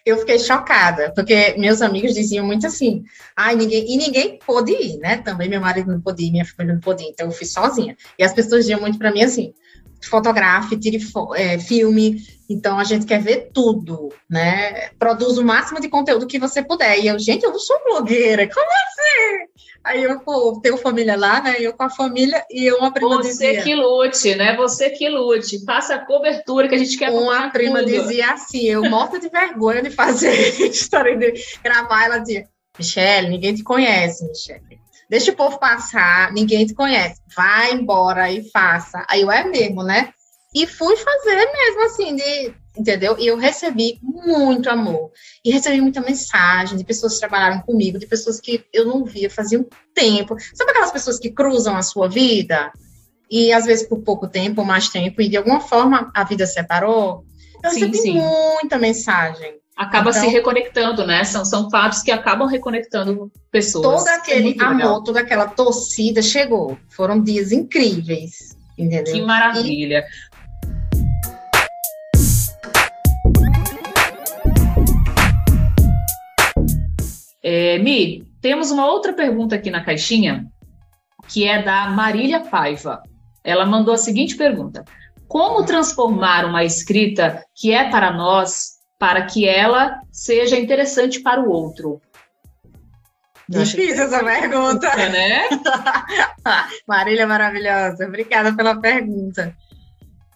Eu 0.05 0.19
fiquei 0.19 0.39
chocada, 0.39 1.13
porque 1.15 1.55
meus 1.59 1.81
amigos 1.81 2.15
diziam 2.15 2.47
muito 2.47 2.67
assim, 2.67 3.03
ai, 3.37 3.57
ninguém, 3.57 3.91
e 3.91 3.97
ninguém 3.97 4.39
pôde 4.39 4.73
ir, 4.73 4.99
né? 4.99 5.17
Também 5.19 5.49
meu 5.49 5.61
marido 5.61 5.91
não 5.91 6.01
pôde 6.01 6.25
ir, 6.25 6.31
minha 6.31 6.45
família 6.45 6.75
não 6.75 6.81
pôde 6.81 7.03
ir, 7.03 7.09
então 7.09 7.27
eu 7.27 7.33
fui 7.33 7.47
sozinha. 7.47 7.97
E 8.19 8.23
as 8.23 8.35
pessoas 8.35 8.61
diziam 8.61 8.81
muito 8.81 8.99
para 8.99 9.11
mim 9.11 9.23
assim, 9.23 9.55
fotografe, 10.03 10.79
tire 10.79 10.99
é, 11.35 11.59
filme, 11.59 12.23
então 12.49 12.79
a 12.79 12.85
gente 12.85 13.05
quer 13.05 13.21
ver 13.21 13.51
tudo, 13.53 14.09
né? 14.29 14.91
Produz 14.99 15.37
o 15.39 15.45
máximo 15.45 15.81
de 15.81 15.89
conteúdo 15.89 16.27
que 16.27 16.39
você 16.39 16.63
puder. 16.63 16.99
E 16.99 17.09
eu, 17.09 17.19
gente, 17.19 17.45
eu 17.45 17.51
não 17.51 17.59
sou 17.59 17.79
blogueira, 17.85 18.49
como 18.49 18.67
assim? 18.67 19.49
Aí 19.85 20.03
eu 20.03 20.21
pô, 20.21 20.59
tenho 20.63 20.77
família 20.77 21.17
lá, 21.17 21.43
né? 21.43 21.57
Eu 21.59 21.73
com 21.73 21.83
a 21.83 21.91
família 21.91 22.45
e 22.51 22.65
eu 22.65 22.79
uma 22.79 22.93
prima 22.93 23.17
Você 23.17 23.29
dizia, 23.29 23.63
que 23.63 23.75
lute, 23.75 24.35
né? 24.35 24.57
Você 24.57 24.91
que 24.91 25.09
lute, 25.09 25.65
faça 25.65 25.95
a 25.95 26.05
cobertura 26.05 26.69
que 26.69 26.75
a 26.75 26.79
gente 26.79 26.97
quer 26.97 27.11
Uma 27.11 27.51
prima 27.51 27.81
tudo. 27.81 27.91
dizia 27.91 28.33
assim, 28.33 28.65
eu 28.65 28.89
morta 28.89 29.19
de 29.19 29.29
vergonha 29.29 29.83
de 29.83 29.91
fazer 29.91 30.33
história 30.69 31.17
de 31.17 31.35
gravar, 31.63 32.05
ela 32.05 32.19
dizia, 32.19 32.47
Michelle, 32.79 33.29
ninguém 33.29 33.55
te 33.55 33.63
conhece, 33.63 34.27
Michelle. 34.27 34.79
Deixa 35.09 35.33
o 35.33 35.37
povo 35.37 35.59
passar, 35.59 36.33
ninguém 36.33 36.67
te 36.67 36.75
conhece. 36.75 37.21
Vai 37.35 37.73
embora 37.73 38.31
e 38.31 38.49
faça. 38.51 39.05
Aí 39.09 39.23
eu 39.23 39.31
é 39.31 39.45
mesmo, 39.45 39.83
né? 39.83 40.11
E 40.55 40.67
fui 40.67 40.97
fazer 40.97 41.37
mesmo 41.53 41.85
assim, 41.85 42.17
de, 42.17 42.55
entendeu? 42.77 43.17
E 43.19 43.27
eu 43.27 43.37
recebi 43.37 43.99
muito 44.03 44.71
amor. 44.71 45.11
E 45.45 45.51
recebi 45.51 45.81
muita 45.81 46.01
mensagem 46.01 46.77
de 46.77 46.85
pessoas 46.85 47.15
que 47.15 47.21
trabalharam 47.21 47.61
comigo, 47.61 47.99
de 47.99 48.07
pessoas 48.07 48.41
que 48.41 48.65
eu 48.73 48.87
não 48.87 49.05
via 49.05 49.31
fazia 49.31 49.59
um 49.59 49.67
tempo. 49.95 50.37
Sabe 50.55 50.71
aquelas 50.71 50.93
pessoas 50.93 51.19
que 51.19 51.31
cruzam 51.31 51.77
a 51.77 51.83
sua 51.83 52.09
vida? 52.09 52.73
E 53.31 53.53
às 53.53 53.67
vezes 53.67 53.87
por 53.87 54.03
pouco 54.03 54.27
tempo, 54.27 54.65
mais 54.65 54.89
tempo, 54.89 55.21
e 55.21 55.29
de 55.29 55.37
alguma 55.37 55.61
forma 55.61 56.11
a 56.15 56.25
vida 56.25 56.47
separou? 56.47 57.25
Eu 57.63 57.71
sim, 57.71 57.81
recebi 57.81 57.99
sim. 57.99 58.13
muita 58.15 58.79
mensagem. 58.79 59.59
Acaba 59.79 60.11
então, 60.11 60.23
se 60.25 60.29
reconectando, 60.29 61.07
né? 61.07 61.23
São, 61.23 61.45
são 61.45 61.71
fatos 61.71 62.03
que 62.03 62.11
acabam 62.11 62.49
reconectando 62.49 63.31
pessoas. 63.49 64.03
Todo 64.03 64.09
aquele 64.09 64.61
é 64.61 64.65
amor, 64.65 65.05
toda 65.05 65.21
aquela 65.21 65.47
torcida 65.47 66.21
chegou. 66.21 66.77
Foram 66.89 67.23
dias 67.23 67.53
incríveis. 67.53 68.57
Entendeu? 68.77 69.15
Que 69.15 69.23
maravilha. 69.23 70.05
E, 70.05 70.29
É, 77.41 77.79
Mi, 77.79 78.27
temos 78.43 78.73
uma 78.73 78.87
outra 78.87 79.13
pergunta 79.13 79.55
aqui 79.55 79.71
na 79.71 79.83
caixinha, 79.83 80.45
que 81.29 81.45
é 81.45 81.63
da 81.63 81.89
Marília 81.89 82.41
Paiva. 82.41 83.01
Ela 83.45 83.65
mandou 83.65 83.95
a 83.95 83.97
seguinte 83.97 84.37
pergunta: 84.37 84.85
Como 85.29 85.65
transformar 85.65 86.45
uma 86.45 86.65
escrita 86.65 87.45
que 87.55 87.73
é 87.73 87.89
para 87.89 88.13
nós 88.13 88.78
para 88.99 89.23
que 89.27 89.49
ela 89.49 90.01
seja 90.11 90.57
interessante 90.59 91.21
para 91.21 91.41
o 91.41 91.51
outro? 91.51 92.01
Difícil 93.49 94.05
essa 94.05 94.23
pergunta, 94.23 94.95
né? 94.95 95.49
Marília 96.87 97.27
maravilhosa, 97.27 98.07
obrigada 98.07 98.55
pela 98.55 98.79
pergunta. 98.79 99.57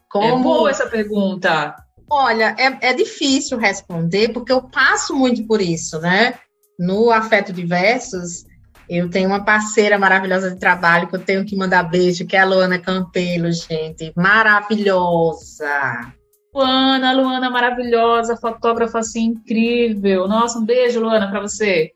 Como... 0.08 0.38
É 0.38 0.42
boa 0.42 0.70
essa 0.70 0.86
pergunta. 0.86 1.74
Olha, 2.10 2.54
é, 2.58 2.90
é 2.90 2.94
difícil 2.94 3.58
responder 3.58 4.32
porque 4.32 4.52
eu 4.52 4.62
passo 4.62 5.14
muito 5.14 5.46
por 5.46 5.60
isso, 5.60 5.98
né? 6.00 6.38
no 6.82 7.10
Afeto 7.10 7.52
Diversos, 7.52 8.44
eu 8.88 9.08
tenho 9.08 9.28
uma 9.28 9.44
parceira 9.44 9.98
maravilhosa 9.98 10.50
de 10.50 10.58
trabalho 10.58 11.06
que 11.08 11.14
eu 11.16 11.20
tenho 11.20 11.44
que 11.44 11.56
mandar 11.56 11.84
beijo, 11.84 12.26
que 12.26 12.36
é 12.36 12.40
a 12.40 12.44
Luana 12.44 12.78
Campelo, 12.78 13.50
gente. 13.52 14.12
Maravilhosa. 14.16 16.12
Luana, 16.54 17.12
Luana 17.12 17.48
maravilhosa, 17.48 18.36
fotógrafa 18.36 18.98
assim 18.98 19.24
incrível. 19.24 20.28
Nossa, 20.28 20.58
um 20.58 20.64
beijo, 20.64 21.00
Luana, 21.00 21.30
para 21.30 21.40
você. 21.40 21.92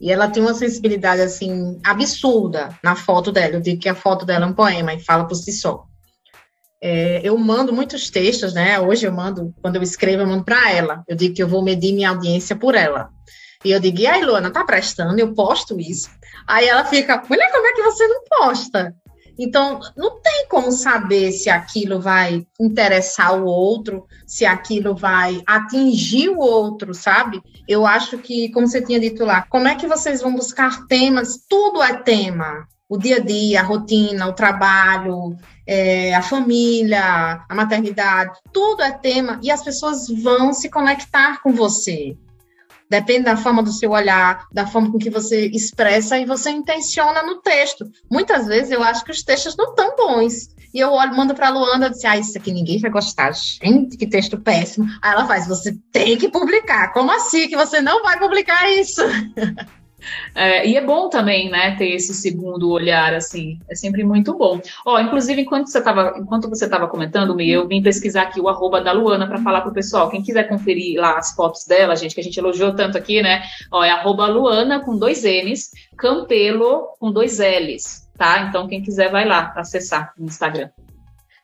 E 0.00 0.10
ela 0.10 0.30
tem 0.30 0.42
uma 0.42 0.54
sensibilidade 0.54 1.20
assim 1.20 1.78
absurda 1.84 2.70
na 2.82 2.94
foto 2.94 3.32
dela. 3.32 3.54
Eu 3.54 3.60
digo 3.60 3.80
que 3.80 3.88
a 3.88 3.94
foto 3.94 4.24
dela 4.24 4.46
é 4.46 4.48
um 4.48 4.54
poema 4.54 4.94
e 4.94 5.00
fala 5.00 5.26
por 5.26 5.34
si 5.34 5.52
só. 5.52 5.84
É, 6.82 7.20
eu 7.22 7.36
mando 7.36 7.72
muitos 7.72 8.08
textos, 8.08 8.54
né? 8.54 8.80
Hoje 8.80 9.06
eu 9.06 9.12
mando, 9.12 9.52
quando 9.60 9.76
eu 9.76 9.82
escrevo, 9.82 10.22
eu 10.22 10.26
mando 10.26 10.44
para 10.44 10.70
ela. 10.70 11.04
Eu 11.06 11.16
digo 11.16 11.34
que 11.34 11.42
eu 11.42 11.48
vou 11.48 11.62
medir 11.62 11.92
minha 11.92 12.10
audiência 12.10 12.56
por 12.56 12.74
ela. 12.74 13.10
E 13.62 13.72
eu 13.72 13.80
digo, 13.80 13.98
e 13.98 14.06
aí, 14.06 14.24
Luana, 14.24 14.50
tá 14.50 14.64
prestando? 14.64 15.18
Eu 15.18 15.34
posto 15.34 15.78
isso. 15.78 16.08
Aí 16.46 16.66
ela 16.66 16.84
fica, 16.84 17.22
mulher, 17.28 17.52
como 17.52 17.66
é 17.66 17.72
que 17.72 17.82
você 17.82 18.06
não 18.06 18.22
posta? 18.24 18.94
Então, 19.42 19.80
não 19.96 20.20
tem 20.20 20.46
como 20.50 20.70
saber 20.70 21.32
se 21.32 21.48
aquilo 21.48 21.98
vai 21.98 22.46
interessar 22.60 23.40
o 23.40 23.46
outro, 23.46 24.06
se 24.26 24.44
aquilo 24.44 24.94
vai 24.94 25.40
atingir 25.46 26.28
o 26.28 26.38
outro, 26.38 26.92
sabe? 26.92 27.40
Eu 27.66 27.86
acho 27.86 28.18
que, 28.18 28.50
como 28.50 28.68
você 28.68 28.82
tinha 28.82 29.00
dito 29.00 29.24
lá, 29.24 29.46
como 29.48 29.66
é 29.66 29.74
que 29.74 29.86
vocês 29.86 30.20
vão 30.20 30.34
buscar 30.34 30.86
temas? 30.86 31.42
Tudo 31.48 31.82
é 31.82 31.96
tema. 31.96 32.68
O 32.86 32.98
dia 32.98 33.16
a 33.16 33.20
dia, 33.20 33.60
a 33.60 33.64
rotina, 33.64 34.26
o 34.26 34.34
trabalho, 34.34 35.34
é, 35.66 36.14
a 36.14 36.20
família, 36.20 37.42
a 37.48 37.54
maternidade, 37.54 38.38
tudo 38.52 38.82
é 38.82 38.90
tema 38.90 39.40
e 39.42 39.50
as 39.50 39.62
pessoas 39.62 40.06
vão 40.08 40.52
se 40.52 40.68
conectar 40.68 41.40
com 41.42 41.54
você. 41.54 42.14
Depende 42.90 43.26
da 43.26 43.36
forma 43.36 43.62
do 43.62 43.72
seu 43.72 43.92
olhar, 43.92 44.46
da 44.52 44.66
forma 44.66 44.90
com 44.90 44.98
que 44.98 45.08
você 45.08 45.46
expressa 45.46 46.18
e 46.18 46.26
você 46.26 46.50
intenciona 46.50 47.22
no 47.22 47.40
texto. 47.40 47.88
Muitas 48.10 48.48
vezes 48.48 48.72
eu 48.72 48.82
acho 48.82 49.04
que 49.04 49.12
os 49.12 49.22
textos 49.22 49.56
não 49.56 49.70
estão 49.70 49.94
bons. 49.94 50.48
E 50.74 50.80
eu 50.80 50.90
olho, 50.92 51.16
mando 51.16 51.34
para 51.34 51.50
Luanda 51.50 51.86
e 51.86 51.90
disse: 51.90 52.06
Ah, 52.06 52.18
isso 52.18 52.36
aqui 52.36 52.52
ninguém 52.52 52.80
vai 52.80 52.90
gostar. 52.90 53.32
Gente, 53.32 53.96
que 53.96 54.06
texto 54.06 54.40
péssimo. 54.40 54.86
Aí 55.00 55.12
ela 55.12 55.26
faz: 55.26 55.46
Você 55.46 55.76
tem 55.92 56.16
que 56.16 56.28
publicar. 56.28 56.92
Como 56.92 57.10
assim 57.12 57.48
que 57.48 57.56
você 57.56 57.80
não 57.80 58.02
vai 58.02 58.18
publicar 58.18 58.68
isso? 58.70 59.02
É, 60.34 60.66
e 60.66 60.76
é 60.76 60.84
bom 60.84 61.08
também, 61.08 61.50
né, 61.50 61.76
ter 61.76 61.90
esse 61.90 62.14
segundo 62.14 62.70
olhar, 62.70 63.14
assim, 63.14 63.58
é 63.68 63.74
sempre 63.74 64.04
muito 64.04 64.36
bom. 64.36 64.60
Ó, 64.86 64.98
inclusive, 65.00 65.42
enquanto 65.42 65.68
você 65.68 65.78
estava 65.78 66.14
enquanto 66.18 66.48
você 66.48 66.64
estava 66.64 66.88
comentando, 66.88 67.34
Mi, 67.34 67.50
eu 67.50 67.66
vim 67.66 67.82
pesquisar 67.82 68.22
aqui 68.22 68.40
o 68.40 68.48
arroba 68.48 68.80
da 68.80 68.92
Luana 68.92 69.26
para 69.26 69.42
falar 69.42 69.60
pro 69.62 69.72
pessoal. 69.72 70.10
Quem 70.10 70.22
quiser 70.22 70.48
conferir 70.48 71.00
lá 71.00 71.18
as 71.18 71.34
fotos 71.34 71.64
dela, 71.66 71.96
gente, 71.96 72.14
que 72.14 72.20
a 72.20 72.24
gente 72.24 72.38
elogiou 72.38 72.74
tanto 72.74 72.96
aqui, 72.96 73.22
né? 73.22 73.42
Ó, 73.70 73.82
é 73.82 73.90
arroba 73.90 74.26
Luana 74.26 74.80
com 74.80 74.96
dois 74.96 75.22
N's, 75.24 75.70
Campelo 75.96 76.88
com 76.98 77.12
dois 77.12 77.38
L's, 77.38 78.08
tá? 78.16 78.46
Então, 78.48 78.66
quem 78.66 78.82
quiser 78.82 79.10
vai 79.10 79.26
lá 79.26 79.52
acessar 79.56 80.12
no 80.18 80.26
Instagram. 80.26 80.70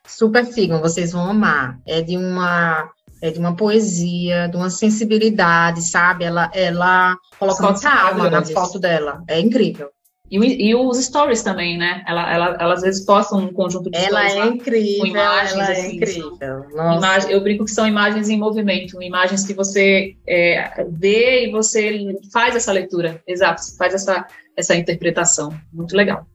Super 0.06 0.44
sigam, 0.44 0.80
vocês 0.80 1.12
vão 1.12 1.30
amar. 1.30 1.78
É 1.86 2.00
de 2.00 2.16
uma 2.16 2.90
é 3.20 3.30
de 3.30 3.38
uma 3.38 3.54
poesia, 3.54 4.48
de 4.48 4.56
uma 4.56 4.70
sensibilidade, 4.70 5.82
sabe? 5.82 6.24
Ela, 6.24 6.50
ela 6.54 7.16
coloca 7.38 7.62
muita 7.62 7.90
alma 7.90 8.30
na 8.30 8.44
foto 8.44 8.78
dela. 8.78 9.22
É 9.28 9.40
incrível. 9.40 9.90
E, 10.30 10.70
e, 10.70 10.74
os 10.74 10.98
stories 10.98 11.42
também, 11.42 11.78
né? 11.78 12.02
Ela, 12.06 12.32
ela, 12.32 12.56
ela 12.58 12.74
às 12.74 12.82
vezes 12.82 13.04
posta 13.04 13.36
um 13.36 13.52
conjunto 13.52 13.90
de 13.90 13.96
ela 13.96 14.28
stories. 14.28 14.32
Ela 14.32 14.44
é 14.44 14.48
incrível. 14.48 15.00
Com 15.00 15.06
imagens, 15.06 15.52
ela 15.52 15.68
é 15.68 15.72
assim, 15.72 15.96
incrível. 15.96 16.38
Imagem, 16.72 17.30
eu 17.30 17.40
brinco 17.40 17.64
que 17.64 17.70
são 17.70 17.86
imagens 17.86 18.28
em 18.28 18.36
movimento, 18.36 19.00
imagens 19.00 19.46
que 19.46 19.54
você 19.54 20.16
é, 20.26 20.84
vê 20.90 21.46
e 21.46 21.52
você 21.52 22.18
faz 22.32 22.56
essa 22.56 22.72
leitura. 22.72 23.22
Exato, 23.26 23.62
faz 23.78 23.94
essa, 23.94 24.26
essa 24.56 24.74
interpretação. 24.74 25.54
Muito 25.72 25.96
legal. 25.96 26.26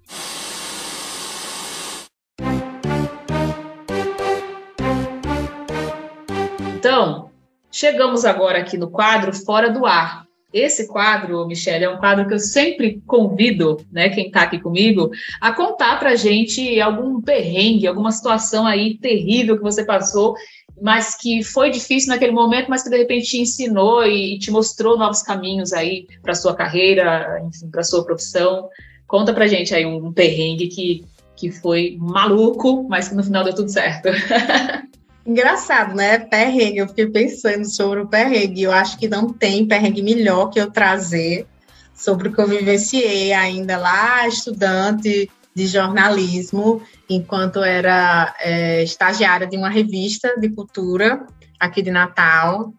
Chegamos 7.72 8.26
agora 8.26 8.60
aqui 8.60 8.78
no 8.78 8.90
quadro 8.90 9.34
Fora 9.34 9.70
do 9.70 9.86
Ar. 9.86 10.26
Esse 10.54 10.88
quadro, 10.88 11.48
Michelle, 11.48 11.86
é 11.86 11.90
um 11.90 11.98
quadro 11.98 12.28
que 12.28 12.34
eu 12.34 12.40
sempre 12.40 13.02
convido, 13.08 13.78
né, 13.90 14.10
quem 14.10 14.28
está 14.28 14.42
aqui 14.42 14.60
comigo, 14.60 15.10
a 15.40 15.54
contar 15.54 15.98
para 15.98 16.16
gente 16.16 16.80
algum 16.82 17.22
perrengue, 17.22 17.88
alguma 17.88 18.12
situação 18.12 18.68
aí 18.68 18.98
terrível 18.98 19.56
que 19.56 19.64
você 19.64 19.86
passou, 19.86 20.36
mas 20.82 21.16
que 21.16 21.42
foi 21.42 21.70
difícil 21.70 22.10
naquele 22.10 22.34
momento, 22.34 22.70
mas 22.70 22.84
que 22.84 22.90
de 22.90 22.98
repente 22.98 23.30
te 23.30 23.40
ensinou 23.40 24.06
e 24.06 24.38
te 24.40 24.52
mostrou 24.52 24.98
novos 24.98 25.22
caminhos 25.22 25.72
aí 25.72 26.06
para 26.22 26.36
sua 26.36 26.54
carreira, 26.54 27.42
enfim, 27.48 27.70
para 27.70 27.84
sua 27.84 28.04
profissão. 28.04 28.68
Conta 29.08 29.34
para 29.34 29.48
gente 29.48 29.74
aí 29.74 29.86
um 29.86 30.12
perrengue 30.12 30.68
que, 30.68 31.06
que 31.38 31.50
foi 31.50 31.96
maluco, 31.98 32.86
mas 32.90 33.08
que 33.08 33.16
no 33.16 33.24
final 33.24 33.46
deu 33.46 33.56
tudo 33.56 33.70
certo. 33.70 34.10
Engraçado, 35.26 35.96
né? 35.96 36.18
Perrengue. 36.20 36.78
Eu 36.78 36.88
fiquei 36.88 37.08
pensando 37.08 37.66
sobre 37.66 38.00
o 38.00 38.08
perrengue. 38.08 38.64
Eu 38.64 38.72
acho 38.72 38.98
que 38.98 39.08
não 39.08 39.32
tem 39.32 39.68
perrengue 39.68 40.02
melhor 40.02 40.50
que 40.50 40.60
eu 40.60 40.72
trazer 40.72 41.48
sobre 41.94 42.30
o 42.30 42.34
que 42.34 42.42
eu 42.42 42.48
vivenciei 42.48 43.32
ainda 43.32 43.78
lá, 43.78 44.28
estudante 44.28 45.30
de 45.54 45.68
jornalismo, 45.68 46.82
enquanto 47.10 47.62
era 47.62 48.34
é, 48.40 48.84
estagiária 48.84 49.46
de 49.46 49.58
uma 49.58 49.70
revista 49.70 50.34
de 50.40 50.50
cultura 50.50 51.26
aqui 51.60 51.82
de 51.82 51.92
Natal. 51.92 52.74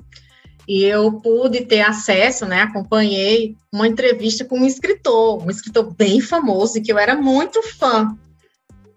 E 0.67 0.85
eu 0.85 1.13
pude 1.21 1.65
ter 1.65 1.83
acesso, 1.83 2.47
né? 2.47 2.63
Acompanhei 2.63 3.57
uma 3.73 3.87
entrevista 3.87 4.45
com 4.45 4.61
um 4.61 4.67
escritor, 4.67 5.45
um 5.45 5.51
escritor 5.51 5.93
bem 5.95 6.21
famoso 6.21 6.79
e 6.79 6.81
que 6.81 6.93
eu 6.93 6.99
era 6.99 7.15
muito 7.15 7.63
fã. 7.63 8.17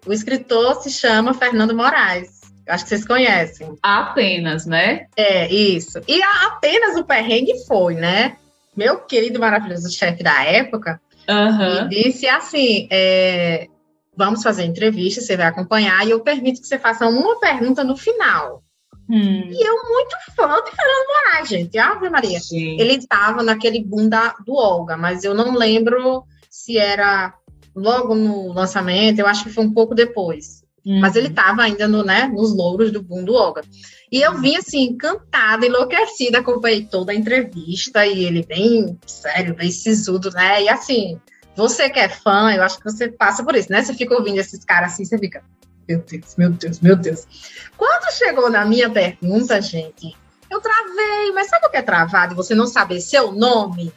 O 0.05 0.13
escritor 0.13 0.81
se 0.81 0.91
chama 0.91 1.33
Fernando 1.33 1.75
Moraes. 1.75 2.34
Acho 2.67 2.83
que 2.83 2.89
vocês 2.89 3.05
conhecem. 3.05 3.77
Apenas, 3.81 4.65
né? 4.65 5.07
É, 5.15 5.51
isso. 5.53 5.99
E 6.07 6.21
apenas 6.45 6.97
o 6.97 7.03
perrengue 7.03 7.65
foi, 7.67 7.95
né? 7.95 8.37
Meu 8.75 8.99
querido 8.99 9.39
maravilhoso 9.39 9.89
chefe 9.91 10.23
da 10.23 10.43
época 10.43 10.99
uhum. 11.29 11.87
me 11.87 11.89
disse 11.89 12.27
assim: 12.27 12.87
é, 12.91 13.67
vamos 14.15 14.43
fazer 14.43 14.63
entrevista, 14.63 15.21
você 15.21 15.37
vai 15.37 15.47
acompanhar, 15.47 16.05
e 16.05 16.11
eu 16.11 16.19
permito 16.21 16.61
que 16.61 16.67
você 16.67 16.79
faça 16.79 17.07
uma 17.07 17.39
pergunta 17.39 17.83
no 17.83 17.95
final. 17.95 18.63
Hum. 19.07 19.49
E 19.51 19.67
eu, 19.67 19.75
muito 19.87 20.15
fã 20.35 20.47
de 20.63 20.71
Fernando 20.71 21.07
Moraes, 21.07 21.49
gente. 21.49 21.77
Ave 21.77 22.09
Maria. 22.09 22.39
Sim. 22.39 22.79
Ele 22.79 22.93
estava 22.93 23.43
naquele 23.43 23.83
boom 23.83 24.09
da, 24.09 24.35
do 24.45 24.55
Olga, 24.55 24.97
mas 24.97 25.23
eu 25.23 25.35
não 25.35 25.53
lembro 25.53 26.23
se 26.49 26.77
era 26.77 27.33
logo 27.75 28.15
no 28.15 28.51
lançamento, 28.51 29.19
eu 29.19 29.27
acho 29.27 29.43
que 29.43 29.51
foi 29.51 29.63
um 29.63 29.73
pouco 29.73 29.93
depois. 29.93 30.64
Uhum. 30.85 30.99
Mas 30.99 31.15
ele 31.15 31.29
estava 31.29 31.63
ainda 31.63 31.87
no, 31.87 32.03
né, 32.03 32.27
nos 32.27 32.55
louros 32.55 32.91
do 32.91 33.01
boom 33.01 33.23
do 33.23 33.33
Olga. 33.33 33.63
E 34.11 34.21
eu 34.21 34.37
vim 34.39 34.55
assim, 34.55 34.83
encantada, 34.83 35.65
enlouquecida, 35.65 36.39
acompanhei 36.39 36.85
toda 36.85 37.11
a 37.11 37.15
entrevista 37.15 38.05
e 38.05 38.23
ele 38.23 38.43
bem 38.43 38.97
sério, 39.05 39.55
bem 39.55 39.71
sisudo, 39.71 40.29
né? 40.31 40.63
E 40.63 40.69
assim, 40.69 41.19
você 41.55 41.89
que 41.89 41.99
é 41.99 42.07
fã, 42.07 42.51
eu 42.53 42.61
acho 42.61 42.77
que 42.77 42.83
você 42.83 43.09
passa 43.09 43.43
por 43.43 43.55
isso, 43.55 43.71
né? 43.71 43.81
Você 43.81 43.93
fica 43.95 44.13
ouvindo 44.13 44.37
esses 44.37 44.63
caras 44.63 44.93
assim, 44.93 45.05
você 45.05 45.17
fica, 45.17 45.43
meu 45.89 45.99
Deus, 45.99 46.35
meu 46.37 46.51
Deus, 46.51 46.79
meu 46.79 46.95
Deus. 46.95 47.27
Quando 47.75 48.11
chegou 48.13 48.49
na 48.49 48.63
minha 48.63 48.89
pergunta, 48.89 49.59
gente, 49.59 50.15
eu 50.51 50.61
travei, 50.61 51.31
mas 51.33 51.47
sabe 51.47 51.65
o 51.65 51.69
que 51.71 51.77
é 51.77 51.81
travado 51.81 52.35
você 52.35 52.53
não 52.53 52.67
saber 52.67 53.01
seu 53.01 53.31
nome? 53.31 53.91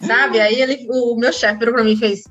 Sabe? 0.00 0.38
Uhum. 0.38 0.44
Aí 0.44 0.62
ele, 0.62 0.86
o 0.88 1.16
meu 1.16 1.32
chefe 1.32 1.58
virou 1.58 1.74
para 1.74 1.82
mim 1.82 1.92
e 1.92 1.96
fez: 1.96 2.22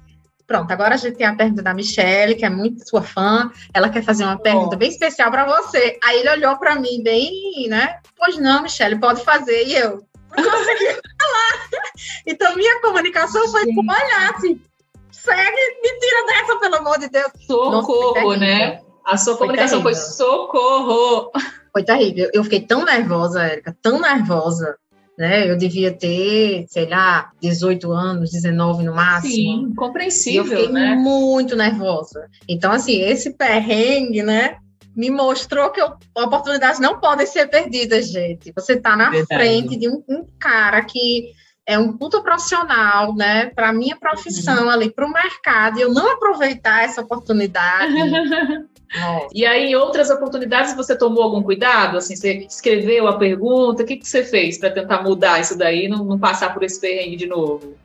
Pronto, 0.48 0.72
agora 0.72 0.96
a 0.96 0.98
gente 0.98 1.18
tem 1.18 1.28
a 1.28 1.36
pergunta 1.36 1.62
da 1.62 1.74
Michelle, 1.74 2.34
que 2.34 2.46
é 2.46 2.50
muito 2.50 2.88
sua 2.88 3.02
fã. 3.02 3.52
Ela 3.74 3.90
quer 3.90 4.02
fazer 4.02 4.24
uma 4.24 4.40
pergunta 4.40 4.78
bem 4.78 4.90
especial 4.90 5.30
para 5.30 5.46
você. 5.46 6.00
Aí 6.02 6.22
ele 6.22 6.30
olhou 6.30 6.58
para 6.58 6.76
mim 6.80 7.04
bem, 7.04 7.68
né? 7.68 8.00
Pois 8.18 8.38
não, 8.38 8.64
Michelle, 8.64 8.98
pode 8.98 9.26
fazer. 9.26 9.66
E 9.66 9.76
eu 9.76 10.02
não 10.38 10.44
consegui 10.50 10.86
falar. 10.86 11.68
Então, 12.28 12.56
minha 12.56 12.80
comunicação 12.82 13.48
foi 13.50 13.66
com 13.74 13.82
olhar 13.82 14.36
assim. 14.36 14.62
Segue, 15.12 15.80
me 15.82 16.00
tira 16.00 16.26
dessa, 16.28 16.60
pelo 16.60 16.76
amor 16.76 17.00
de 17.00 17.10
Deus. 17.10 17.32
Socorro, 17.48 18.14
Nossa, 18.14 18.38
né? 18.38 18.82
A 19.04 19.18
sua 19.18 19.36
foi 19.36 19.48
comunicação 19.48 19.82
terrível. 19.82 20.02
foi 20.04 20.14
socorro. 20.14 21.32
Foi 21.74 21.84
terrível. 21.84 22.30
Eu 22.34 22.44
fiquei 22.44 22.62
tão 22.62 22.86
nervosa, 22.86 23.44
Érica, 23.44 23.76
tão 23.82 24.00
nervosa 24.00 24.78
né? 25.18 25.50
Eu 25.50 25.58
devia 25.58 25.92
ter, 25.92 26.66
sei 26.70 26.88
lá, 26.88 27.32
18 27.42 27.92
anos, 27.92 28.32
19 28.32 28.84
no 28.84 28.94
máximo. 28.94 29.34
Sim, 29.34 29.74
compreensível, 29.76 30.44
e 30.44 30.48
eu 30.48 30.58
fiquei 30.58 30.72
né? 30.72 30.96
muito 30.96 31.56
nervosa. 31.56 32.30
Então, 32.48 32.72
assim, 32.72 33.02
esse 33.02 33.34
perrengue, 33.34 34.22
né? 34.22 34.58
Me 34.96 35.10
mostrou 35.10 35.72
que 35.72 35.82
eu, 35.82 35.94
oportunidades 36.16 36.80
não 36.80 37.00
podem 37.00 37.26
ser 37.26 37.48
perdidas, 37.48 38.10
gente. 38.10 38.52
Você 38.56 38.74
está 38.74 38.96
na 38.96 39.10
Verdade. 39.10 39.42
frente 39.42 39.76
de 39.76 39.90
um, 39.90 40.04
um, 40.08 40.26
cara 40.40 40.84
que 40.84 41.32
é 41.66 41.78
um 41.78 41.98
puta 41.98 42.22
profissional, 42.22 43.16
né? 43.16 43.48
Para 43.48 43.74
minha 43.74 43.96
profissão 43.96 44.66
uhum. 44.66 44.70
ali, 44.70 44.92
para 44.92 45.06
o 45.06 45.12
mercado, 45.12 45.80
e 45.80 45.82
eu 45.82 45.94
não 45.94 46.14
aproveitar 46.14 46.84
essa 46.84 47.02
oportunidade. 47.02 47.94
Nossa. 48.96 49.28
E 49.34 49.46
aí, 49.46 49.72
em 49.72 49.76
outras 49.76 50.10
oportunidades, 50.10 50.76
você 50.76 50.98
tomou 50.98 51.24
algum 51.24 51.44
cuidado? 51.44 51.98
Assim, 51.98 52.16
você 52.16 52.34
escreveu 52.50 53.08
a 53.08 53.18
pergunta, 53.18 53.84
o 53.84 53.86
que, 53.86 53.98
que 53.98 54.08
você 54.08 54.24
fez 54.24 54.58
para 54.58 54.72
tentar 54.72 55.04
mudar 55.04 55.42
isso 55.42 55.58
daí 55.58 55.86
e 55.86 55.88
não, 55.88 56.04
não 56.04 56.20
passar 56.20 56.54
por 56.54 56.64
esse 56.64 56.80
perrengue 56.80 57.18
de 57.18 57.28
novo? 57.28 57.76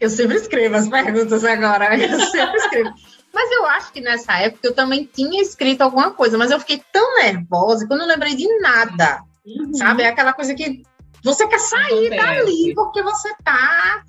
Eu 0.00 0.08
sempre 0.08 0.36
escrevo 0.36 0.76
as 0.76 0.88
perguntas 0.88 1.44
agora, 1.44 1.94
eu 1.98 2.20
sempre 2.26 2.56
escrevo. 2.56 2.90
Mas 3.32 3.50
eu 3.52 3.66
acho 3.66 3.92
que 3.92 4.00
nessa 4.00 4.38
época 4.38 4.66
eu 4.66 4.74
também 4.74 5.08
tinha 5.12 5.40
escrito 5.40 5.82
alguma 5.82 6.10
coisa, 6.10 6.36
mas 6.36 6.50
eu 6.50 6.58
fiquei 6.58 6.82
tão 6.92 7.16
nervosa 7.16 7.86
que 7.86 7.92
eu 7.92 7.98
não 7.98 8.06
lembrei 8.06 8.34
de 8.34 8.46
nada. 8.58 9.22
Uhum. 9.46 9.74
Sabe? 9.74 10.02
É 10.02 10.08
aquela 10.08 10.32
coisa 10.32 10.54
que 10.54 10.82
você 11.22 11.46
quer 11.46 11.60
sair 11.60 12.12
Acontece. 12.12 12.16
dali 12.16 12.74
porque 12.74 13.02
você 13.02 13.32
tá 13.44 14.02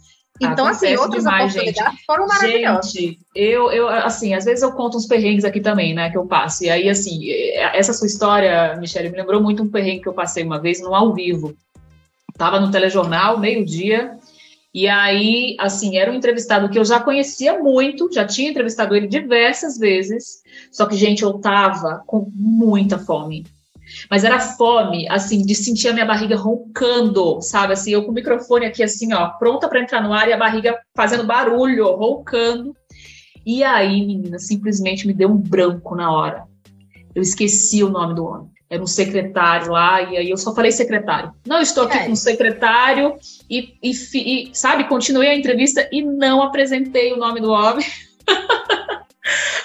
então, 0.46 0.66
assim, 0.66 0.88
Acontece 0.88 0.94
assim, 0.94 1.04
outras 1.04 1.24
demais, 1.24 1.52
oportunidades 1.52 1.94
gente. 1.94 2.06
foram 2.06 2.28
maravilhosas. 2.28 2.92
Gente, 2.92 3.20
eu, 3.36 3.72
eu, 3.72 3.88
assim, 3.90 4.34
às 4.34 4.46
vezes 4.46 4.64
eu 4.64 4.72
conto 4.72 4.98
uns 4.98 5.06
perrengues 5.06 5.46
aqui 5.46 5.60
também, 5.60 5.94
né, 5.94 6.10
que 6.10 6.18
eu 6.18 6.26
passo. 6.26 6.64
E 6.64 6.70
aí, 6.70 6.90
assim, 6.90 7.30
essa 7.74 7.94
sua 7.94 8.08
história, 8.08 8.76
Michelle, 8.78 9.10
me 9.10 9.18
lembrou 9.18 9.42
muito 9.42 9.64
um 9.64 9.70
perrengue 9.70 10.02
que 10.02 10.08
eu 10.10 10.14
passei 10.14 10.44
uma 10.44 10.60
vez 10.60 10.82
no 10.82 10.94
ao 10.96 11.14
vivo. 11.14 11.56
Tava 12.38 12.60
no 12.60 12.72
telejornal, 12.72 13.40
meio-dia, 13.40 14.18
e 14.74 14.88
aí, 14.88 15.56
assim, 15.60 15.98
era 15.98 16.10
um 16.10 16.16
entrevistado 16.16 16.70
que 16.70 16.80
eu 16.80 16.86
já 16.86 17.00
conhecia 17.00 17.60
muito, 17.60 18.12
já 18.12 18.26
tinha 18.26 18.50
entrevistado 18.50 18.96
ele 18.96 19.06
diversas 19.06 19.78
vezes, 19.78 20.42
só 20.72 20.86
que, 20.86 20.96
gente, 20.96 21.24
eu 21.24 21.34
tava 21.34 22.02
com 22.08 22.32
muita 22.34 22.98
fome. 22.98 23.46
Mas 24.10 24.24
era 24.24 24.40
fome, 24.40 25.08
assim, 25.10 25.42
de 25.42 25.56
sentir 25.56 25.90
a 25.90 25.94
minha 25.94 26.06
barriga 26.06 26.36
roncando, 26.36 27.42
sabe? 27.42 27.74
Assim, 27.74 27.92
eu 27.92 28.04
com 28.04 28.12
o 28.12 28.14
microfone 28.14 28.66
aqui, 28.66 28.84
assim, 28.84 29.14
ó, 29.14 29.30
pronta 29.30 29.68
para 29.68 29.82
entrar 29.82 30.02
no 30.02 30.14
ar 30.14 30.28
e 30.28 30.34
a 30.34 30.38
barriga 30.38 30.78
fazendo 30.96 31.26
barulho, 31.26 31.96
roncando. 31.96 32.76
E 33.46 33.64
aí, 33.64 34.06
menina, 34.06 34.38
simplesmente 34.40 35.08
me 35.08 35.14
deu 35.14 35.30
um 35.30 35.38
branco 35.38 35.96
na 35.96 36.12
hora. 36.12 36.44
Eu 37.14 37.22
esqueci 37.22 37.84
o 37.84 37.90
nome 37.90 38.16
do 38.16 38.26
homem. 38.26 38.52
Era 38.70 38.82
um 38.82 38.88
secretário 38.88 39.72
lá, 39.72 40.02
e 40.02 40.16
aí 40.16 40.30
eu 40.30 40.38
só 40.38 40.56
falei 40.56 40.72
secretário. 40.72 41.34
Não 41.46 41.60
estou 41.60 41.84
aqui 41.84 41.98
é. 41.98 42.06
com 42.06 42.14
o 42.14 42.16
secretário, 42.16 43.16
e, 43.50 43.74
e, 43.84 43.92
e, 43.92 44.50
sabe, 44.54 44.86
continuei 44.86 45.28
a 45.28 45.36
entrevista 45.36 45.90
e 45.92 46.02
não 46.02 46.42
apresentei 46.42 47.12
o 47.12 47.18
nome 47.18 47.42
do 47.42 47.52
homem. 47.52 47.86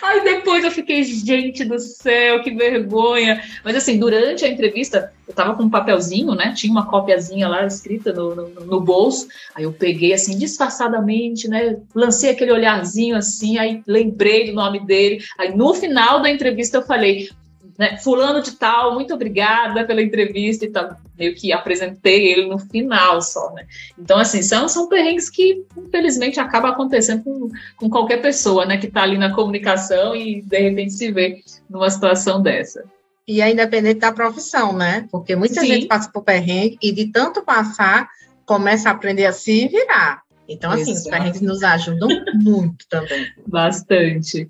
Aí 0.03 0.23
depois 0.23 0.64
eu 0.64 0.71
fiquei, 0.71 1.03
gente 1.03 1.64
do 1.64 1.79
céu, 1.79 2.43
que 2.43 2.51
vergonha. 2.51 3.43
Mas 3.64 3.77
assim, 3.77 3.99
durante 3.99 4.45
a 4.45 4.49
entrevista, 4.49 5.12
eu 5.27 5.35
tava 5.35 5.55
com 5.55 5.64
um 5.64 5.71
papelzinho, 5.71 6.35
né? 6.35 6.53
Tinha 6.55 6.71
uma 6.71 6.87
copiazinha 6.87 7.49
lá 7.49 7.67
escrita 7.67 8.12
no, 8.12 8.35
no, 8.35 8.49
no, 8.49 8.81
bolso. 8.81 9.27
Aí 9.55 9.64
eu 9.64 9.73
peguei 9.73 10.12
assim, 10.12 10.39
disfarçadamente, 10.39 11.49
né? 11.49 11.77
Lancei 11.95 12.31
aquele 12.31 12.53
olharzinho 12.53 13.17
assim, 13.17 13.59
aí 13.59 13.83
lembrei 13.87 14.47
do 14.47 14.53
nome 14.53 14.85
dele. 14.87 15.23
Aí 15.39 15.57
no 15.57 15.75
final 15.75 16.23
da 16.23 16.31
entrevista 16.31 16.79
eu 16.79 16.83
falei: 16.83 17.29
né, 17.79 17.99
fulano 17.99 18.43
de 18.43 18.53
tal, 18.53 18.95
muito 18.95 19.12
obrigada 19.12 19.85
pela 19.85 20.03
entrevista 20.03 20.64
e 20.64 20.70
tal. 20.70 20.97
Meio 21.18 21.35
que 21.35 21.53
apresentei 21.53 22.27
ele 22.27 22.47
no 22.47 22.59
final 22.59 23.20
só, 23.20 23.53
né? 23.53 23.66
Então, 23.99 24.18
assim, 24.18 24.43
são, 24.43 24.68
são 24.68 24.89
perrengues 24.89 25.29
que, 25.29 25.64
infelizmente, 25.77 26.41
acaba 26.41 26.70
acontecendo 26.70 27.22
com, 27.22 27.51
com 27.77 27.91
qualquer 27.91 28.22
pessoa, 28.22 28.64
né, 28.64 28.77
que 28.77 28.87
está 28.87 29.03
ali 29.03 29.18
na 29.18 29.35
comunicação 29.35 30.14
e, 30.16 30.43
de 30.43 30.59
repente, 30.59 30.93
se 30.93 31.12
vê 31.12 31.43
numa 31.68 31.91
situação 31.91 32.43
dessa. 32.43 32.85
E 33.29 33.41
é 33.41 33.51
independente 33.51 34.01
da 34.01 34.12
profissão, 34.12 34.72
né? 34.72 35.07
Porque 35.11 35.35
muita 35.35 35.61
Sim. 35.61 35.66
gente 35.66 35.87
passa 35.87 36.11
por 36.11 36.22
perrengue 36.22 36.79
e, 36.81 36.93
de 36.93 37.07
tanto 37.11 37.43
passar, 37.43 38.09
começa 38.45 38.89
a 38.89 38.93
aprender 38.93 39.27
a 39.27 39.33
se 39.33 39.66
virar. 39.66 40.22
Então, 40.49 40.70
assim, 40.70 40.93
Exato. 40.93 40.99
os 40.99 41.09
perrengues 41.09 41.41
nos 41.41 41.62
ajudam 41.62 42.09
muito 42.35 42.87
também. 42.89 43.27
Bastante. 43.47 44.49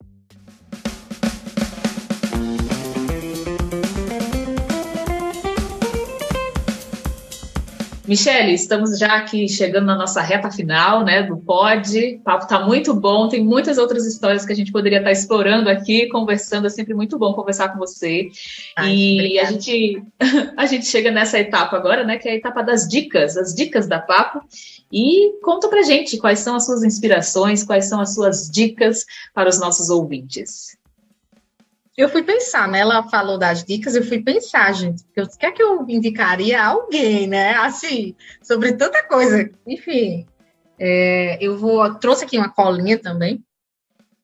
Michele, 8.07 8.53
estamos 8.55 8.97
já 8.99 9.17
aqui 9.17 9.49
chegando 9.49 9.87
na 9.87 9.97
nossa 9.97 10.21
reta 10.21 10.49
final, 10.49 11.05
né, 11.05 11.25
do 11.25 11.37
pod. 11.37 11.99
O 11.99 12.21
papo 12.21 12.45
está 12.45 12.65
muito 12.65 12.95
bom, 12.95 13.29
tem 13.29 13.45
muitas 13.45 13.79
outras 13.79 14.07
histórias 14.07 14.47
que 14.47 14.53
a 14.53 14.57
gente 14.57 14.71
poderia 14.71 14.99
estar 14.99 15.11
explorando 15.11 15.69
aqui, 15.69 16.07
conversando. 16.09 16.69
É 16.69 16.71
sempre 16.71 16.95
muito 16.95 17.19
bom 17.19 17.35
conversar 17.35 17.71
com 17.71 17.79
você. 17.79 18.29
Ai, 18.77 18.95
e 18.95 19.39
a 19.41 19.47
gente, 19.47 20.01
a 20.57 20.67
gente 20.67 20.87
chega 20.87 21.11
nessa 21.11 21.37
etapa 21.41 21.77
agora, 21.77 22.05
né, 22.05 22.17
que 22.17 22.29
é 22.29 22.33
a 22.33 22.37
etapa 22.37 22.63
das 22.63 22.87
dicas, 22.87 23.37
as 23.37 23.53
dicas 23.53 23.89
da 23.89 23.99
papo. 23.99 24.41
E 24.93 25.33
conta 25.43 25.67
pra 25.67 25.83
gente 25.83 26.17
quais 26.17 26.39
são 26.39 26.55
as 26.55 26.65
suas 26.65 26.85
inspirações, 26.85 27.65
quais 27.65 27.87
são 27.87 28.01
as 28.01 28.15
suas 28.15 28.49
dicas 28.49 29.05
para 29.35 29.49
os 29.49 29.59
nossos 29.59 29.91
ouvintes 29.91 30.76
eu 31.97 32.09
fui 32.11 32.23
pensar, 32.23 32.69
né? 32.69 32.81
Ela 32.81 33.03
falou 33.09 33.39
das 33.39 33.65
dicas, 33.65 33.97
eu 33.97 34.05
fui 34.05 34.21
pensar, 34.23 34.73
gente, 34.73 35.03
o 35.17 35.39
que 35.39 35.47
é 35.47 35.51
que 35.51 35.63
eu 35.63 35.85
indicaria 35.89 36.61
a 36.61 36.67
alguém, 36.69 37.27
né? 37.27 37.55
Assim, 37.55 38.15
sobre 38.43 38.73
tanta 38.73 39.03
coisa. 39.05 39.51
Enfim, 39.67 40.27
é, 40.79 41.39
eu 41.41 41.57
vou 41.57 41.95
trouxe 41.95 42.25
aqui 42.25 42.37
uma 42.37 42.51
colinha 42.51 42.99
também 42.99 43.43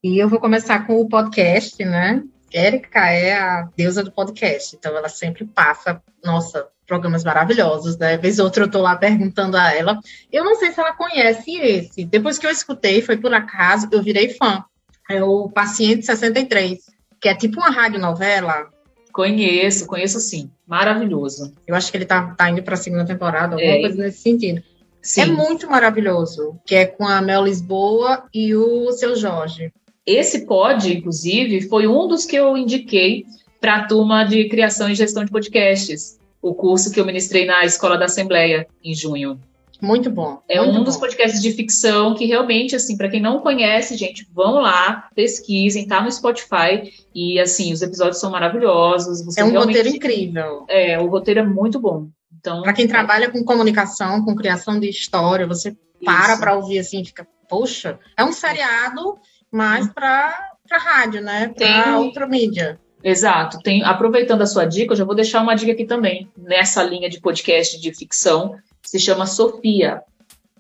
e 0.05 0.19
eu 0.19 0.29
vou 0.29 0.39
começar 0.39 0.87
com 0.87 1.01
o 1.01 1.09
podcast, 1.09 1.83
né? 1.83 2.23
Érica 2.53 3.09
é 3.09 3.33
a 3.33 3.69
deusa 3.75 4.05
do 4.05 4.13
podcast, 4.13 4.77
então 4.77 4.95
ela 4.95 5.09
sempre 5.09 5.47
passa, 5.47 6.03
nossa, 6.23 6.69
programas 6.87 7.25
maravilhosos, 7.25 7.97
né? 7.97 8.19
Vez 8.19 8.39
ou 8.39 8.45
outra 8.45 8.65
eu 8.65 8.71
tô 8.71 8.83
lá 8.83 8.95
perguntando 8.97 9.57
a 9.57 9.75
ela. 9.75 9.99
Eu 10.31 10.45
não 10.45 10.57
sei 10.57 10.73
se 10.73 10.79
ela 10.79 10.93
conhece 10.93 11.57
esse. 11.57 12.05
Depois 12.05 12.39
que 12.39 12.47
eu 12.47 12.51
escutei, 12.51 13.01
foi 13.01 13.17
por 13.17 13.33
acaso, 13.33 13.89
eu 13.91 14.03
virei 14.03 14.29
fã. 14.29 14.63
É 15.09 15.23
o 15.25 15.49
Paciente 15.49 16.05
63 16.05 16.92
que 17.23 17.29
é 17.29 17.35
tipo 17.35 17.61
uma 17.61 17.71
radionovela. 17.71 18.69
Conheço, 19.13 19.87
conheço 19.87 20.19
sim. 20.19 20.51
Maravilhoso. 20.67 21.55
Eu 21.67 21.77
acho 21.77 21.91
que 21.91 21.97
ele 21.97 22.05
tá, 22.05 22.35
tá 22.35 22.51
indo 22.51 22.63
para 22.63 22.75
a 22.75 22.79
segunda 22.79 23.07
temporada, 23.07 23.55
alguma 23.55 23.73
é. 23.73 23.81
coisa 23.81 24.03
nesse 24.03 24.19
sentido. 24.19 24.63
Sim. 25.01 25.21
É 25.21 25.27
muito 25.27 25.71
maravilhoso, 25.71 26.57
que 26.67 26.75
é 26.75 26.87
com 26.87 27.07
a 27.07 27.23
Mel 27.23 27.45
Lisboa 27.45 28.25
e 28.35 28.55
o 28.55 28.91
seu 28.93 29.15
Jorge. 29.15 29.73
Esse 30.05 30.47
pod, 30.47 30.93
inclusive, 30.93 31.69
foi 31.69 31.87
um 31.87 32.09
dos 32.09 32.25
que 32.25 32.35
eu 32.35 32.57
indiquei 32.57 33.25
para 33.61 33.77
a 33.77 33.87
turma 33.87 34.25
de 34.25 34.49
criação 34.49 34.91
e 34.91 34.95
gestão 34.95 35.25
de 35.25 35.31
podcasts, 35.31 36.19
o 36.41 36.55
curso 36.55 36.91
que 36.91 36.99
eu 36.99 37.05
ministrei 37.05 37.45
na 37.47 37.65
Escola 37.65 37.97
da 37.97 38.07
Assembleia 38.07 38.67
em 38.83 38.95
junho. 38.95 39.39
Muito 39.83 40.09
bom. 40.11 40.41
É 40.49 40.61
muito 40.61 40.75
um 40.75 40.79
bom. 40.79 40.85
dos 40.85 40.97
podcasts 40.97 41.43
de 41.43 41.51
ficção 41.51 42.15
que 42.15 42.25
realmente, 42.25 42.77
assim, 42.77 42.97
para 42.97 43.09
quem 43.09 43.21
não 43.21 43.41
conhece, 43.41 43.97
gente, 43.97 44.25
vão 44.33 44.61
lá, 44.61 45.09
pesquisem, 45.13 45.89
tá 45.89 46.01
no 46.01 46.11
Spotify. 46.11 46.93
E, 47.13 47.41
assim, 47.41 47.73
os 47.73 47.83
episódios 47.83 48.21
são 48.21 48.31
maravilhosos. 48.31 49.37
é 49.37 49.43
um 49.43 49.51
realmente... 49.51 49.77
roteiro 49.77 49.89
incrível. 49.89 50.65
É, 50.69 51.01
o 51.01 51.09
roteiro 51.09 51.41
é 51.41 51.45
muito 51.45 51.81
bom. 51.81 52.07
Então, 52.39 52.63
para 52.63 52.73
quem 52.73 52.87
trabalha 52.87 53.29
com 53.29 53.43
comunicação, 53.43 54.25
com 54.25 54.37
criação 54.37 54.79
de 54.79 54.89
história, 54.89 55.49
você 55.49 55.77
para 56.05 56.37
para 56.37 56.55
ouvir 56.55 56.79
assim, 56.79 57.05
fica, 57.05 57.27
poxa, 57.49 57.99
é 58.17 58.25
um 58.25 58.33
seriado, 58.33 59.19
mas 59.51 59.87
hum. 59.87 59.93
para 59.93 60.53
rádio, 60.71 61.21
né? 61.21 61.49
Para 61.49 61.83
Tem... 61.83 61.95
outra 61.95 62.27
mídia. 62.27 62.81
Exato. 63.03 63.59
Tem, 63.59 63.83
aproveitando 63.83 64.43
a 64.43 64.47
sua 64.47 64.65
dica, 64.65 64.93
eu 64.93 64.97
já 64.97 65.05
vou 65.05 65.15
deixar 65.15 65.43
uma 65.43 65.55
dica 65.55 65.73
aqui 65.73 65.85
também, 65.85 66.31
nessa 66.37 66.85
linha 66.85 67.11
de 67.11 67.21
podcast 67.21 67.81
de 67.81 67.93
ficção 67.93 68.57
se 68.83 68.99
chama 68.99 69.27
Sofia. 69.27 70.03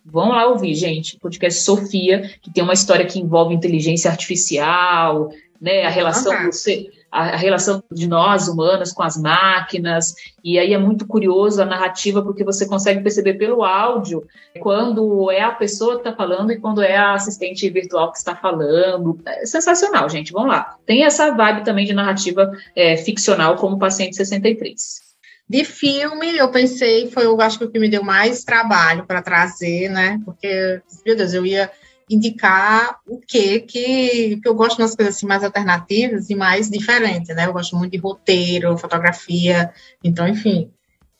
Vão 0.04 0.30
lá 0.30 0.46
ouvir, 0.46 0.74
gente. 0.74 1.18
Podcast 1.18 1.60
Sofia, 1.60 2.30
que 2.40 2.50
tem 2.50 2.62
uma 2.62 2.72
história 2.72 3.06
que 3.06 3.20
envolve 3.20 3.54
inteligência 3.54 4.10
artificial, 4.10 5.30
né? 5.60 5.84
A 5.84 5.90
relação 5.90 6.46
você, 6.46 6.90
a, 7.12 7.36
relação 7.36 7.84
de 7.92 8.08
nós 8.08 8.48
humanas 8.48 8.92
com 8.92 9.02
as 9.02 9.16
máquinas. 9.16 10.14
E 10.42 10.58
aí 10.58 10.72
é 10.74 10.78
muito 10.78 11.06
curioso 11.06 11.62
a 11.62 11.64
narrativa, 11.64 12.20
porque 12.20 12.42
você 12.42 12.66
consegue 12.66 13.00
perceber 13.00 13.34
pelo 13.34 13.62
áudio 13.62 14.26
quando 14.60 15.30
é 15.30 15.40
a 15.40 15.52
pessoa 15.52 15.94
que 15.94 16.08
está 16.08 16.12
falando 16.16 16.50
e 16.50 16.58
quando 16.58 16.82
é 16.82 16.96
a 16.96 17.14
assistente 17.14 17.68
virtual 17.70 18.10
que 18.10 18.18
está 18.18 18.34
falando. 18.34 19.20
É 19.24 19.46
sensacional, 19.46 20.08
gente. 20.08 20.32
Vamos 20.32 20.48
lá. 20.48 20.76
Tem 20.84 21.04
essa 21.04 21.30
vibe 21.30 21.64
também 21.64 21.86
de 21.86 21.92
narrativa 21.92 22.50
é, 22.74 22.96
ficcional 22.96 23.54
como 23.54 23.78
Paciente 23.78 24.16
63. 24.16 25.11
De 25.48 25.64
filme, 25.64 26.36
eu 26.36 26.50
pensei, 26.50 27.10
foi 27.10 27.26
eu 27.26 27.40
acho 27.40 27.58
que 27.58 27.64
o 27.64 27.70
que 27.70 27.78
me 27.78 27.88
deu 27.88 28.02
mais 28.02 28.44
trabalho 28.44 29.06
para 29.06 29.22
trazer, 29.22 29.88
né? 29.90 30.18
Porque, 30.24 30.80
meu 31.04 31.16
Deus, 31.16 31.34
eu 31.34 31.44
ia 31.44 31.70
indicar 32.08 33.00
o 33.06 33.18
quê? 33.18 33.60
Que, 33.60 34.38
que 34.40 34.48
eu 34.48 34.54
gosto 34.54 34.78
das 34.78 34.94
coisas 34.94 35.16
assim, 35.16 35.26
mais 35.26 35.44
alternativas 35.44 36.30
e 36.30 36.34
mais 36.34 36.70
diferentes, 36.70 37.34
né? 37.34 37.46
Eu 37.46 37.52
gosto 37.52 37.76
muito 37.76 37.92
de 37.92 37.98
roteiro, 37.98 38.78
fotografia, 38.78 39.72
então, 40.02 40.26
enfim. 40.26 40.70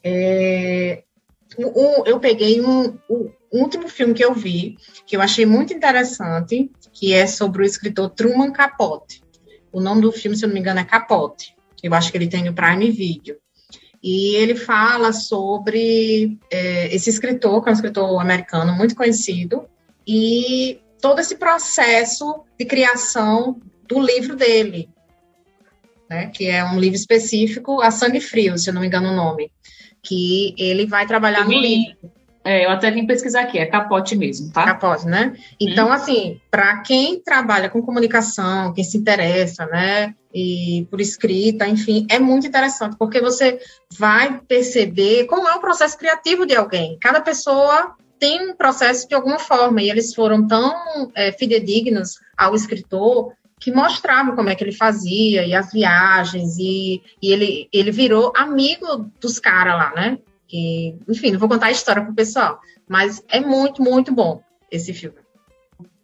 É, 0.05 1.03
um, 1.59 2.05
eu 2.07 2.19
peguei 2.19 2.61
um, 2.61 2.99
um, 3.09 3.31
último 3.53 3.89
filme 3.89 4.15
que 4.15 4.25
eu 4.25 4.35
vi, 4.35 4.77
que 5.07 5.17
eu 5.17 5.21
achei 5.21 5.45
muito 5.45 5.73
interessante, 5.73 6.71
que 6.93 7.13
é 7.13 7.27
sobre 7.27 7.63
o 7.63 7.67
escritor 7.67 8.11
Truman 8.11 8.53
Capote. 8.53 9.23
O 9.73 9.81
nome 9.81 10.03
do 10.03 10.13
filme, 10.13 10.37
se 10.37 10.45
eu 10.45 10.49
não 10.49 10.55
me 10.55 10.61
engano, 10.61 10.81
é 10.81 10.85
Capote. 10.85 11.55
Eu 11.83 11.95
acho 11.95 12.11
que 12.11 12.19
ele 12.19 12.29
tem 12.29 12.45
no 12.45 12.55
Prime 12.55 12.91
Video. 12.91 13.37
E 14.03 14.35
ele 14.35 14.57
fala 14.57 15.13
sobre 15.13 16.37
é, 16.51 16.95
esse 16.95 17.09
escritor, 17.09 17.63
que 17.63 17.69
é 17.69 17.73
um 17.73 17.75
escritor 17.75 18.21
americano 18.21 18.73
muito 18.75 18.97
conhecido, 18.97 19.65
e 20.07 20.81
todo 21.01 21.21
esse 21.21 21.37
processo 21.37 22.43
de 22.59 22.65
criação 22.65 23.61
do 23.89 24.01
livro 24.01 24.35
dele, 24.35 24.89
né, 26.11 26.27
que 26.27 26.47
é 26.47 26.65
um 26.65 26.79
livro 26.79 26.97
específico, 26.97 27.81
A 27.81 27.91
Sangue 27.91 28.21
Frio, 28.21 28.59
se 28.59 28.69
eu 28.69 28.75
não 28.75 28.81
me 28.81 28.89
engano 28.89 29.11
o 29.11 29.17
nome, 29.17 29.53
que 30.03 30.55
ele 30.59 30.87
vai 30.87 31.07
trabalhar 31.07 31.45
no 31.45 31.53
livro. 31.53 32.11
É, 32.45 32.65
eu 32.65 32.71
até 32.71 32.91
vim 32.91 33.07
pesquisar 33.07 33.43
aqui, 33.43 33.59
é 33.59 33.67
capote 33.67 34.17
mesmo, 34.17 34.53
tá? 34.53 34.65
Capote, 34.65 35.07
né? 35.07 35.37
Então, 35.61 35.89
hum. 35.89 35.93
assim, 35.93 36.41
para 36.51 36.79
quem 36.79 37.21
trabalha 37.21 37.71
com 37.71 37.83
comunicação, 37.83 38.73
quem 38.75 38.83
se 38.83 38.99
interessa, 38.99 39.67
né, 39.67 40.15
e 40.35 40.87
por 40.91 41.01
escrita, 41.01 41.67
enfim, 41.69 42.07
é 42.11 42.19
muito 42.19 42.47
interessante, 42.47 42.97
porque 42.99 43.21
você 43.21 43.61
vai 43.97 44.41
perceber 44.49 45.27
como 45.27 45.49
é 45.49 45.55
o 45.55 45.61
processo 45.61 45.97
criativo 45.97 46.47
de 46.47 46.57
alguém. 46.57 46.99
Cada 47.01 47.21
pessoa 47.21 47.95
tem 48.19 48.51
um 48.51 48.57
processo 48.57 49.09
de 49.09 49.15
alguma 49.15 49.39
forma, 49.39 49.83
e 49.83 49.91
eles 49.91 50.15
foram 50.15 50.47
tão 50.47 51.11
é, 51.15 51.33
fidedignos 51.33 52.19
ao 52.37 52.55
escritor 52.55 53.33
que 53.61 53.71
mostravam 53.71 54.35
como 54.35 54.49
é 54.49 54.57
que 54.57 54.65
ele 54.65 54.73
fazia, 54.73 55.45
e 55.45 55.55
as 55.55 55.71
viagens, 55.73 56.57
e, 56.59 57.01
e 57.23 57.33
ele, 57.33 57.69
ele 57.73 57.93
virou 57.93 58.33
amigo 58.35 59.09
dos 59.21 59.39
caras 59.39 59.75
lá, 59.75 59.93
né? 59.95 60.19
Que, 60.53 60.99
enfim, 61.09 61.31
não 61.31 61.39
vou 61.39 61.49
contar 61.49 61.69
a 61.69 61.71
história 61.71 62.05
pro 62.05 62.15
pessoal, 62.15 62.61
mas 62.87 63.25
é 63.31 63.41
muito, 63.41 63.83
muito 63.83 64.13
bom 64.13 64.43
esse 64.71 64.93
filme. 64.93 65.17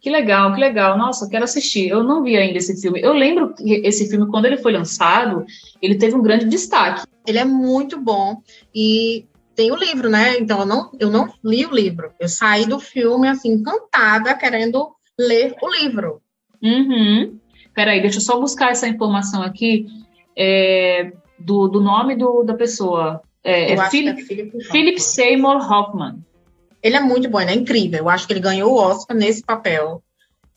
Que 0.01 0.09
legal, 0.09 0.55
que 0.55 0.59
legal. 0.59 0.97
Nossa, 0.97 1.29
quero 1.29 1.45
assistir. 1.45 1.91
Eu 1.91 2.03
não 2.03 2.23
vi 2.23 2.35
ainda 2.35 2.57
esse 2.57 2.81
filme. 2.81 2.99
Eu 2.99 3.13
lembro 3.13 3.53
que 3.53 3.75
esse 3.85 4.09
filme, 4.09 4.27
quando 4.31 4.47
ele 4.47 4.57
foi 4.57 4.73
lançado, 4.73 5.45
ele 5.83 5.97
teve 5.97 6.17
um 6.17 6.23
grande 6.23 6.47
destaque. 6.47 7.07
Ele 7.27 7.37
é 7.37 7.45
muito 7.45 8.01
bom 8.01 8.41
e 8.75 9.27
tem 9.55 9.71
o 9.71 9.77
livro, 9.77 10.09
né? 10.09 10.39
Então 10.39 10.61
eu 10.61 10.67
não, 10.67 10.91
eu 10.99 11.11
não 11.11 11.29
li 11.45 11.67
o 11.67 11.75
livro. 11.75 12.11
Eu 12.19 12.27
saí 12.27 12.65
do 12.65 12.81
filme 12.81 13.29
assim 13.29 13.51
encantada, 13.51 14.35
querendo 14.35 14.95
ler 15.19 15.55
o 15.61 15.69
livro. 15.69 16.23
Uhum. 16.63 17.39
Peraí, 17.75 18.01
deixa 18.01 18.17
eu 18.17 18.23
só 18.23 18.41
buscar 18.41 18.71
essa 18.71 18.89
informação 18.89 19.43
aqui 19.43 19.87
é, 20.35 21.13
do, 21.39 21.69
do 21.69 21.83
nome 21.83 22.17
do, 22.17 22.45
da 22.45 22.55
pessoa. 22.55 23.21
É, 23.49 23.73
é 23.73 23.91
Philip, 23.91 24.21
é 24.21 24.65
Philip 24.65 25.01
Seymour 25.01 25.57
Hoffman. 25.57 26.23
Ele 26.83 26.97
é 26.97 27.01
muito 27.01 27.29
bom, 27.31 27.41
ele 27.41 27.51
é 27.51 27.55
incrível. 27.55 28.01
Eu 28.01 28.09
acho 28.09 28.27
que 28.27 28.33
ele 28.35 28.41
ganhou 28.41 28.73
o 28.73 28.77
Oscar 28.77 29.17
nesse 29.17 29.43
papel. 29.43 30.03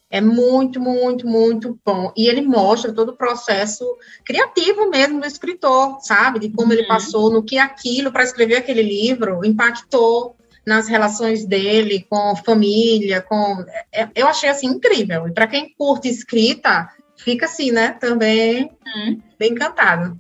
É 0.10 0.20
muito, 0.20 0.80
muito, 0.80 1.26
muito 1.26 1.80
bom. 1.86 2.12
E 2.18 2.28
ele 2.28 2.42
mostra 2.42 2.92
todo 2.92 3.10
o 3.10 3.16
processo 3.16 3.86
criativo 4.26 4.89
mesmo 4.89 5.22
do 5.22 5.26
escritor, 5.26 6.00
sabe? 6.02 6.39
De 6.39 6.50
como 6.50 6.68
uhum. 6.68 6.74
ele 6.74 6.86
passou, 6.86 7.32
no 7.32 7.42
que 7.42 7.58
aquilo, 7.58 8.12
para 8.12 8.26
escrever 8.26 8.58
aquele 8.58 8.84
livro, 8.84 9.46
impactou 9.46 10.36
nas 10.66 10.89
relações 10.89 11.46
dele 11.46 12.06
com 12.10 12.36
família, 12.36 13.22
com. 13.22 13.66
É, 13.92 14.10
eu 14.14 14.28
achei 14.28 14.50
assim 14.50 14.68
incrível. 14.68 15.30
E 15.30 15.32
para 15.32 15.48
quem 15.48 15.74
curte 15.78 16.10
escrita, 16.10 16.89
fica 17.16 17.46
assim, 17.46 17.72
né? 17.72 17.92
Também 17.92 18.70
uhum. 18.96 19.22
bem 19.39 19.54
encantado. 19.54 20.20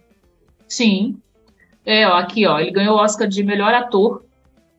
Sim. 0.69 1.21
É, 1.85 2.07
ó, 2.07 2.13
aqui, 2.13 2.45
ó, 2.45 2.59
ele 2.59 2.71
ganhou 2.71 2.95
o 2.95 2.99
Oscar 2.99 3.27
de 3.27 3.43
melhor 3.43 3.73
ator 3.73 4.23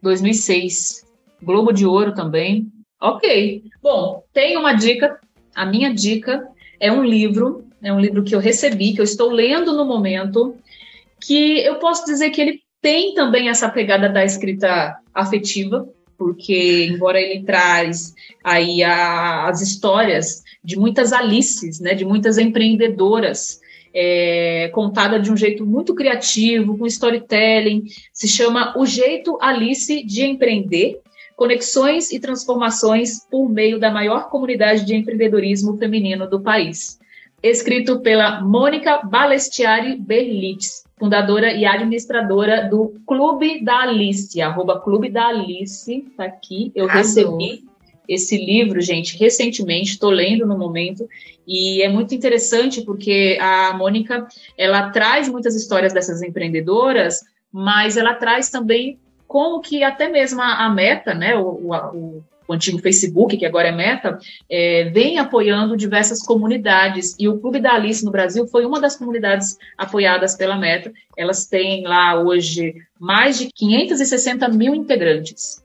2006. 0.02 1.06
Globo 1.42 1.72
de 1.72 1.84
Ouro 1.86 2.14
também. 2.14 2.70
Ok. 3.00 3.64
Bom, 3.82 4.22
tem 4.32 4.56
uma 4.56 4.72
dica. 4.72 5.18
A 5.54 5.66
minha 5.66 5.92
dica 5.92 6.46
é 6.78 6.90
um 6.90 7.04
livro, 7.04 7.64
é 7.82 7.92
um 7.92 8.00
livro 8.00 8.22
que 8.22 8.34
eu 8.34 8.40
recebi, 8.40 8.92
que 8.92 9.00
eu 9.00 9.04
estou 9.04 9.30
lendo 9.30 9.72
no 9.76 9.84
momento, 9.84 10.56
que 11.20 11.58
eu 11.58 11.76
posso 11.76 12.04
dizer 12.04 12.30
que 12.30 12.40
ele 12.40 12.60
tem 12.80 13.14
também 13.14 13.48
essa 13.48 13.68
pegada 13.68 14.08
da 14.08 14.24
escrita 14.24 14.96
afetiva, 15.14 15.88
porque 16.16 16.86
embora 16.90 17.20
ele 17.20 17.44
traz 17.44 18.14
aí 18.42 18.82
a, 18.82 19.48
as 19.48 19.60
histórias 19.60 20.42
de 20.62 20.78
muitas 20.78 21.12
Alices, 21.12 21.80
né, 21.80 21.94
de 21.94 22.04
muitas 22.04 22.38
empreendedoras, 22.38 23.60
é, 23.94 24.70
contada 24.72 25.18
de 25.20 25.30
um 25.30 25.36
jeito 25.36 25.66
muito 25.66 25.94
criativo, 25.94 26.76
com 26.76 26.86
storytelling, 26.86 27.84
se 28.12 28.26
chama 28.28 28.74
O 28.76 28.86
Jeito 28.86 29.38
Alice 29.40 30.02
de 30.04 30.24
Empreender, 30.24 31.00
conexões 31.36 32.12
e 32.12 32.20
transformações 32.20 33.26
por 33.30 33.48
meio 33.48 33.78
da 33.78 33.90
maior 33.90 34.28
comunidade 34.28 34.84
de 34.84 34.94
empreendedorismo 34.94 35.76
feminino 35.76 36.28
do 36.28 36.40
país. 36.40 36.98
Escrito 37.42 38.00
pela 38.00 38.40
Mônica 38.40 39.02
Balestiari 39.02 39.96
Berlitz, 39.96 40.84
fundadora 40.96 41.52
e 41.52 41.66
administradora 41.66 42.68
do 42.68 42.94
Clube 43.04 43.64
da 43.64 43.80
Alice, 43.80 44.40
arroba 44.40 44.80
Clube 44.80 45.10
da 45.10 45.26
Alice, 45.26 46.04
tá 46.16 46.24
aqui. 46.24 46.70
Eu 46.76 46.86
recebi 46.86 47.64
esse 48.12 48.36
livro, 48.36 48.80
gente, 48.80 49.16
recentemente, 49.16 49.92
estou 49.92 50.10
lendo 50.10 50.46
no 50.46 50.58
momento, 50.58 51.08
e 51.46 51.82
é 51.82 51.88
muito 51.88 52.14
interessante 52.14 52.82
porque 52.82 53.38
a 53.40 53.72
Mônica, 53.74 54.26
ela 54.56 54.90
traz 54.90 55.28
muitas 55.28 55.54
histórias 55.54 55.92
dessas 55.92 56.22
empreendedoras, 56.22 57.20
mas 57.52 57.96
ela 57.96 58.14
traz 58.14 58.48
também 58.48 58.98
como 59.26 59.60
que 59.60 59.82
até 59.82 60.08
mesmo 60.08 60.40
a, 60.40 60.66
a 60.66 60.70
Meta, 60.70 61.14
né, 61.14 61.34
o, 61.36 61.46
o, 61.46 62.22
o, 62.46 62.52
antigo 62.52 62.78
Facebook, 62.78 63.36
que 63.36 63.46
agora 63.46 63.68
é 63.68 63.72
Meta, 63.72 64.18
é, 64.50 64.90
vem 64.90 65.18
apoiando 65.18 65.76
diversas 65.76 66.22
comunidades. 66.22 67.16
E 67.18 67.28
o 67.28 67.38
Clube 67.38 67.58
da 67.58 67.72
Alice 67.72 68.04
no 68.04 68.10
Brasil 68.10 68.46
foi 68.46 68.66
uma 68.66 68.78
das 68.78 68.94
comunidades 68.94 69.56
apoiadas 69.76 70.36
pela 70.36 70.58
Meta. 70.58 70.92
Elas 71.16 71.46
têm 71.46 71.82
lá 71.86 72.20
hoje 72.20 72.74
mais 73.00 73.38
de 73.38 73.50
560 73.50 74.48
mil 74.48 74.74
integrantes. 74.74 75.64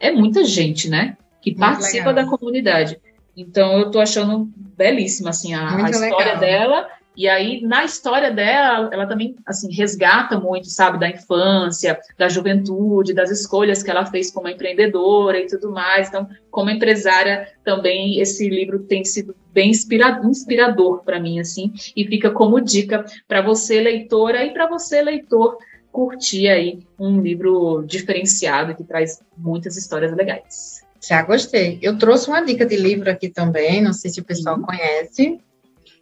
É 0.00 0.10
muita 0.10 0.42
gente, 0.42 0.88
né? 0.88 1.16
Que 1.46 1.50
Muito 1.52 1.60
participa 1.60 2.10
legal. 2.10 2.24
da 2.24 2.26
comunidade. 2.26 3.00
Então 3.36 3.78
eu 3.78 3.86
estou 3.86 4.00
achando 4.00 4.50
belíssima 4.56 5.30
assim 5.30 5.54
a, 5.54 5.86
a 5.86 5.90
história 5.90 6.34
legal. 6.34 6.40
dela 6.40 6.88
e 7.16 7.26
aí, 7.26 7.62
na 7.62 7.82
história 7.82 8.30
dela, 8.30 8.90
ela 8.92 9.06
também, 9.06 9.36
assim, 9.46 9.72
resgata 9.72 10.38
muito, 10.38 10.68
sabe, 10.68 11.00
da 11.00 11.08
infância, 11.08 11.98
da 12.18 12.28
juventude, 12.28 13.14
das 13.14 13.30
escolhas 13.30 13.82
que 13.82 13.90
ela 13.90 14.04
fez 14.04 14.30
como 14.30 14.50
empreendedora 14.50 15.38
e 15.38 15.46
tudo 15.46 15.72
mais. 15.72 16.08
Então, 16.08 16.28
como 16.50 16.68
empresária, 16.68 17.48
também 17.64 18.20
esse 18.20 18.46
livro 18.50 18.80
tem 18.80 19.02
sido 19.02 19.34
bem 19.50 19.70
inspirador 19.70 21.02
para 21.04 21.18
mim, 21.18 21.40
assim, 21.40 21.72
e 21.96 22.06
fica 22.06 22.30
como 22.30 22.60
dica 22.60 23.06
para 23.26 23.40
você, 23.40 23.80
leitora, 23.80 24.44
e 24.44 24.52
para 24.52 24.66
você, 24.66 25.00
leitor, 25.00 25.56
curtir 25.90 26.48
aí 26.48 26.80
um 27.00 27.18
livro 27.22 27.82
diferenciado 27.86 28.74
que 28.74 28.84
traz 28.84 29.22
muitas 29.38 29.78
histórias 29.78 30.14
legais. 30.14 30.85
Já 31.00 31.22
gostei. 31.22 31.78
Eu 31.82 31.98
trouxe 31.98 32.28
uma 32.28 32.44
dica 32.44 32.64
de 32.64 32.76
livro 32.76 33.10
aqui 33.10 33.28
também, 33.28 33.82
não 33.82 33.92
sei 33.92 34.10
se 34.10 34.20
o 34.20 34.24
pessoal 34.24 34.56
uhum. 34.56 34.62
conhece, 34.62 35.40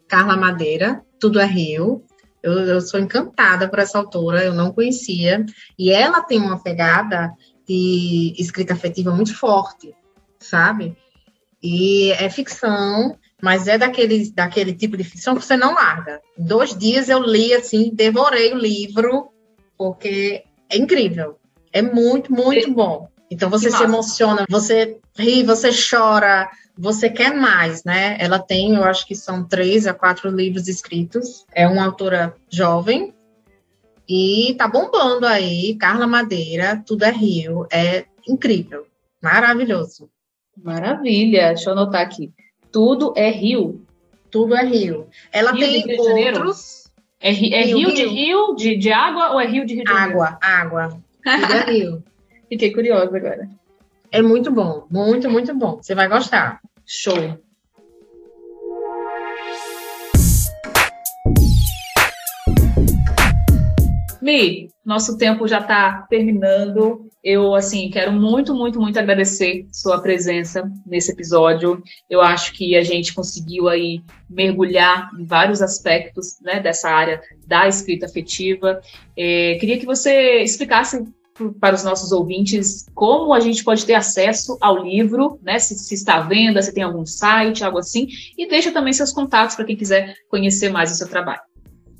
Carla 0.08 0.36
Madeira, 0.36 1.02
Tudo 1.18 1.40
é 1.40 1.46
Rio. 1.46 2.04
Eu, 2.42 2.52
eu, 2.60 2.80
sou 2.80 3.00
encantada 3.00 3.68
por 3.68 3.78
essa 3.78 3.96
autora, 3.96 4.44
eu 4.44 4.52
não 4.52 4.72
conhecia. 4.72 5.44
E 5.78 5.90
ela 5.90 6.22
tem 6.22 6.38
uma 6.38 6.62
pegada 6.62 7.32
de 7.66 8.34
escrita 8.38 8.74
afetiva 8.74 9.10
muito 9.10 9.34
forte, 9.34 9.94
sabe? 10.38 10.94
E 11.62 12.12
é 12.12 12.28
ficção, 12.28 13.16
mas 13.42 13.66
é 13.66 13.78
daquele, 13.78 14.30
daquele 14.30 14.74
tipo 14.74 14.96
de 14.96 15.04
ficção 15.04 15.34
que 15.34 15.42
você 15.42 15.56
não 15.56 15.74
larga. 15.74 16.20
Dois 16.36 16.76
dias 16.76 17.08
eu 17.08 17.22
li, 17.22 17.54
assim, 17.54 17.90
devorei 17.94 18.52
o 18.52 18.58
livro, 18.58 19.30
porque 19.78 20.44
é 20.70 20.76
incrível. 20.76 21.38
É 21.72 21.80
muito, 21.80 22.30
muito 22.30 22.70
bom. 22.72 23.08
Então 23.30 23.48
você 23.50 23.70
se 23.70 23.82
emociona, 23.82 24.44
você 24.48 24.98
ri, 25.16 25.42
você 25.42 25.70
chora, 25.70 26.48
você 26.76 27.08
quer 27.08 27.34
mais, 27.34 27.84
né? 27.84 28.16
Ela 28.20 28.38
tem, 28.38 28.74
eu 28.74 28.84
acho 28.84 29.06
que 29.06 29.14
são 29.14 29.44
três 29.44 29.86
a 29.86 29.94
quatro 29.94 30.28
livros 30.30 30.68
escritos. 30.68 31.44
É 31.52 31.66
uma 31.66 31.84
autora 31.84 32.34
jovem 32.50 33.14
e 34.08 34.54
tá 34.58 34.68
bombando 34.68 35.26
aí. 35.26 35.74
Carla 35.76 36.06
Madeira, 36.06 36.82
Tudo 36.86 37.04
é 37.04 37.10
Rio. 37.10 37.66
É 37.72 38.04
incrível, 38.28 38.86
maravilhoso. 39.22 40.10
Maravilha, 40.62 41.48
deixa 41.48 41.70
eu 41.70 41.72
anotar 41.72 42.02
aqui. 42.02 42.32
Tudo 42.70 43.12
é 43.16 43.30
Rio. 43.30 43.84
Tudo 44.30 44.54
é 44.54 44.64
Rio. 44.64 45.08
Ela 45.32 45.52
rio 45.52 45.84
tem 45.84 46.00
outros. 46.00 46.84
É, 47.20 47.30
é 47.30 47.32
rio, 47.64 47.88
rio, 47.88 47.94
de 47.94 48.06
rio, 48.06 48.54
de, 48.54 48.76
de 48.76 48.92
água 48.92 49.32
ou 49.32 49.40
é 49.40 49.46
rio 49.46 49.64
de 49.64 49.74
Rio 49.74 49.84
de? 49.84 49.92
Água, 49.92 50.38
água. 50.42 50.88
Tudo 51.22 51.52
é 51.52 51.70
rio. 51.70 52.04
Fiquei 52.54 52.72
curiosa 52.72 53.16
agora. 53.16 53.48
É 54.12 54.22
muito 54.22 54.48
bom, 54.48 54.86
muito, 54.88 55.28
muito 55.28 55.52
bom. 55.52 55.82
Você 55.82 55.92
vai 55.92 56.08
gostar. 56.08 56.60
Show. 56.86 57.36
Mi, 64.22 64.70
nosso 64.84 65.18
tempo 65.18 65.48
já 65.48 65.58
está 65.58 66.06
terminando. 66.08 67.10
Eu, 67.24 67.56
assim, 67.56 67.90
quero 67.90 68.12
muito, 68.12 68.54
muito, 68.54 68.80
muito 68.80 69.00
agradecer 69.00 69.66
sua 69.72 70.00
presença 70.00 70.70
nesse 70.86 71.10
episódio. 71.10 71.82
Eu 72.08 72.20
acho 72.20 72.52
que 72.52 72.76
a 72.76 72.84
gente 72.84 73.12
conseguiu 73.12 73.68
aí 73.68 74.00
mergulhar 74.30 75.10
em 75.18 75.24
vários 75.24 75.60
aspectos 75.60 76.38
né, 76.40 76.60
dessa 76.60 76.88
área 76.88 77.20
da 77.48 77.66
escrita 77.66 78.06
afetiva. 78.06 78.80
É, 79.18 79.56
queria 79.58 79.76
que 79.76 79.86
você 79.86 80.40
explicasse 80.40 81.04
para 81.60 81.74
os 81.74 81.82
nossos 81.82 82.12
ouvintes 82.12 82.86
como 82.94 83.34
a 83.34 83.40
gente 83.40 83.64
pode 83.64 83.84
ter 83.84 83.94
acesso 83.94 84.56
ao 84.60 84.82
livro, 84.82 85.38
né? 85.42 85.58
Se, 85.58 85.76
se, 85.76 85.94
está 85.94 86.16
à 86.16 86.20
venda, 86.20 86.62
se 86.62 86.72
tem 86.72 86.84
algum 86.84 87.04
site, 87.04 87.64
algo 87.64 87.78
assim, 87.78 88.06
e 88.38 88.48
deixa 88.48 88.70
também 88.70 88.92
seus 88.92 89.12
contatos 89.12 89.56
para 89.56 89.64
quem 89.64 89.76
quiser 89.76 90.14
conhecer 90.28 90.70
mais 90.70 90.92
o 90.92 90.94
seu 90.94 91.08
trabalho. 91.08 91.42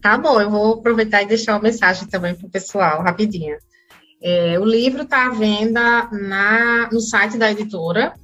Tá 0.01 0.16
bom, 0.16 0.41
eu 0.41 0.51
vou 0.51 0.74
aproveitar 0.74 1.22
e 1.22 1.26
deixar 1.26 1.55
uma 1.55 1.62
mensagem 1.62 2.07
também 2.09 2.35
para 2.35 2.47
o 2.47 2.51
pessoal, 2.51 3.03
rapidinho. 3.03 3.57
É, 4.22 4.59
o 4.59 4.64
livro 4.64 5.03
está 5.03 5.26
à 5.26 5.30
venda 5.30 6.09
na, 6.12 6.89
no 6.93 7.01
site 7.01 7.37
da 7.37 7.51
editora, 7.51 8.14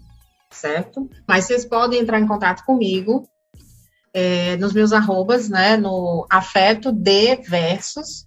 certo? 0.50 1.10
Mas 1.26 1.44
vocês 1.46 1.64
podem 1.64 2.00
entrar 2.00 2.20
em 2.20 2.26
contato 2.26 2.64
comigo 2.64 3.28
é, 4.12 4.56
nos 4.56 4.72
meus 4.72 4.92
arrobas, 4.92 5.48
né? 5.48 5.76
No 5.76 6.26
afeto 6.30 6.92
de 6.92 7.36
versos, 7.36 8.26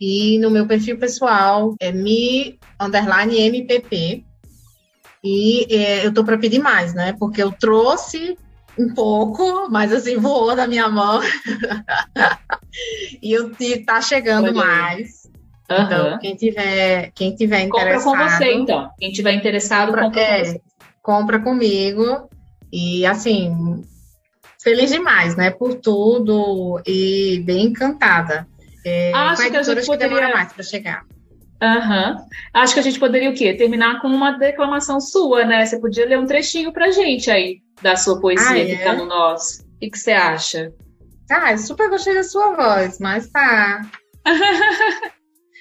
e 0.00 0.38
no 0.38 0.50
meu 0.50 0.66
perfil 0.66 0.98
pessoal 0.98 1.74
é 1.78 1.92
mi 1.92 2.58
underline 2.80 3.38
MPP. 3.38 4.24
E 5.22 5.66
é, 5.68 6.06
eu 6.06 6.14
tô 6.14 6.24
para 6.24 6.38
pedir 6.38 6.58
mais, 6.58 6.94
né? 6.94 7.14
Porque 7.18 7.42
eu 7.42 7.52
trouxe 7.52 8.38
um 8.78 8.94
pouco, 8.94 9.68
mas 9.70 9.92
assim, 9.92 10.16
voou 10.16 10.56
da 10.56 10.66
minha 10.66 10.88
mão. 10.88 11.20
e 13.22 13.30
eu 13.30 13.52
tá 13.84 14.00
chegando 14.00 14.54
mais. 14.54 15.28
Uhum. 15.70 15.84
Então, 15.84 16.18
quem 16.18 16.34
tiver, 16.34 17.12
quem 17.14 17.34
tiver 17.34 17.60
interessado. 17.60 18.04
Compra 18.04 18.24
com 18.24 18.30
você, 18.30 18.52
então. 18.54 18.90
Quem 18.98 19.12
tiver 19.12 19.32
interessado, 19.34 19.88
compra, 19.88 20.04
compra 20.04 20.20
é, 20.22 20.38
com 20.38 20.44
você. 20.46 20.60
Compra 21.02 21.40
comigo. 21.40 22.30
E 22.72 23.04
assim, 23.04 23.84
feliz 24.62 24.90
demais, 24.90 25.36
né? 25.36 25.50
Por 25.50 25.74
tudo 25.74 26.80
e 26.86 27.42
bem 27.44 27.66
encantada. 27.66 28.46
É, 28.84 29.12
Acho 29.12 29.50
que 29.50 29.56
a 29.56 29.62
gente 29.62 29.86
poderia 29.86 30.28
mais 30.28 30.52
para 30.52 30.62
chegar. 30.62 31.04
Uhum. 31.62 32.16
Acho 32.54 32.74
que 32.74 32.80
a 32.80 32.82
gente 32.82 32.98
poderia 32.98 33.30
o 33.30 33.34
quê? 33.34 33.52
Terminar 33.54 34.00
com 34.00 34.08
uma 34.08 34.38
declamação 34.38 35.00
sua, 35.00 35.44
né? 35.44 35.66
Você 35.66 35.78
podia 35.78 36.06
ler 36.06 36.18
um 36.18 36.26
trechinho 36.26 36.72
pra 36.72 36.90
gente 36.90 37.30
aí 37.30 37.58
da 37.82 37.96
sua 37.96 38.18
poesia 38.18 38.50
ah, 38.50 38.66
que 38.66 38.72
é? 38.72 38.84
tá 38.84 38.94
no 38.94 39.04
nosso. 39.04 39.62
O 39.62 39.78
que, 39.78 39.90
que 39.90 39.98
você 39.98 40.12
acha? 40.12 40.72
Ah, 41.30 41.52
eu 41.52 41.58
super 41.58 41.90
gostei 41.90 42.14
da 42.14 42.22
sua 42.22 42.54
voz, 42.54 42.98
mas 42.98 43.28
tá. 43.28 43.82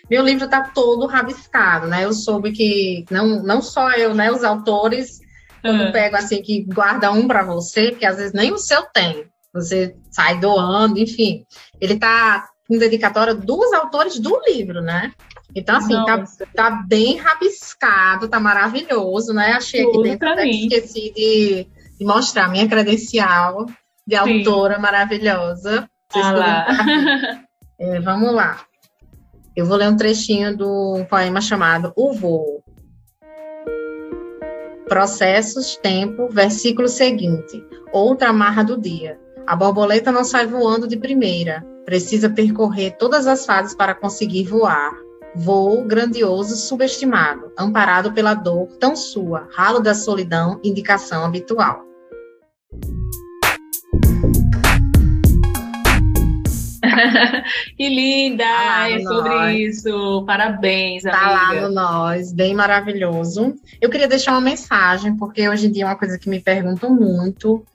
Meu 0.10 0.24
livro 0.24 0.48
tá 0.48 0.64
todo 0.74 1.06
rabiscado, 1.06 1.88
né? 1.88 2.06
Eu 2.06 2.14
soube 2.14 2.52
que 2.52 3.06
não, 3.12 3.44
não 3.44 3.62
só 3.62 3.92
eu, 3.92 4.16
né? 4.16 4.32
Os 4.32 4.44
autores 4.44 5.20
quando 5.62 5.82
uhum. 5.82 5.92
pego 5.92 6.16
assim, 6.16 6.42
que 6.42 6.64
guarda 6.64 7.12
um 7.12 7.28
para 7.28 7.44
você, 7.44 7.92
porque 7.92 8.06
às 8.06 8.18
vezes 8.18 8.34
nem 8.34 8.52
o 8.52 8.58
seu 8.58 8.84
tem. 8.94 9.26
Você 9.54 9.96
sai 10.12 10.40
doando, 10.40 11.00
enfim. 11.00 11.44
Ele 11.82 11.98
tá 11.98 12.48
com 12.70 12.78
dedicatória 12.78 13.34
dos 13.34 13.74
autores 13.74 14.20
do 14.20 14.40
livro, 14.48 14.80
né? 14.80 15.12
Então, 15.56 15.78
assim, 15.78 15.96
tá, 16.06 16.24
tá, 16.56 16.70
bem 16.88 17.18
rabiscado, 17.18 18.28
tá 18.28 18.40
maravilhoso, 18.40 19.34
né? 19.34 19.54
Achei 19.54 19.84
Tudo 19.84 20.02
aqui 20.02 20.10
dentro, 20.10 20.30
até 20.30 20.48
esqueci 20.48 21.12
de, 21.12 21.68
de, 21.98 22.06
mostrar 22.06 22.48
minha 22.48 22.68
credencial 22.68 23.66
de 24.06 24.16
Sim. 24.16 24.38
autora 24.38 24.78
maravilhosa. 24.78 25.90
Ah 26.14 26.32
lá. 26.32 26.68
É, 27.82 27.98
vamos 28.02 28.34
lá. 28.34 28.60
Eu 29.56 29.66
vou 29.66 29.78
ler 29.78 29.88
um 29.88 29.96
trechinho 29.96 30.54
do 30.54 31.06
poema 31.10 31.40
chamado 31.40 31.94
O 31.96 32.12
Voo. 32.12 32.62
Processos, 34.86 35.78
tempo, 35.78 36.28
versículo 36.30 36.90
seguinte. 36.90 37.64
Outra 37.94 38.32
amarra 38.32 38.66
do 38.66 38.78
dia. 38.78 39.18
A 39.48 39.56
borboleta 39.56 40.12
não 40.12 40.26
sai 40.26 40.46
voando 40.46 40.90
de 40.90 40.98
primeira. 40.98 41.66
Precisa 41.90 42.30
percorrer 42.30 42.96
todas 43.00 43.26
as 43.26 43.48
fases 43.48 43.74
para 43.74 43.96
conseguir 43.96 44.44
voar. 44.44 44.92
Voo 45.36 45.84
grandioso 45.84 46.56
subestimado, 46.56 47.52
amparado 47.58 48.14
pela 48.14 48.36
dor 48.36 48.68
tão 48.80 48.96
sua, 48.96 49.48
ralo 49.52 49.80
da 49.80 49.96
solidão, 49.96 50.60
indicação 50.64 51.26
habitual. 51.26 51.84
que 57.76 57.90
linda! 57.90 58.44
Tá 58.44 58.92
é 58.92 59.00
sobre 59.02 59.30
nós. 59.30 59.58
isso. 59.58 60.24
Parabéns, 60.28 61.04
amiga. 61.08 61.20
Tá 61.20 61.32
lá 61.32 61.56
no 61.56 61.74
Nós, 61.74 62.32
bem 62.32 62.54
maravilhoso. 62.54 63.56
Eu 63.82 63.90
queria 63.90 64.08
deixar 64.08 64.34
uma 64.34 64.42
mensagem, 64.42 65.18
porque 65.18 65.50
hoje 65.50 65.66
em 65.66 65.72
dia 65.72 65.86
é 65.86 65.88
uma 65.88 65.98
coisa 65.98 66.20
que 66.20 66.30
me 66.30 66.40
perguntam 66.40 66.94
muito. 66.94 67.66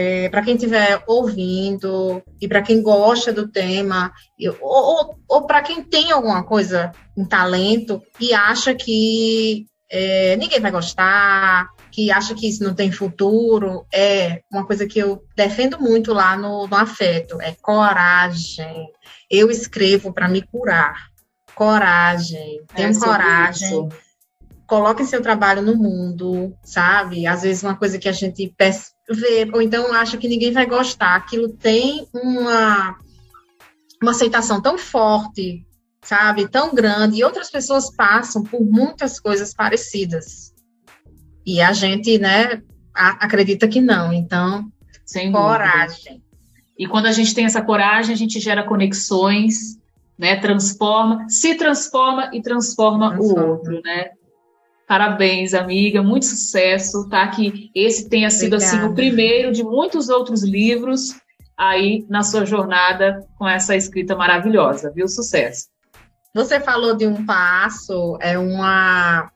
É, 0.00 0.28
para 0.28 0.42
quem 0.42 0.54
estiver 0.54 1.02
ouvindo 1.08 2.22
e 2.40 2.46
para 2.46 2.62
quem 2.62 2.80
gosta 2.80 3.32
do 3.32 3.48
tema, 3.48 4.12
ou, 4.38 4.56
ou, 4.60 5.18
ou 5.26 5.44
para 5.44 5.60
quem 5.60 5.82
tem 5.82 6.12
alguma 6.12 6.44
coisa, 6.44 6.92
um 7.16 7.24
talento 7.24 8.00
e 8.20 8.32
acha 8.32 8.76
que 8.76 9.66
é, 9.90 10.36
ninguém 10.36 10.60
vai 10.60 10.70
gostar, 10.70 11.66
que 11.90 12.12
acha 12.12 12.32
que 12.32 12.48
isso 12.48 12.62
não 12.62 12.76
tem 12.76 12.92
futuro, 12.92 13.84
é 13.92 14.40
uma 14.52 14.64
coisa 14.64 14.86
que 14.86 15.00
eu 15.00 15.24
defendo 15.34 15.80
muito 15.80 16.12
lá 16.12 16.36
no, 16.36 16.68
no 16.68 16.76
afeto, 16.76 17.42
é 17.42 17.56
coragem. 17.60 18.86
Eu 19.28 19.50
escrevo 19.50 20.12
para 20.12 20.28
me 20.28 20.42
curar. 20.42 21.08
Coragem, 21.56 22.62
tenham 22.72 22.92
é 22.92 23.00
coragem. 23.00 23.68
Isso. 23.68 23.88
Coloquem 24.68 25.06
seu 25.06 25.22
trabalho 25.22 25.62
no 25.62 25.74
mundo, 25.74 26.54
sabe? 26.62 27.26
Às 27.26 27.40
vezes 27.40 27.62
uma 27.62 27.74
coisa 27.74 27.98
que 27.98 28.08
a 28.08 28.12
gente 28.12 28.54
vê, 29.08 29.50
ou 29.52 29.62
então 29.62 29.94
acha 29.94 30.18
que 30.18 30.28
ninguém 30.28 30.52
vai 30.52 30.66
gostar. 30.66 31.16
Aquilo 31.16 31.48
tem 31.48 32.06
uma, 32.12 32.94
uma 34.02 34.10
aceitação 34.10 34.60
tão 34.60 34.76
forte, 34.76 35.66
sabe? 36.02 36.46
Tão 36.46 36.74
grande. 36.74 37.16
E 37.16 37.24
outras 37.24 37.50
pessoas 37.50 37.90
passam 37.90 38.44
por 38.44 38.60
muitas 38.60 39.18
coisas 39.18 39.54
parecidas. 39.54 40.52
E 41.46 41.62
a 41.62 41.72
gente, 41.72 42.18
né, 42.18 42.62
acredita 42.92 43.66
que 43.66 43.80
não. 43.80 44.12
Então, 44.12 44.70
Sem 45.06 45.32
coragem. 45.32 45.96
Dúvida. 45.96 46.28
E 46.78 46.86
quando 46.86 47.06
a 47.06 47.12
gente 47.12 47.34
tem 47.34 47.46
essa 47.46 47.62
coragem, 47.62 48.12
a 48.12 48.18
gente 48.18 48.38
gera 48.38 48.62
conexões, 48.62 49.78
né? 50.18 50.36
Transforma, 50.36 51.26
se 51.26 51.54
transforma 51.54 52.30
e 52.34 52.42
transforma, 52.42 53.16
transforma. 53.16 53.44
o 53.44 53.50
outro, 53.50 53.80
né? 53.82 54.10
Parabéns, 54.88 55.52
amiga, 55.52 56.02
muito 56.02 56.24
sucesso, 56.24 57.06
tá? 57.10 57.28
Que 57.28 57.70
esse 57.74 58.08
tenha 58.08 58.30
sido 58.30 58.54
Obrigada. 58.54 58.78
assim 58.78 58.86
o 58.88 58.94
primeiro 58.94 59.52
de 59.52 59.62
muitos 59.62 60.08
outros 60.08 60.42
livros 60.42 61.14
aí 61.58 62.06
na 62.08 62.22
sua 62.22 62.46
jornada 62.46 63.26
com 63.36 63.46
essa 63.46 63.76
escrita 63.76 64.16
maravilhosa, 64.16 64.90
viu? 64.90 65.06
Sucesso. 65.06 65.66
Você 66.34 66.58
falou 66.58 66.96
de 66.96 67.06
um 67.06 67.26
passo, 67.26 68.16
é 68.22 68.38
uma 68.38 69.30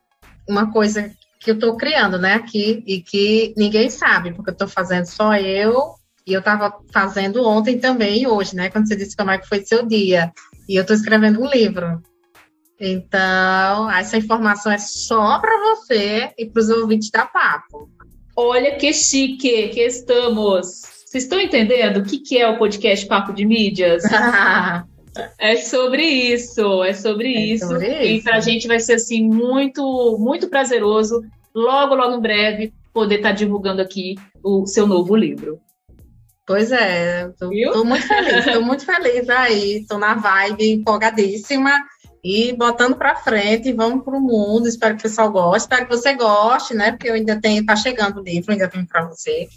uma 0.49 0.71
coisa 0.71 1.11
que 1.39 1.51
eu 1.51 1.55
estou 1.55 1.77
criando, 1.77 2.17
né, 2.17 2.33
aqui, 2.33 2.83
e 2.87 3.01
que 3.01 3.53
ninguém 3.55 3.89
sabe, 3.89 4.33
porque 4.33 4.49
eu 4.49 4.53
estou 4.53 4.67
fazendo 4.67 5.05
só 5.05 5.35
eu, 5.35 5.95
e 6.25 6.33
eu 6.33 6.39
estava 6.39 6.73
fazendo 6.91 7.45
ontem 7.45 7.77
também 7.77 8.23
e 8.23 8.27
hoje, 8.27 8.55
né, 8.55 8.69
quando 8.69 8.87
você 8.87 8.95
disse 8.95 9.15
como 9.15 9.31
é 9.31 9.37
que 9.37 9.47
foi 9.47 9.63
seu 9.63 9.85
dia, 9.85 10.31
e 10.67 10.75
eu 10.75 10.81
estou 10.81 10.95
escrevendo 10.95 11.41
um 11.41 11.49
livro. 11.49 12.01
Então, 12.85 13.89
essa 13.89 14.17
informação 14.17 14.69
é 14.69 14.77
só 14.77 15.39
para 15.39 15.57
você 15.61 16.31
e 16.37 16.45
para 16.45 16.59
os 16.59 16.69
ouvintes 16.69 17.09
da 17.09 17.25
Papo. 17.25 17.89
Olha 18.35 18.75
que 18.75 18.91
chique 18.91 19.69
que 19.69 19.79
estamos. 19.79 20.81
Vocês 21.05 21.23
estão 21.23 21.39
entendendo 21.39 21.97
o 21.97 22.03
que, 22.03 22.19
que 22.19 22.37
é 22.37 22.45
o 22.45 22.57
podcast 22.57 23.05
Papo 23.05 23.31
de 23.33 23.45
Mídias? 23.45 24.03
É 25.37 25.57
sobre 25.57 26.01
isso, 26.01 26.83
é 26.83 26.91
sobre 26.91 27.35
é 27.35 27.39
isso. 27.39 27.67
Sobre 27.67 28.03
e 28.03 28.23
para 28.23 28.37
a 28.37 28.39
gente 28.39 28.67
vai 28.67 28.79
ser 28.79 28.93
assim 28.93 29.23
muito, 29.23 30.17
muito 30.19 30.49
prazeroso, 30.49 31.21
logo, 31.53 31.93
logo 31.93 32.15
em 32.15 32.19
breve, 32.19 32.73
poder 32.91 33.17
estar 33.17 33.29
tá 33.29 33.35
divulgando 33.35 33.79
aqui 33.79 34.15
o 34.43 34.65
seu 34.65 34.87
novo 34.87 35.15
livro. 35.15 35.59
Pois 36.47 36.71
é, 36.71 37.27
estou 37.29 37.85
muito 37.85 38.07
feliz, 38.07 38.47
estou 38.47 38.63
muito 38.63 38.83
feliz 38.83 39.29
aí, 39.29 39.81
estou 39.81 39.99
na 39.99 40.15
vibe 40.15 40.71
empolgadíssima 40.71 41.79
e 42.23 42.53
botando 42.53 42.95
para 42.95 43.15
frente, 43.15 43.73
vamos 43.73 44.03
para 44.03 44.17
o 44.17 44.21
mundo. 44.21 44.67
Espero 44.67 44.95
que 44.95 45.01
o 45.01 45.03
pessoal 45.03 45.31
goste, 45.31 45.63
espero 45.63 45.87
que 45.87 45.95
você 45.95 46.13
goste, 46.13 46.73
né? 46.73 46.91
Porque 46.91 47.09
eu 47.09 47.15
ainda 47.15 47.39
tenho, 47.39 47.65
tá 47.65 47.75
chegando 47.75 48.21
o 48.21 48.23
livro, 48.23 48.51
ainda 48.51 48.67
tenho 48.67 48.87
para 48.87 49.05
você. 49.05 49.47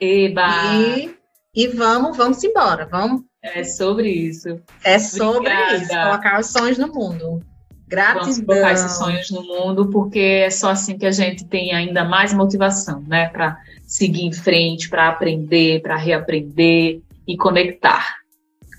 Eba! 0.00 0.48
E, 0.74 1.16
e 1.54 1.68
vamos, 1.68 2.16
vamos 2.16 2.42
embora, 2.44 2.86
vamos 2.86 3.22
é 3.44 3.62
sobre 3.62 4.08
isso. 4.08 4.58
É 4.82 4.98
sobre 4.98 5.52
Obrigada. 5.52 5.76
isso, 5.76 5.88
colocar 5.88 6.40
os 6.40 6.46
sonhos 6.46 6.78
no 6.78 6.88
mundo. 6.88 7.44
Gratidão. 7.86 8.24
Vamos 8.24 8.46
colocar 8.46 8.72
esses 8.72 8.92
sonhos 8.92 9.30
no 9.30 9.42
mundo, 9.42 9.90
porque 9.90 10.18
é 10.46 10.50
só 10.50 10.70
assim 10.70 10.96
que 10.96 11.04
a 11.04 11.12
gente 11.12 11.44
tem 11.44 11.74
ainda 11.74 12.04
mais 12.04 12.32
motivação, 12.32 13.04
né? 13.06 13.28
Para 13.28 13.58
seguir 13.86 14.24
em 14.24 14.32
frente, 14.32 14.88
para 14.88 15.08
aprender, 15.08 15.82
para 15.82 15.94
reaprender 15.94 17.02
e 17.28 17.36
conectar. 17.36 18.16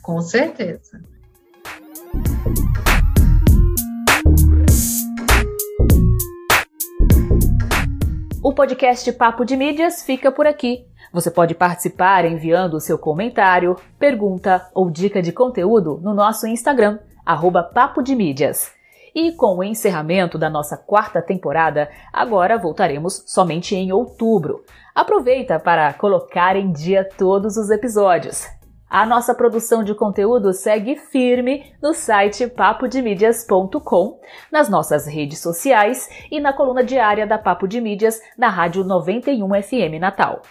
Com 0.02 0.20
certeza. 0.22 1.00
O 8.48 8.54
podcast 8.54 9.12
Papo 9.14 9.44
de 9.44 9.58
Mídias 9.58 10.04
fica 10.04 10.32
por 10.32 10.46
aqui. 10.46 10.86
Você 11.12 11.32
pode 11.32 11.56
participar 11.56 12.26
enviando 12.26 12.76
o 12.76 12.80
seu 12.80 12.96
comentário, 12.96 13.76
pergunta 13.98 14.70
ou 14.72 14.88
dica 14.92 15.20
de 15.20 15.32
conteúdo 15.32 16.00
no 16.04 16.14
nosso 16.14 16.46
Instagram, 16.46 17.00
arroba 17.26 17.64
Papo 17.64 18.04
de 18.04 18.16
Mídias. 18.16 18.72
E 19.16 19.32
com 19.32 19.58
o 19.58 19.64
encerramento 19.64 20.38
da 20.38 20.48
nossa 20.48 20.78
quarta 20.78 21.24
temporada, 21.24 21.90
agora 22.14 22.56
voltaremos 22.56 23.24
somente 23.26 23.76
em 23.76 23.92
outubro. 23.92 24.64
Aproveita 24.94 25.60
para 25.60 25.92
colocar 25.94 26.56
em 26.56 26.72
dia 26.72 27.04
todos 27.18 27.58
os 27.58 27.72
episódios. 27.72 28.46
A 28.96 29.06
nossa 29.06 29.36
produção 29.36 29.84
de 29.84 29.94
conteúdo 29.94 30.54
segue 30.54 30.96
firme 30.96 31.76
no 31.84 31.94
site 31.94 32.48
papodemídias.com, 32.48 34.22
nas 34.50 34.70
nossas 34.70 35.06
redes 35.06 35.40
sociais 35.40 36.08
e 36.32 36.40
na 36.40 36.54
coluna 36.54 36.82
diária 36.82 37.28
da 37.28 37.38
Papo 37.38 37.68
de 37.68 37.82
Mídias 37.82 38.22
na 38.38 38.48
Rádio 38.48 38.86
91 38.86 39.50
FM 39.62 40.00
Natal. 40.00 40.44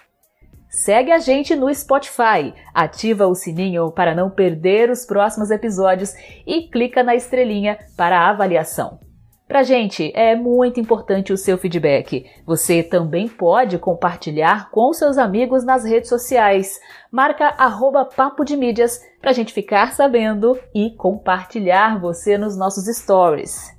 Segue 0.69 1.11
a 1.11 1.19
gente 1.19 1.57
no 1.57 1.75
Spotify, 1.75 2.53
ativa 2.75 3.27
o 3.27 3.35
sininho 3.35 3.91
para 3.91 4.15
não 4.15 4.29
perder 4.29 4.91
os 4.91 5.07
próximos 5.07 5.51
episódios 5.51 6.13
e 6.47 6.69
clica 6.69 7.03
na 7.03 7.15
estrelinha 7.15 7.79
para 7.97 8.29
avaliação. 8.29 9.01
Pra 9.47 9.63
gente 9.63 10.11
é 10.15 10.35
muito 10.35 10.81
importante 10.81 11.31
o 11.33 11.37
seu 11.37 11.57
feedback. 11.59 12.25
Você 12.47 12.83
também 12.83 13.29
pode 13.29 13.79
compartilhar 13.79 14.71
com 14.71 14.91
seus 14.93 15.19
amigos 15.19 15.63
nas 15.65 15.85
redes 15.85 16.09
sociais. 16.09 16.81
Marca 17.11 17.49
arroba 17.59 18.07
Papo 18.07 18.43
de 18.43 18.57
Mídias 18.57 19.03
pra 19.21 19.33
gente 19.33 19.53
ficar 19.53 19.93
sabendo 19.93 20.59
e 20.75 20.93
compartilhar 20.97 22.01
você 22.01 22.39
nos 22.39 22.57
nossos 22.57 22.87
stories. 22.87 23.75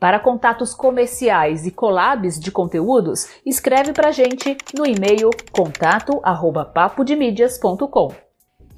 Para 0.00 0.20
contatos 0.20 0.72
comerciais 0.72 1.66
e 1.66 1.70
collabs 1.70 2.40
de 2.40 2.50
conteúdos, 2.50 3.28
escreve 3.44 3.92
para 3.92 4.08
a 4.08 4.12
gente 4.12 4.56
no 4.74 4.86
e-mail 4.86 5.28
contato@papodemídias.com. 5.52 8.27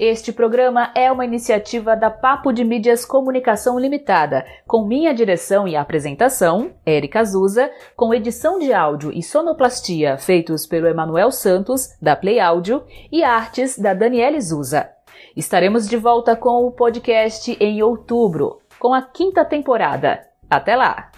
Este 0.02 0.32
programa 0.32 0.90
é 0.94 1.12
uma 1.12 1.26
iniciativa 1.26 1.94
da 1.94 2.08
Papo 2.08 2.52
de 2.54 2.64
Mídias 2.64 3.04
Comunicação 3.04 3.78
Limitada, 3.78 4.46
com 4.66 4.86
minha 4.86 5.12
direção 5.12 5.68
e 5.68 5.76
apresentação, 5.76 6.70
Érica 6.86 7.20
Azusa, 7.20 7.70
com 7.94 8.14
edição 8.14 8.58
de 8.58 8.72
áudio 8.72 9.12
e 9.12 9.22
sonoplastia 9.22 10.16
feitos 10.16 10.64
pelo 10.64 10.86
Emanuel 10.86 11.30
Santos, 11.30 11.94
da 12.00 12.16
Play 12.16 12.40
Áudio, 12.40 12.82
e 13.12 13.22
artes 13.22 13.78
da 13.78 13.92
Daniele 13.92 14.40
Zusa. 14.40 14.88
Estaremos 15.36 15.86
de 15.86 15.98
volta 15.98 16.34
com 16.34 16.66
o 16.66 16.72
podcast 16.72 17.54
em 17.60 17.82
outubro, 17.82 18.62
com 18.78 18.94
a 18.94 19.02
quinta 19.02 19.44
temporada. 19.44 20.26
Até 20.48 20.76
lá! 20.76 21.10